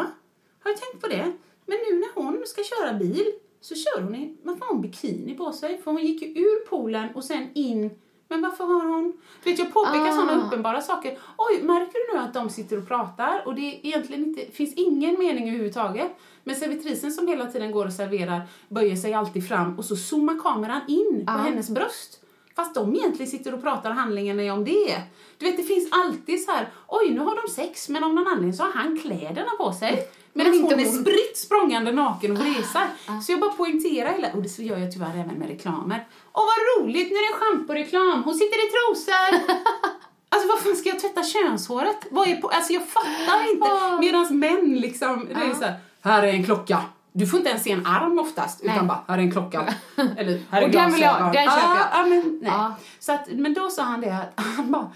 Har 0.62 0.70
jag 0.70 0.76
tänkt 0.76 1.00
på 1.00 1.08
det? 1.08 1.32
Men 1.66 1.78
nu 1.90 1.98
när 1.98 2.22
hon 2.22 2.42
ska 2.46 2.62
köra 2.64 2.92
bil 2.92 3.26
så 3.60 3.74
kör 3.74 4.02
hon 4.02 4.14
i, 4.14 4.36
varför 4.42 4.60
har 4.60 4.72
hon 4.72 4.82
bikini 4.82 5.34
på 5.34 5.52
sig? 5.52 5.82
För 5.82 5.90
hon 5.90 6.02
gick 6.06 6.22
ju 6.22 6.28
ur 6.28 6.66
poolen 6.66 7.08
och 7.14 7.24
sen 7.24 7.48
in 7.54 7.90
men 8.30 8.42
varför 8.42 8.64
har 8.64 8.86
hon... 8.86 9.12
Vet, 9.44 9.58
jag 9.58 9.72
påpekar 9.72 10.08
Ah. 10.08 10.12
sådana 10.12 10.46
uppenbara 10.46 10.80
saker. 10.80 11.18
Oj, 11.36 11.62
märker 11.62 11.92
du 12.12 12.18
nu 12.18 12.24
att 12.24 12.34
de 12.34 12.50
sitter 12.50 12.78
och 12.78 12.88
pratar 12.88 13.42
och 13.46 13.54
det 13.54 13.60
är 13.60 13.86
egentligen 13.86 14.24
inte, 14.24 14.52
finns 14.52 14.74
ingen 14.74 15.18
mening 15.18 15.48
överhuvudtaget. 15.48 16.10
Men 16.44 16.56
servitrisen 16.56 17.12
som 17.12 17.28
hela 17.28 17.46
tiden 17.46 17.72
går 17.72 17.86
och 17.86 17.92
serverar 17.92 18.42
böjer 18.68 18.96
sig 18.96 19.14
alltid 19.14 19.48
fram 19.48 19.78
och 19.78 19.84
så 19.84 19.96
zoomar 19.96 20.38
kameran 20.42 20.80
in 20.88 21.26
på 21.26 21.32
Ah. 21.32 21.36
hennes 21.36 21.70
bröst. 21.70 22.16
Fast 22.56 22.74
de 22.74 22.94
egentligen 22.96 23.30
sitter 23.30 23.54
och 23.54 23.62
pratar 23.62 23.90
handlingen 23.90 24.40
är 24.40 24.52
om 24.52 24.64
det. 24.64 25.02
Du 25.38 25.46
vet, 25.46 25.56
det 25.56 25.62
finns 25.62 25.88
alltid 25.92 26.44
så 26.44 26.50
här, 26.52 26.68
oj 26.88 27.10
nu 27.10 27.20
har 27.20 27.42
de 27.46 27.52
sex 27.52 27.88
men 27.88 28.04
av 28.04 28.14
någon 28.14 28.26
anledning 28.26 28.52
så 28.54 28.62
har 28.62 28.70
han 28.72 28.98
kläderna 28.98 29.50
på 29.58 29.72
sig. 29.72 30.08
Medan 30.32 30.54
inte 30.54 30.74
hon 30.74 30.84
är 30.84 30.88
hon. 30.88 31.00
spritt 31.02 31.36
språngande 31.36 31.92
naken 31.92 32.30
och 32.32 32.38
vresar. 32.38 32.86
Så 33.22 33.32
jag 33.32 33.40
bara 33.40 33.52
poängterar 33.52 34.12
hela, 34.12 34.32
och 34.32 34.42
det 34.42 34.58
gör 34.58 34.78
jag 34.78 34.92
tyvärr 34.92 35.14
även 35.14 35.38
med 35.38 35.48
reklamer. 35.48 36.06
Åh 36.32 36.44
vad 36.44 36.84
roligt, 36.84 37.08
nu 37.10 37.16
är 37.16 37.28
det 37.28 37.34
en 37.34 37.40
schamporeklam, 37.40 38.22
hon 38.24 38.34
sitter 38.34 38.66
i 38.66 38.70
trosor. 38.70 39.56
Alltså 40.32 40.48
vad 40.48 40.58
fan 40.60 40.76
ska 40.76 40.88
jag 40.88 41.00
tvätta 41.00 41.22
könshåret? 41.22 42.06
Vad 42.10 42.28
är 42.28 42.36
på, 42.36 42.48
alltså 42.48 42.72
jag 42.72 42.88
fattar 42.88 43.50
inte. 43.52 43.98
Medan 44.00 44.38
män 44.38 44.76
liksom, 44.80 45.28
det 45.28 45.34
är 45.34 45.54
så 45.54 45.64
här, 45.64 45.74
här 46.02 46.22
är 46.22 46.32
en 46.32 46.44
klocka. 46.44 46.82
Du 47.12 47.26
får 47.26 47.38
inte 47.38 47.50
ens 47.50 47.62
se 47.64 47.70
en 47.72 47.86
arm 47.86 48.18
oftast, 48.18 48.60
utan 48.60 48.76
Nej. 48.76 48.86
bara, 48.86 49.04
här 49.08 49.18
är 49.18 49.22
en 49.22 49.32
klocka. 49.32 49.74
Eller, 50.16 50.42
här 50.50 50.62
är 50.62 50.66
Och 50.66 50.70
den 50.70 50.92
vill 50.92 51.00
jag 51.00 51.32
den 51.32 51.32
köper 51.32 51.44
jag. 51.44 51.76
Ja, 51.76 51.88
ja, 51.92 52.06
men, 52.06 52.38
nej. 52.42 52.52
Så 52.98 53.12
att, 53.12 53.28
men 53.30 53.54
då 53.54 53.70
sa 53.70 53.82
han 53.82 54.00
det 54.00 54.16
att, 54.16 54.44
han 54.56 54.70
bara, 54.70 54.90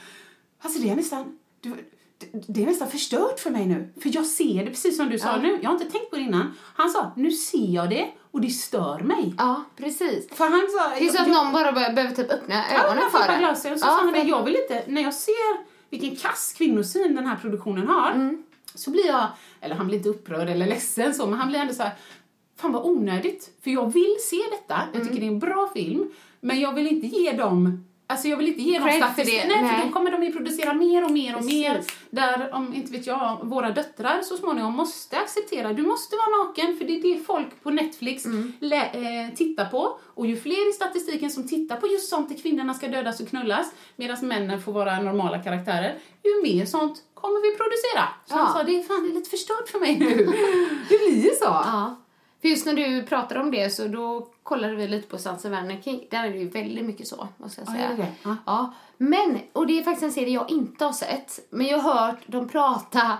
alltså 0.63 0.81
det 0.81 0.91
är 0.91 0.97
nästan, 0.97 1.39
du, 1.61 1.75
det- 2.33 2.63
är 2.63 2.67
nästan 2.67 2.89
förstört 2.91 3.41
för 3.41 3.51
mig 3.51 3.67
nu. 3.67 3.93
För 4.03 4.11
jag 4.15 4.27
ser 4.27 4.65
det 4.65 4.71
precis 4.71 4.97
som 4.97 5.09
du 5.11 5.19
sa 5.19 5.37
nu. 5.37 5.59
Jag 5.63 5.71
har 5.71 5.75
inte 5.81 5.91
tänkt 5.91 6.11
på 6.11 6.17
det 6.17 6.23
innan. 6.23 6.55
Han 6.77 6.91
sa, 6.91 7.13
nu 7.17 7.31
ser 7.31 7.75
jag 7.75 7.91
det 7.91 8.09
och 8.31 8.41
det 8.41 8.51
stör 8.51 8.99
mig. 9.01 9.35
Ja, 9.39 9.65
precis. 9.77 10.29
För 10.31 10.45
han 10.45 10.67
sa, 10.79 10.99
Det 10.99 11.07
är 11.07 11.11
så 11.13 11.23
att 11.23 11.29
jag- 11.29 11.45
någon 11.45 11.53
bara 11.53 11.73
be- 11.73 11.93
behöver 11.95 12.15
typ 12.15 12.31
öppna 12.31 12.55
Ja, 12.55 12.85
ögonen 12.85 13.03
man 13.13 13.23
för 13.23 13.33
det. 13.33 13.39
glasögon. 13.39 13.79
Så 13.79 13.87
Ja, 13.87 13.91
sa 13.91 13.97
han 14.05 14.13
det, 14.13 14.23
jag 14.23 14.43
vill 14.45 14.57
inte, 14.57 14.85
när 14.89 15.03
jag 15.03 15.15
ser 15.15 15.75
vilken 15.91 16.17
kass 16.17 16.55
kvinnosyn 16.59 17.15
den 17.15 17.27
här 17.27 17.37
produktionen 17.37 17.89
har, 17.89 18.11
Mm. 18.11 18.43
så 18.75 18.91
blir 18.91 19.07
jag, 19.07 19.27
eller 19.61 19.75
han 19.75 19.87
blir 19.87 19.97
inte 19.97 20.09
upprörd 20.09 20.49
eller 20.49 20.67
ledsen 20.67 21.15
så, 21.15 21.27
men 21.27 21.39
han 21.39 21.49
blir 21.49 21.59
ändå 21.61 21.75
så 21.75 21.83
här, 21.83 21.93
fan 22.61 22.73
vad 22.73 22.85
onödigt. 22.87 23.51
För 23.65 23.71
jag 23.71 23.93
vill 23.93 24.17
se 24.31 24.37
detta, 24.51 24.81
jag 24.93 24.95
Mm. 25.01 25.09
tycker 25.09 25.21
det 25.21 25.27
är 25.27 25.33
en 25.33 25.39
bra 25.39 25.71
film, 25.75 26.11
men 26.41 26.61
jag 26.61 26.73
vill 26.75 26.87
inte 26.87 27.07
ge 27.07 27.33
dem 27.33 27.85
Alltså 28.07 28.29
jag 28.29 28.37
vill 28.37 28.49
inte 28.49 28.63
ge 28.63 28.79
dem 28.79 28.89
Cred 28.89 29.03
för 29.17 29.25
det, 29.25 29.47
Nej, 29.49 29.63
nej. 29.63 29.81
för 29.81 29.87
då 29.87 29.93
kommer 29.93 30.11
de 30.11 30.23
ju 30.25 30.33
producera 30.33 30.73
mer 30.75 31.05
och 31.05 31.11
mer 31.11 31.35
och 31.35 31.41
Precis. 31.41 31.55
mer. 31.63 31.81
Där, 32.11 32.55
om 32.55 32.75
inte 32.75 32.93
vet 32.93 33.07
jag, 33.07 33.39
våra 33.43 33.71
döttrar 33.71 34.23
så 34.23 34.37
småningom 34.37 34.73
måste 34.75 35.17
acceptera, 35.19 35.73
du 35.73 35.83
måste 35.83 36.17
vara 36.17 36.45
naken 36.45 36.77
för 36.79 36.85
det 36.85 36.93
är 36.99 37.03
det 37.03 37.25
folk 37.25 37.63
på 37.63 37.71
Netflix 37.71 38.25
Mm. 38.25 38.53
eh, 38.63 39.35
tittar 39.37 39.65
på. 39.65 39.99
Och 40.15 40.27
ju 40.27 40.37
fler 40.41 40.71
i 40.71 40.73
statistiken 40.73 41.31
som 41.31 41.49
tittar 41.49 41.77
på 41.77 41.87
just 41.87 42.09
sånt 42.09 42.29
där 42.29 42.37
kvinnorna 42.37 42.75
ska 42.75 42.89
dödas 42.89 43.21
och 43.21 43.29
knullas 43.29 43.73
medan 43.97 44.17
männen 44.23 44.63
får 44.63 44.73
vara 44.73 45.01
normala 45.01 45.39
karaktärer, 45.43 45.99
ju 46.25 46.43
mer 46.43 46.67
sånt 46.67 47.03
kommer 47.15 47.43
vi 47.43 47.57
producera. 47.57 48.09
Så 48.27 48.35
Ja. 48.35 48.37
han 48.43 48.53
sa, 48.53 48.63
det 48.63 48.79
är 48.79 48.83
fan 48.83 49.03
det 49.05 49.11
är 49.11 49.15
lite 49.15 49.31
förstört 49.31 49.69
för 49.69 49.79
mig 49.81 49.99
nu. 49.99 50.15
det 50.89 50.99
blir 50.99 51.25
ju 51.25 51.31
så. 51.31 51.45
Ja. 51.45 51.97
För 52.45 52.49
just 52.49 52.67
när 52.67 52.75
du 52.75 53.03
pratade 53.03 53.41
om 53.41 53.51
det 53.51 53.71
så 53.71 53.89
då 53.89 54.29
kollade 54.43 54.75
vi 54.75 54.89
lite 54.89 55.09
på 55.09 55.19
Sons 55.19 55.45
of 55.45 55.53
Anarchy. 55.53 56.01
Där 56.11 56.25
är 56.25 56.31
det 56.31 56.39
ju 56.39 56.49
väldigt 56.49 56.85
mycket 56.85 57.07
så, 57.09 57.29
måste 57.37 57.61
jag 57.61 57.69
Ja, 57.69 57.73
säga. 57.73 57.85
är 57.89 57.97
det 57.97 58.03
det? 58.03 58.13
Ja. 58.25 58.37
Ja. 58.47 58.75
Men, 58.99 59.39
och 59.53 59.67
det 59.67 59.79
är 59.79 59.83
faktiskt 59.83 60.03
en 60.05 60.13
serie 60.13 60.35
jag 60.35 60.51
inte 60.51 60.85
har 60.85 60.93
sett, 60.93 61.39
men 61.51 61.67
jag 61.67 61.79
har 61.79 61.95
hört 62.07 62.19
dem 62.27 62.49
prata 62.49 63.19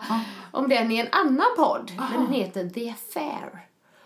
om 0.53 0.69
den 0.69 0.93
i 0.93 0.99
en 0.99 1.07
annan 1.13 1.47
podd. 1.57 1.93
Men 2.13 2.25
den 2.25 2.33
heter 2.35 2.69
The 2.69 2.91
Affair. 2.91 3.61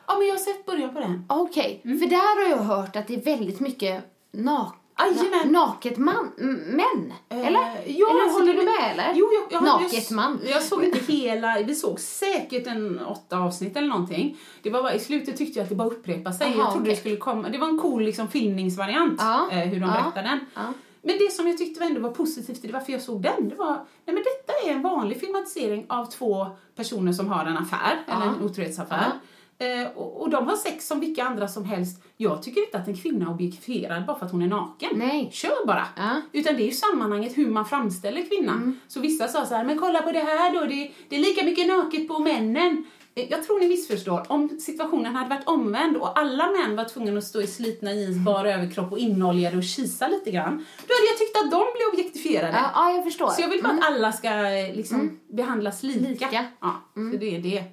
Ja, 0.07 0.19
men 0.19 0.27
jag 0.27 0.35
har 0.35 0.39
sett 0.41 0.67
början 0.67 0.95
på 0.95 1.01
den. 1.01 1.25
Okej, 1.29 1.81
Mm. 1.85 1.99
för 1.99 2.07
där 2.07 2.45
har 2.45 2.51
jag 2.57 2.63
hört 2.77 2.97
att 2.97 3.07
det 3.07 3.15
är 3.15 3.23
väldigt 3.25 3.61
mycket 3.61 4.05
nak 4.33 4.78
Jajamän. 5.07 5.53
naket 5.53 5.97
man, 5.99 6.33
män. 6.67 7.13
eller? 7.29 7.61
Eh, 7.61 7.99
ja, 7.99 8.11
eller 8.11 8.23
alltså, 8.23 8.39
håller 8.39 8.53
det- 8.55 8.61
du 8.61 8.65
med 8.65 8.93
eller? 8.93 9.13
Jo, 9.15 9.29
jag, 9.33 9.53
jag, 9.53 9.65
Naket 9.65 10.11
jag, 10.11 10.17
man. 10.17 10.41
Jag 10.47 10.63
såg 10.63 10.85
inte 10.85 11.13
hela, 11.13 11.63
vi 11.67 11.75
såg 11.75 12.01
säkert 12.01 12.67
en 12.67 13.01
åtta 13.05 13.39
avsnitt 13.39 13.77
eller 13.77 13.89
någonting. 13.89 14.39
Det 14.63 14.71
var 14.71 14.83
bara, 14.83 14.95
I 14.95 14.99
slutet 15.01 15.37
tyckte 15.37 15.59
jag 15.59 15.63
att 15.65 15.69
det 15.69 15.75
bara 15.75 15.89
upprepade 15.89 16.37
sig. 16.37 16.47
Aha, 16.47 16.57
jag 16.59 16.67
trodde 16.73 16.81
okej. 16.83 16.95
det 16.95 17.01
skulle 17.01 17.17
komma, 17.17 17.49
det 17.49 17.59
var 17.59 17.69
en 17.69 17.79
cool 17.79 18.03
liksom, 18.03 18.29
filmningsvariant, 18.29 19.15
Ja, 19.19 19.49
eh, 19.53 19.59
hur 19.59 19.81
de 19.81 19.87
ja, 19.87 19.93
berättade 19.93 20.29
den. 20.29 20.41
ja. 20.55 20.73
Men 21.03 21.19
det 21.19 21.33
som 21.33 21.49
jag 21.49 21.59
tyckte 21.59 21.85
ändå 21.85 22.01
var 22.01 22.11
positivt, 22.11 22.63
det 22.63 22.69
var 22.73 22.79
varför 22.79 22.93
jag 22.93 23.03
såg 23.03 23.23
den, 23.23 23.49
det 23.49 23.55
var, 23.55 23.75
nej 23.75 23.85
men 24.15 24.17
detta 24.17 24.53
är 24.69 24.73
en 24.73 24.83
vanlig 24.83 25.21
filmatisering 25.21 25.87
av 25.89 26.05
två 26.11 26.47
personer 26.77 27.13
som 27.13 27.29
har 27.29 27.45
en 27.47 27.57
affär, 27.59 28.05
eller 28.07 28.27
en 28.27 28.43
otrohetsaffär. 28.45 29.11
Eh, 29.61 29.89
och, 29.97 30.21
och 30.23 30.31
de 30.31 30.49
har 30.49 30.57
sex 30.57 30.87
som 30.87 31.01
vilka 31.01 31.25
andra 31.25 31.49
som 31.49 31.65
helst. 31.65 32.03
Jag 32.17 32.43
tycker 32.43 32.61
inte 32.61 32.79
att 32.79 32.89
en 32.89 32.97
kvinna 32.97 33.25
är 33.27 33.31
objektifierad 33.31 34.07
bara 34.07 34.19
för 34.19 34.27
att 34.27 34.33
hon 34.33 34.43
är 34.43 34.47
naken. 34.47 34.91
Nej. 34.95 35.29
Kör 35.33 35.67
bara! 35.67 35.87
Ja. 35.97 36.21
Utan 36.33 36.57
det 36.57 36.63
är 36.63 36.67
ju 36.67 36.73
sammanhanget 36.73 37.39
hur 37.39 37.51
man 37.51 37.65
framställer 37.67 38.23
kvinnan. 38.29 38.57
Mm. 38.57 38.81
Så 38.89 39.01
vissa 39.01 39.29
sa 39.29 39.47
så 39.47 39.55
här, 39.55 39.65
men 39.65 39.79
kolla 39.79 40.03
på 40.03 40.13
det 40.13 40.19
här 40.19 40.55
då, 40.55 40.61
det, 40.61 40.91
det 41.09 41.17
är 41.17 41.21
lika 41.21 41.45
mycket 41.45 41.67
naket 41.69 42.09
på 42.09 42.19
männen. 42.19 42.85
Eh, 43.15 43.31
Jag 43.31 43.43
tror 43.47 43.59
ni 43.61 43.69
missförstår. 43.69 44.27
Om 44.29 44.49
situationen 44.61 45.15
hade 45.15 45.29
varit 45.31 45.49
omvänd 45.49 45.97
och 45.97 46.19
alla 46.19 46.51
män 46.51 46.77
var 46.77 46.85
tvungna 46.85 47.19
att 47.19 47.25
stå 47.25 47.41
i 47.41 47.47
slitna 47.47 47.93
jeans, 47.93 48.17
bara 48.17 48.55
överkropp 48.55 48.93
och 48.93 48.99
inoljade 48.99 49.57
och 49.57 49.65
kisa 49.65 50.09
lite 50.09 50.31
grann, 50.31 50.57
då 50.87 50.95
hade 50.95 51.07
jag 51.11 51.19
tyckt 51.19 51.37
att 51.37 51.51
de 51.51 51.59
blev 51.77 51.89
objektifierade. 51.93 52.53
Ja, 52.53 52.71
ja, 52.75 52.91
jag 52.95 53.05
förstår. 53.05 53.29
Så 53.29 53.43
jag 53.43 53.49
vill 53.49 53.63
bara 53.63 53.73
Mm. 53.73 53.83
att 53.83 53.89
alla 53.91 54.13
ska 54.13 54.29
eh, 54.29 54.75
liksom 54.77 55.21
behandlas 55.33 55.83
lika. 55.83 56.09
Lika. 56.09 56.29
Mm. 56.39 56.51
Ja, 56.61 56.83
så 57.13 57.17
det 57.19 57.37
är 57.37 57.41
det. 57.43 57.65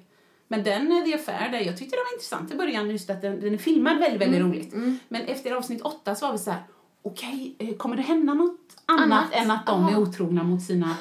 Men 0.48 0.62
den 0.64 0.92
eh, 0.92 1.04
The 1.04 1.14
Affair, 1.14 1.48
där, 1.52 1.58
jag 1.60 1.78
tyckte 1.78 1.96
det 1.96 2.02
var 2.10 2.12
intressant 2.14 2.50
i 2.52 2.54
början 2.56 2.90
just 2.90 3.10
att 3.10 3.22
den, 3.22 3.40
den 3.40 3.54
är 3.54 3.58
filmad 3.58 3.98
väldigt, 3.98 4.20
väldigt 4.20 4.40
Mm. 4.40 4.52
roligt. 4.52 4.74
Men 5.08 5.22
efter 5.22 5.52
avsnitt 5.52 5.82
åtta 5.82 6.14
så 6.14 6.26
var 6.26 6.32
vi 6.32 6.38
så 6.38 6.50
här, 6.50 6.62
okej, 7.02 7.54
eh, 7.58 7.76
kommer 7.76 7.96
det 7.96 8.02
hända 8.02 8.34
något 8.34 8.60
annat, 8.86 9.02
Annat? 9.04 9.32
än 9.32 9.50
att 9.50 9.66
de 9.66 9.84
är 9.86 9.92
Aha. 9.92 10.00
otrogna 10.00 10.42
mot 10.42 10.62
sina 10.62 10.96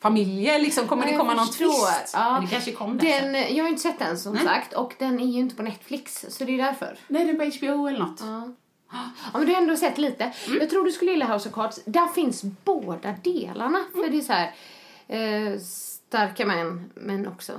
familjer? 0.00 0.58
Liksom, 0.58 0.86
kommer 0.86 1.06
Ja, 1.06 1.12
det 1.12 1.18
komma 1.18 1.34
någon 1.34 1.46
twist? 1.46 2.10
Ja. 2.14 2.38
Det 2.40 2.46
kanske 2.50 2.72
kom 2.72 2.98
där. 2.98 3.22
Den, 3.22 3.56
jag 3.56 3.64
har 3.64 3.68
inte 3.68 3.82
sett 3.82 3.98
den 3.98 4.18
som 4.18 4.34
Nej. 4.34 4.44
sagt 4.44 4.72
och 4.72 4.94
den 4.98 5.20
är 5.20 5.26
ju 5.26 5.38
inte 5.38 5.54
på 5.54 5.62
Netflix 5.62 6.26
så 6.28 6.44
det 6.44 6.52
är 6.60 6.64
därför. 6.64 6.98
Nej, 7.08 7.24
det 7.24 7.30
är 7.30 7.50
på 7.50 7.56
HBO 7.66 7.86
eller 7.88 7.98
något. 7.98 8.20
Ja. 8.20 8.48
Ja, 8.92 9.38
men 9.38 9.46
du 9.46 9.52
har 9.54 9.60
ändå 9.62 9.76
sett 9.76 9.98
lite. 9.98 10.24
Mm. 10.46 10.58
Jag 10.60 10.70
tror 10.70 10.84
du 10.84 10.92
skulle 10.92 11.10
gilla 11.10 11.34
House 11.34 11.48
of 11.48 11.54
Cards. 11.54 11.80
Där 11.84 12.06
finns 12.06 12.42
båda 12.42 13.14
delarna. 13.24 13.78
Mm. 13.78 14.04
För 14.04 14.10
det 14.10 14.18
är 14.18 14.20
så 14.20 14.32
här, 14.32 14.54
eh, 15.08 15.58
starka 15.60 16.46
män, 16.46 16.90
men 16.94 17.26
också... 17.28 17.52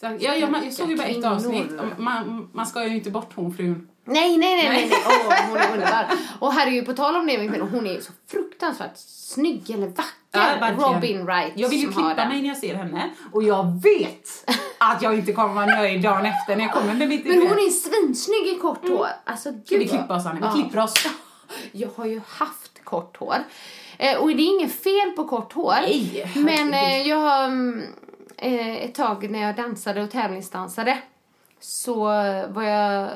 Så, 0.00 0.06
ja, 0.06 0.34
jag, 0.34 0.64
jag 0.64 0.72
såg 0.72 0.90
ju 0.90 0.96
bara 0.96 1.06
ett 1.08 1.24
avsnitt. 1.24 1.70
Man, 1.96 2.48
man 2.52 2.66
ska 2.66 2.84
ju 2.86 2.94
inte 2.94 3.10
bort 3.10 3.32
hon 3.34 3.54
frun. 3.54 3.88
Nej, 4.04 4.36
nej, 4.36 4.56
nej, 4.56 4.68
nej, 4.68 4.88
nej. 4.90 4.98
Åh, 5.06 5.48
hon 5.48 5.56
är 5.56 5.72
underbar. 5.72 6.06
Och 6.38 6.52
herregud, 6.52 6.86
på 6.86 6.92
tal 6.92 7.16
om 7.16 7.26
det 7.26 7.36
kvinnor, 7.36 7.68
hon 7.72 7.86
är 7.86 7.92
ju 7.92 8.00
så 8.00 8.12
fruktansvärt 8.30 8.96
snygg 8.96 9.70
eller 9.70 9.86
vacker. 9.86 10.60
verkligen. 10.60 10.94
Robin 10.94 11.24
Wright 11.24 11.52
Jag 11.56 11.68
vill 11.68 11.78
ju 11.80 11.92
klippa 11.92 12.28
mig 12.28 12.42
när 12.42 12.48
jag 12.48 12.56
ser 12.56 12.74
henne 12.74 13.10
och 13.32 13.42
jag 13.42 13.82
vet 13.82 14.50
att 14.78 15.02
jag 15.02 15.14
inte 15.14 15.32
kommer 15.32 15.54
vara 15.54 15.66
nöjd 15.66 16.02
dagen 16.02 16.26
efter 16.26 16.56
när 16.56 16.64
jag 16.64 16.72
kommer 16.72 16.94
med 16.94 17.08
mitt 17.08 17.24
Men 17.26 17.38
hon 17.38 17.58
är 17.58 17.70
svinsnygg 17.70 18.56
i 18.56 18.58
kort 18.60 18.88
hår. 18.88 19.08
Alltså, 19.24 19.50
gud 19.50 19.66
Ska 19.66 19.78
vi 19.78 19.88
klippa 19.88 20.14
oss 20.16 20.26
Annie? 20.26 20.40
Vi 20.40 20.46
Ja. 20.46 20.52
klipper 20.52 20.78
oss. 20.78 20.94
Jag 21.72 21.88
har 21.96 22.06
ju 22.06 22.20
haft 22.28 22.84
kort 22.84 23.16
hår. 23.16 23.36
Eh, 23.98 24.18
och 24.18 24.28
det 24.28 24.42
är 24.42 24.60
inget 24.60 24.82
fel 24.82 25.10
på 25.16 25.24
kort 25.24 25.52
hår. 25.52 25.74
Nej, 25.82 26.32
men 26.34 26.74
eh, 26.74 27.08
jag 27.08 27.16
har 27.16 27.44
mm, 27.44 27.82
ett 28.38 28.94
tag 28.94 29.30
när 29.30 29.42
jag 29.42 29.56
dansade 29.56 30.02
och 30.02 30.10
tävlingsdansade 30.10 30.98
så 31.60 31.98
var 32.48 32.62
jag 32.62 33.08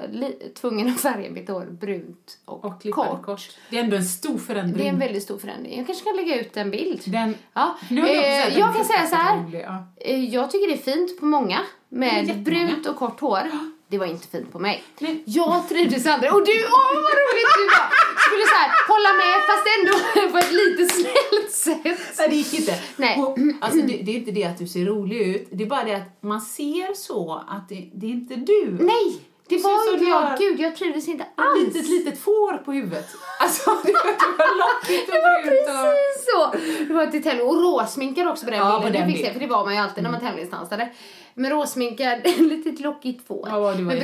tvungen 0.55 0.89
att 0.89 1.01
färga 1.01 1.31
mitt 1.31 1.49
hår 1.49 1.65
brunt 1.71 2.39
och, 2.45 2.65
Och 2.65 2.71
kort. 2.73 2.83
det 2.83 3.23
kort. 3.25 3.41
Det 3.71 3.79
är 3.79 3.85
ändå 3.85 3.97
en 3.97 4.05
stor 4.05 4.39
förändring. 4.39 4.77
Det 4.79 4.85
är 4.89 4.93
en 4.93 4.99
väldigt 4.99 5.23
stor 5.23 5.39
förändring. 5.39 5.79
Jag 5.79 5.87
kanske 5.87 6.05
kan 6.05 6.17
lägga 6.17 6.41
ut 6.41 6.57
en 6.57 6.71
bild. 6.71 7.03
Den, 7.07 7.35
Ja. 7.53 7.79
Jag 7.91 8.09
Eh, 8.11 8.59
jag 8.59 8.75
kan 8.77 8.85
säga 8.85 9.07
så 9.07 9.15
här. 9.17 9.39
rolig, 9.45 9.63
ja. 9.67 9.85
Eh, 9.97 10.25
Jag 10.25 10.51
tycker 10.51 10.69
det 10.69 10.75
är 10.75 10.93
fint 10.97 11.21
på 11.21 11.27
många 11.27 11.59
med 11.89 12.43
brunt 12.43 12.87
och 12.87 12.97
kort 12.97 13.21
hår. 13.21 13.51
Det 13.93 13.99
var 13.99 14.07
inte 14.07 14.29
fint 14.29 14.53
på 14.53 14.59
mig. 14.59 14.83
Nej. 14.99 15.23
Jag 15.27 15.69
trivdes 15.69 16.07
aldrig. 16.07 16.33
Och 16.35 16.45
du, 16.47 16.53
åh 16.65 16.95
vad 17.07 17.15
roligt 17.23 17.53
du 17.59 17.65
var! 17.77 17.89
Skulle 18.27 18.47
så 18.47 18.55
här, 18.55 18.71
hålla 18.93 19.13
med 19.23 19.37
fast 19.49 19.67
ändå 19.77 19.95
på 20.33 20.39
ett 20.39 20.53
lite 20.53 20.95
snällt 20.95 21.53
sätt. 21.53 22.19
Nej, 22.19 22.29
det 22.29 22.37
gick 22.37 22.55
inte. 22.55 22.75
Nej. 22.97 23.19
Och, 23.23 23.39
alltså, 23.61 23.81
det, 23.87 23.97
det 24.03 24.11
är 24.13 24.17
inte 24.17 24.31
det 24.31 24.45
att 24.45 24.59
du 24.59 24.67
ser 24.69 24.85
rolig 24.85 25.21
ut, 25.21 25.49
det 25.53 25.65
är 25.65 25.69
bara 25.69 25.85
det 25.85 25.95
att 25.95 26.23
man 26.23 26.41
ser 26.41 26.95
så 26.95 27.45
att 27.49 27.69
det, 27.69 27.91
det 27.95 28.07
är 28.07 28.11
inte 28.11 28.35
du. 28.37 28.77
Nej, 28.81 29.21
det 29.49 29.57
Du 29.57 29.63
var 29.63 29.93
inte 29.95 30.05
jag. 30.05 30.39
Gud, 30.39 30.61
jag 30.61 30.77
trivdes 30.77 31.09
inte 31.09 31.25
Ett 31.25 31.31
alls. 31.37 31.75
litet, 31.75 31.89
litet 31.89 32.19
får 32.21 32.53
på 32.57 32.73
huvudet. 32.73 33.07
Alltså, 33.41 33.71
det 33.85 33.93
var, 33.93 34.07
det 34.07 34.37
var 34.39 34.59
lockigt 34.59 35.09
och 35.09 35.15
Det 35.15 35.23
var 35.23 35.39
och... 35.39 35.45
precis 35.45 36.35
då, 36.35 36.85
det 36.89 36.95
var 36.95 37.07
till 37.07 37.23
tävling. 37.23 37.47
Och 37.47 37.63
råsminkad 37.63 38.29
också 38.29 38.45
på 38.45 38.51
den 38.51 38.61
Ja, 38.61 38.65
bilden. 38.67 38.93
på 38.93 38.99
den 38.99 39.09
det, 39.09 39.15
fick 39.17 39.27
se, 39.27 39.33
för 39.33 39.41
det 39.41 39.47
var 39.47 39.65
man 39.65 39.75
ju 39.75 39.81
alltid 39.81 40.03
när 40.03 40.11
man 40.11 40.21
tävlingsdansade. 40.21 40.89
Men 41.35 41.51
råsminkad, 41.51 42.19
lite 42.39 42.83
lockigt 42.83 43.27
får. 43.27 43.49
Ja, 43.49 43.57
du 43.57 43.85
var 43.85 43.95
med. 43.95 43.97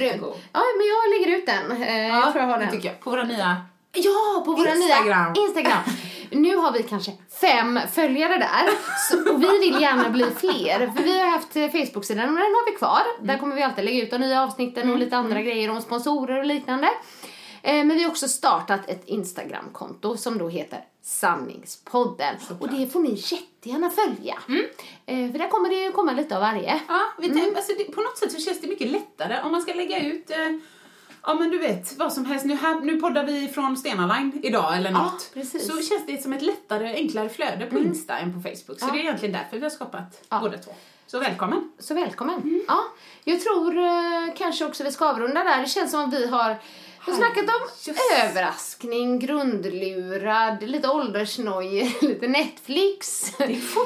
Ja, 0.53 0.61
men 0.77 0.87
jag 0.87 1.21
lägger 1.21 1.39
ut 1.39 1.47
den. 1.47 1.83
Eh, 1.83 2.09
jag 2.09 2.33
tror 2.33 2.45
jag 2.45 2.51
har 2.51 2.59
den. 2.59 2.71
tycker 2.71 2.89
jag. 2.89 3.01
På 3.01 3.11
våra 3.11 3.25
nya... 3.25 3.57
Ja, 3.93 4.43
på 4.45 4.53
våra 4.53 4.75
Instagram. 4.75 5.33
nya 5.33 5.43
Instagram. 5.45 5.79
Nu 6.31 6.57
har 6.57 6.73
vi 6.73 6.83
kanske 6.83 7.13
fem 7.41 7.81
följare 7.93 8.39
där 8.39 8.69
så, 9.11 9.35
och 9.35 9.43
vi 9.43 9.59
vill 9.59 9.81
gärna 9.83 10.11
bli 10.11 10.25
fler. 10.37 10.93
För 10.97 11.03
vi 11.03 11.19
har 11.21 11.27
haft 11.31 11.57
eh, 11.57 11.69
Facebook-sidan 11.69 12.29
och 12.29 12.35
den 12.35 12.43
har 12.55 12.71
vi 12.73 12.77
kvar. 12.77 13.03
Där 13.23 13.39
kommer 13.39 13.57
vi 13.57 13.63
alltid 13.63 13.85
lägga 13.85 14.03
ut 14.03 14.11
de 14.11 14.19
nya 14.19 14.43
avsnitten 14.43 14.91
och 14.91 14.99
lite 14.99 15.17
andra 15.17 15.43
grejer 15.43 15.71
om 15.71 15.83
sponsorer 15.83 16.39
och 16.39 16.45
liknande. 16.47 16.89
Eh, 17.63 17.73
Men 17.75 17.89
vi 17.89 18.03
har 18.03 18.11
också 18.11 18.29
startat 18.29 18.81
ett 18.89 19.03
Instagram-konto 19.07 20.17
som 20.17 20.39
då 20.39 20.49
heter 20.49 20.81
Sanningspodden. 21.09 22.37
Och 22.61 22.69
det 22.69 22.87
får 22.93 23.01
ni 23.01 23.11
jättegärna 23.15 23.91
följa. 23.91 24.35
Eh, 25.07 25.31
För 25.33 25.39
där 25.39 25.49
kommer 25.49 25.69
det 25.69 25.75
ju 25.75 25.93
komma 25.93 26.13
lite 26.13 26.35
av 26.35 26.41
varje. 26.41 26.81
Ja, 26.89 27.01
vi 27.19 27.29
Mm. 27.29 27.57
alltså, 27.57 27.73
det, 27.79 27.85
på 27.85 28.01
något 28.01 28.19
sätt 28.19 28.33
så 28.33 28.39
känns 28.41 28.61
det 28.61 28.67
mycket 28.69 28.91
lättare 28.91 29.43
om 29.45 29.53
man 29.53 29.63
ska 29.63 29.75
lägga 29.75 30.01
ut 30.07 30.31
eh, 30.31 30.37
Ja 31.27 31.35
men 31.35 31.51
du 31.51 31.59
vet, 31.59 31.99
vad 31.99 32.13
som 32.13 32.25
helst. 32.25 32.45
Nu, 32.45 32.55
här, 32.55 32.81
nu 32.81 33.01
poddar 33.01 33.25
vi 33.25 33.49
från 33.49 33.77
Stena 33.77 34.07
Line 34.15 34.41
idag 34.43 34.77
eller 34.77 34.91
Ja, 34.91 34.99
något. 35.05 35.31
precis. 35.35 35.67
Så 35.67 35.73
känns 35.83 36.07
det 36.07 36.23
som 36.23 36.33
ett 36.33 36.43
lättare, 36.43 36.95
enklare 36.95 37.29
flöde 37.29 37.67
på 37.67 37.79
Insta 37.79 38.19
än 38.19 38.35
på 38.35 38.41
Facebook. 38.49 38.81
Så 38.81 38.87
Ja. 38.87 38.93
det 38.93 38.99
är 38.99 39.03
egentligen 39.03 39.33
därför 39.33 39.57
vi 39.57 39.63
har 39.63 39.71
skapat 39.71 40.25
Ja. 40.29 40.39
båda 40.41 40.59
två. 40.59 40.71
Så 41.07 41.19
välkommen! 41.19 41.73
Så 41.79 41.95
välkommen. 41.95 42.65
Ja, 42.69 42.81
jag 43.25 43.41
tror 43.41 43.79
eh, 43.79 44.35
kanske 44.37 44.65
också 44.65 44.85
vi 44.85 44.93
ska 44.93 45.09
avrunda 45.09 45.45
där. 45.45 45.61
Det 45.61 45.67
känns 45.69 45.91
som 45.91 46.01
att 46.05 46.15
vi 46.15 46.27
har 46.27 46.57
vi 47.07 47.13
har 47.13 47.19
snackat 47.19 47.45
om 47.45 47.69
Just. 47.85 48.01
överraskning, 48.25 49.19
grundlurad, 49.19 50.63
lite 50.63 50.89
åldersnoj, 50.89 51.97
lite 52.03 52.29
Netflix, 52.29 53.33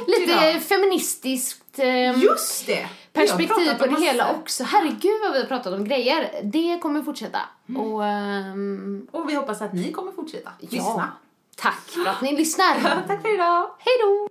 lite 0.07 0.23
idag. 0.23 0.63
feministiskt 0.63 1.79
ehm, 1.79 2.21
Just 2.21 2.67
det! 2.67 2.89
Perspektiv 3.13 3.75
på 3.79 3.85
det 3.85 3.91
massa- 3.91 4.05
hela 4.05 4.31
också. 4.35 4.65
Herregud 4.65 5.21
vad 5.23 5.33
vi 5.33 5.39
har 5.41 5.47
pratat 5.47 5.73
om 5.75 5.85
grejer. 5.85 6.41
Det 6.43 6.79
kommer 6.83 7.03
fortsätta. 7.03 7.41
Och 7.77 8.05
ehm, 8.07 9.07
Och 9.13 9.29
vi 9.29 9.35
hoppas 9.35 9.63
att 9.63 9.73
ni 9.73 9.93
kommer 9.93 10.13
fortsätta 10.13 10.51
ja, 10.61 10.69
lyssna. 10.71 11.13
tack 11.57 11.81
för 11.89 12.07
att 12.11 12.21
ni 12.23 12.37
lyssnar. 12.37 12.75
Tack 13.09 13.23
för 13.23 13.35
idag! 13.35 13.71
Hej 13.79 13.95
då! 14.03 14.29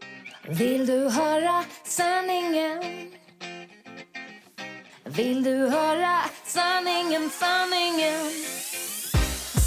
Vill 0.54 0.86
du 0.86 1.10
höra 1.10 1.64
sanningen? 1.84 2.84
Vill 5.04 5.44
du 5.44 5.68
höra 5.68 6.20
sanningen, 6.46 7.30
sanningen? 7.30 8.32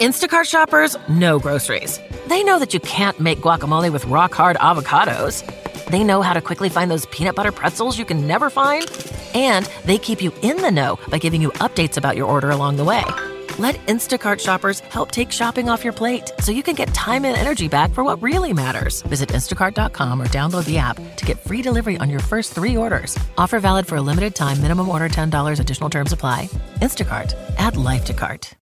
Instacart 0.00 0.44
shoppers 0.44 0.94
know 1.08 1.38
groceries. 1.38 2.00
They 2.26 2.42
know 2.42 2.58
that 2.58 2.74
you 2.74 2.80
can't 2.80 3.18
make 3.18 3.38
guacamole 3.38 3.90
with 3.90 4.04
rock 4.06 4.34
hard 4.34 4.56
avocados. 4.56 5.42
They 5.86 6.04
know 6.04 6.20
how 6.20 6.34
to 6.34 6.42
quickly 6.42 6.68
find 6.68 6.90
those 6.90 7.06
peanut 7.06 7.34
butter 7.34 7.52
pretzels 7.52 7.96
you 7.96 8.04
can 8.04 8.26
never 8.26 8.50
find. 8.50 8.90
And 9.34 9.64
they 9.86 9.96
keep 9.96 10.20
you 10.20 10.32
in 10.42 10.60
the 10.60 10.70
know 10.70 10.98
by 11.08 11.16
giving 11.16 11.40
you 11.40 11.50
updates 11.64 11.96
about 11.96 12.14
your 12.14 12.26
order 12.26 12.50
along 12.50 12.76
the 12.76 12.84
way. 12.84 13.04
Let 13.58 13.76
Instacart 13.86 14.38
shoppers 14.40 14.80
help 14.80 15.12
take 15.12 15.32
shopping 15.32 15.70
off 15.70 15.82
your 15.82 15.94
plate 15.94 16.30
so 16.40 16.52
you 16.52 16.62
can 16.62 16.74
get 16.74 16.92
time 16.92 17.24
and 17.24 17.34
energy 17.34 17.68
back 17.68 17.90
for 17.92 18.04
what 18.04 18.20
really 18.20 18.52
matters. 18.52 19.00
Visit 19.02 19.30
instacart.com 19.30 20.20
or 20.20 20.26
download 20.28 20.66
the 20.66 20.76
app 20.76 20.96
to 21.16 21.24
get 21.24 21.40
free 21.40 21.62
delivery 21.62 21.96
on 21.96 22.10
your 22.10 22.20
first 22.20 22.52
three 22.52 22.76
orders. 22.76 23.16
Offer 23.38 23.60
valid 23.60 23.86
for 23.86 23.96
a 23.96 24.02
limited 24.02 24.34
time, 24.34 24.60
minimum 24.60 24.90
order 24.90 25.08
$10, 25.08 25.58
additional 25.58 25.88
terms 25.88 26.12
apply. 26.12 26.50
Instacart, 26.80 27.34
add 27.56 27.78
life 27.78 28.04
to 28.04 28.12
cart. 28.12 28.52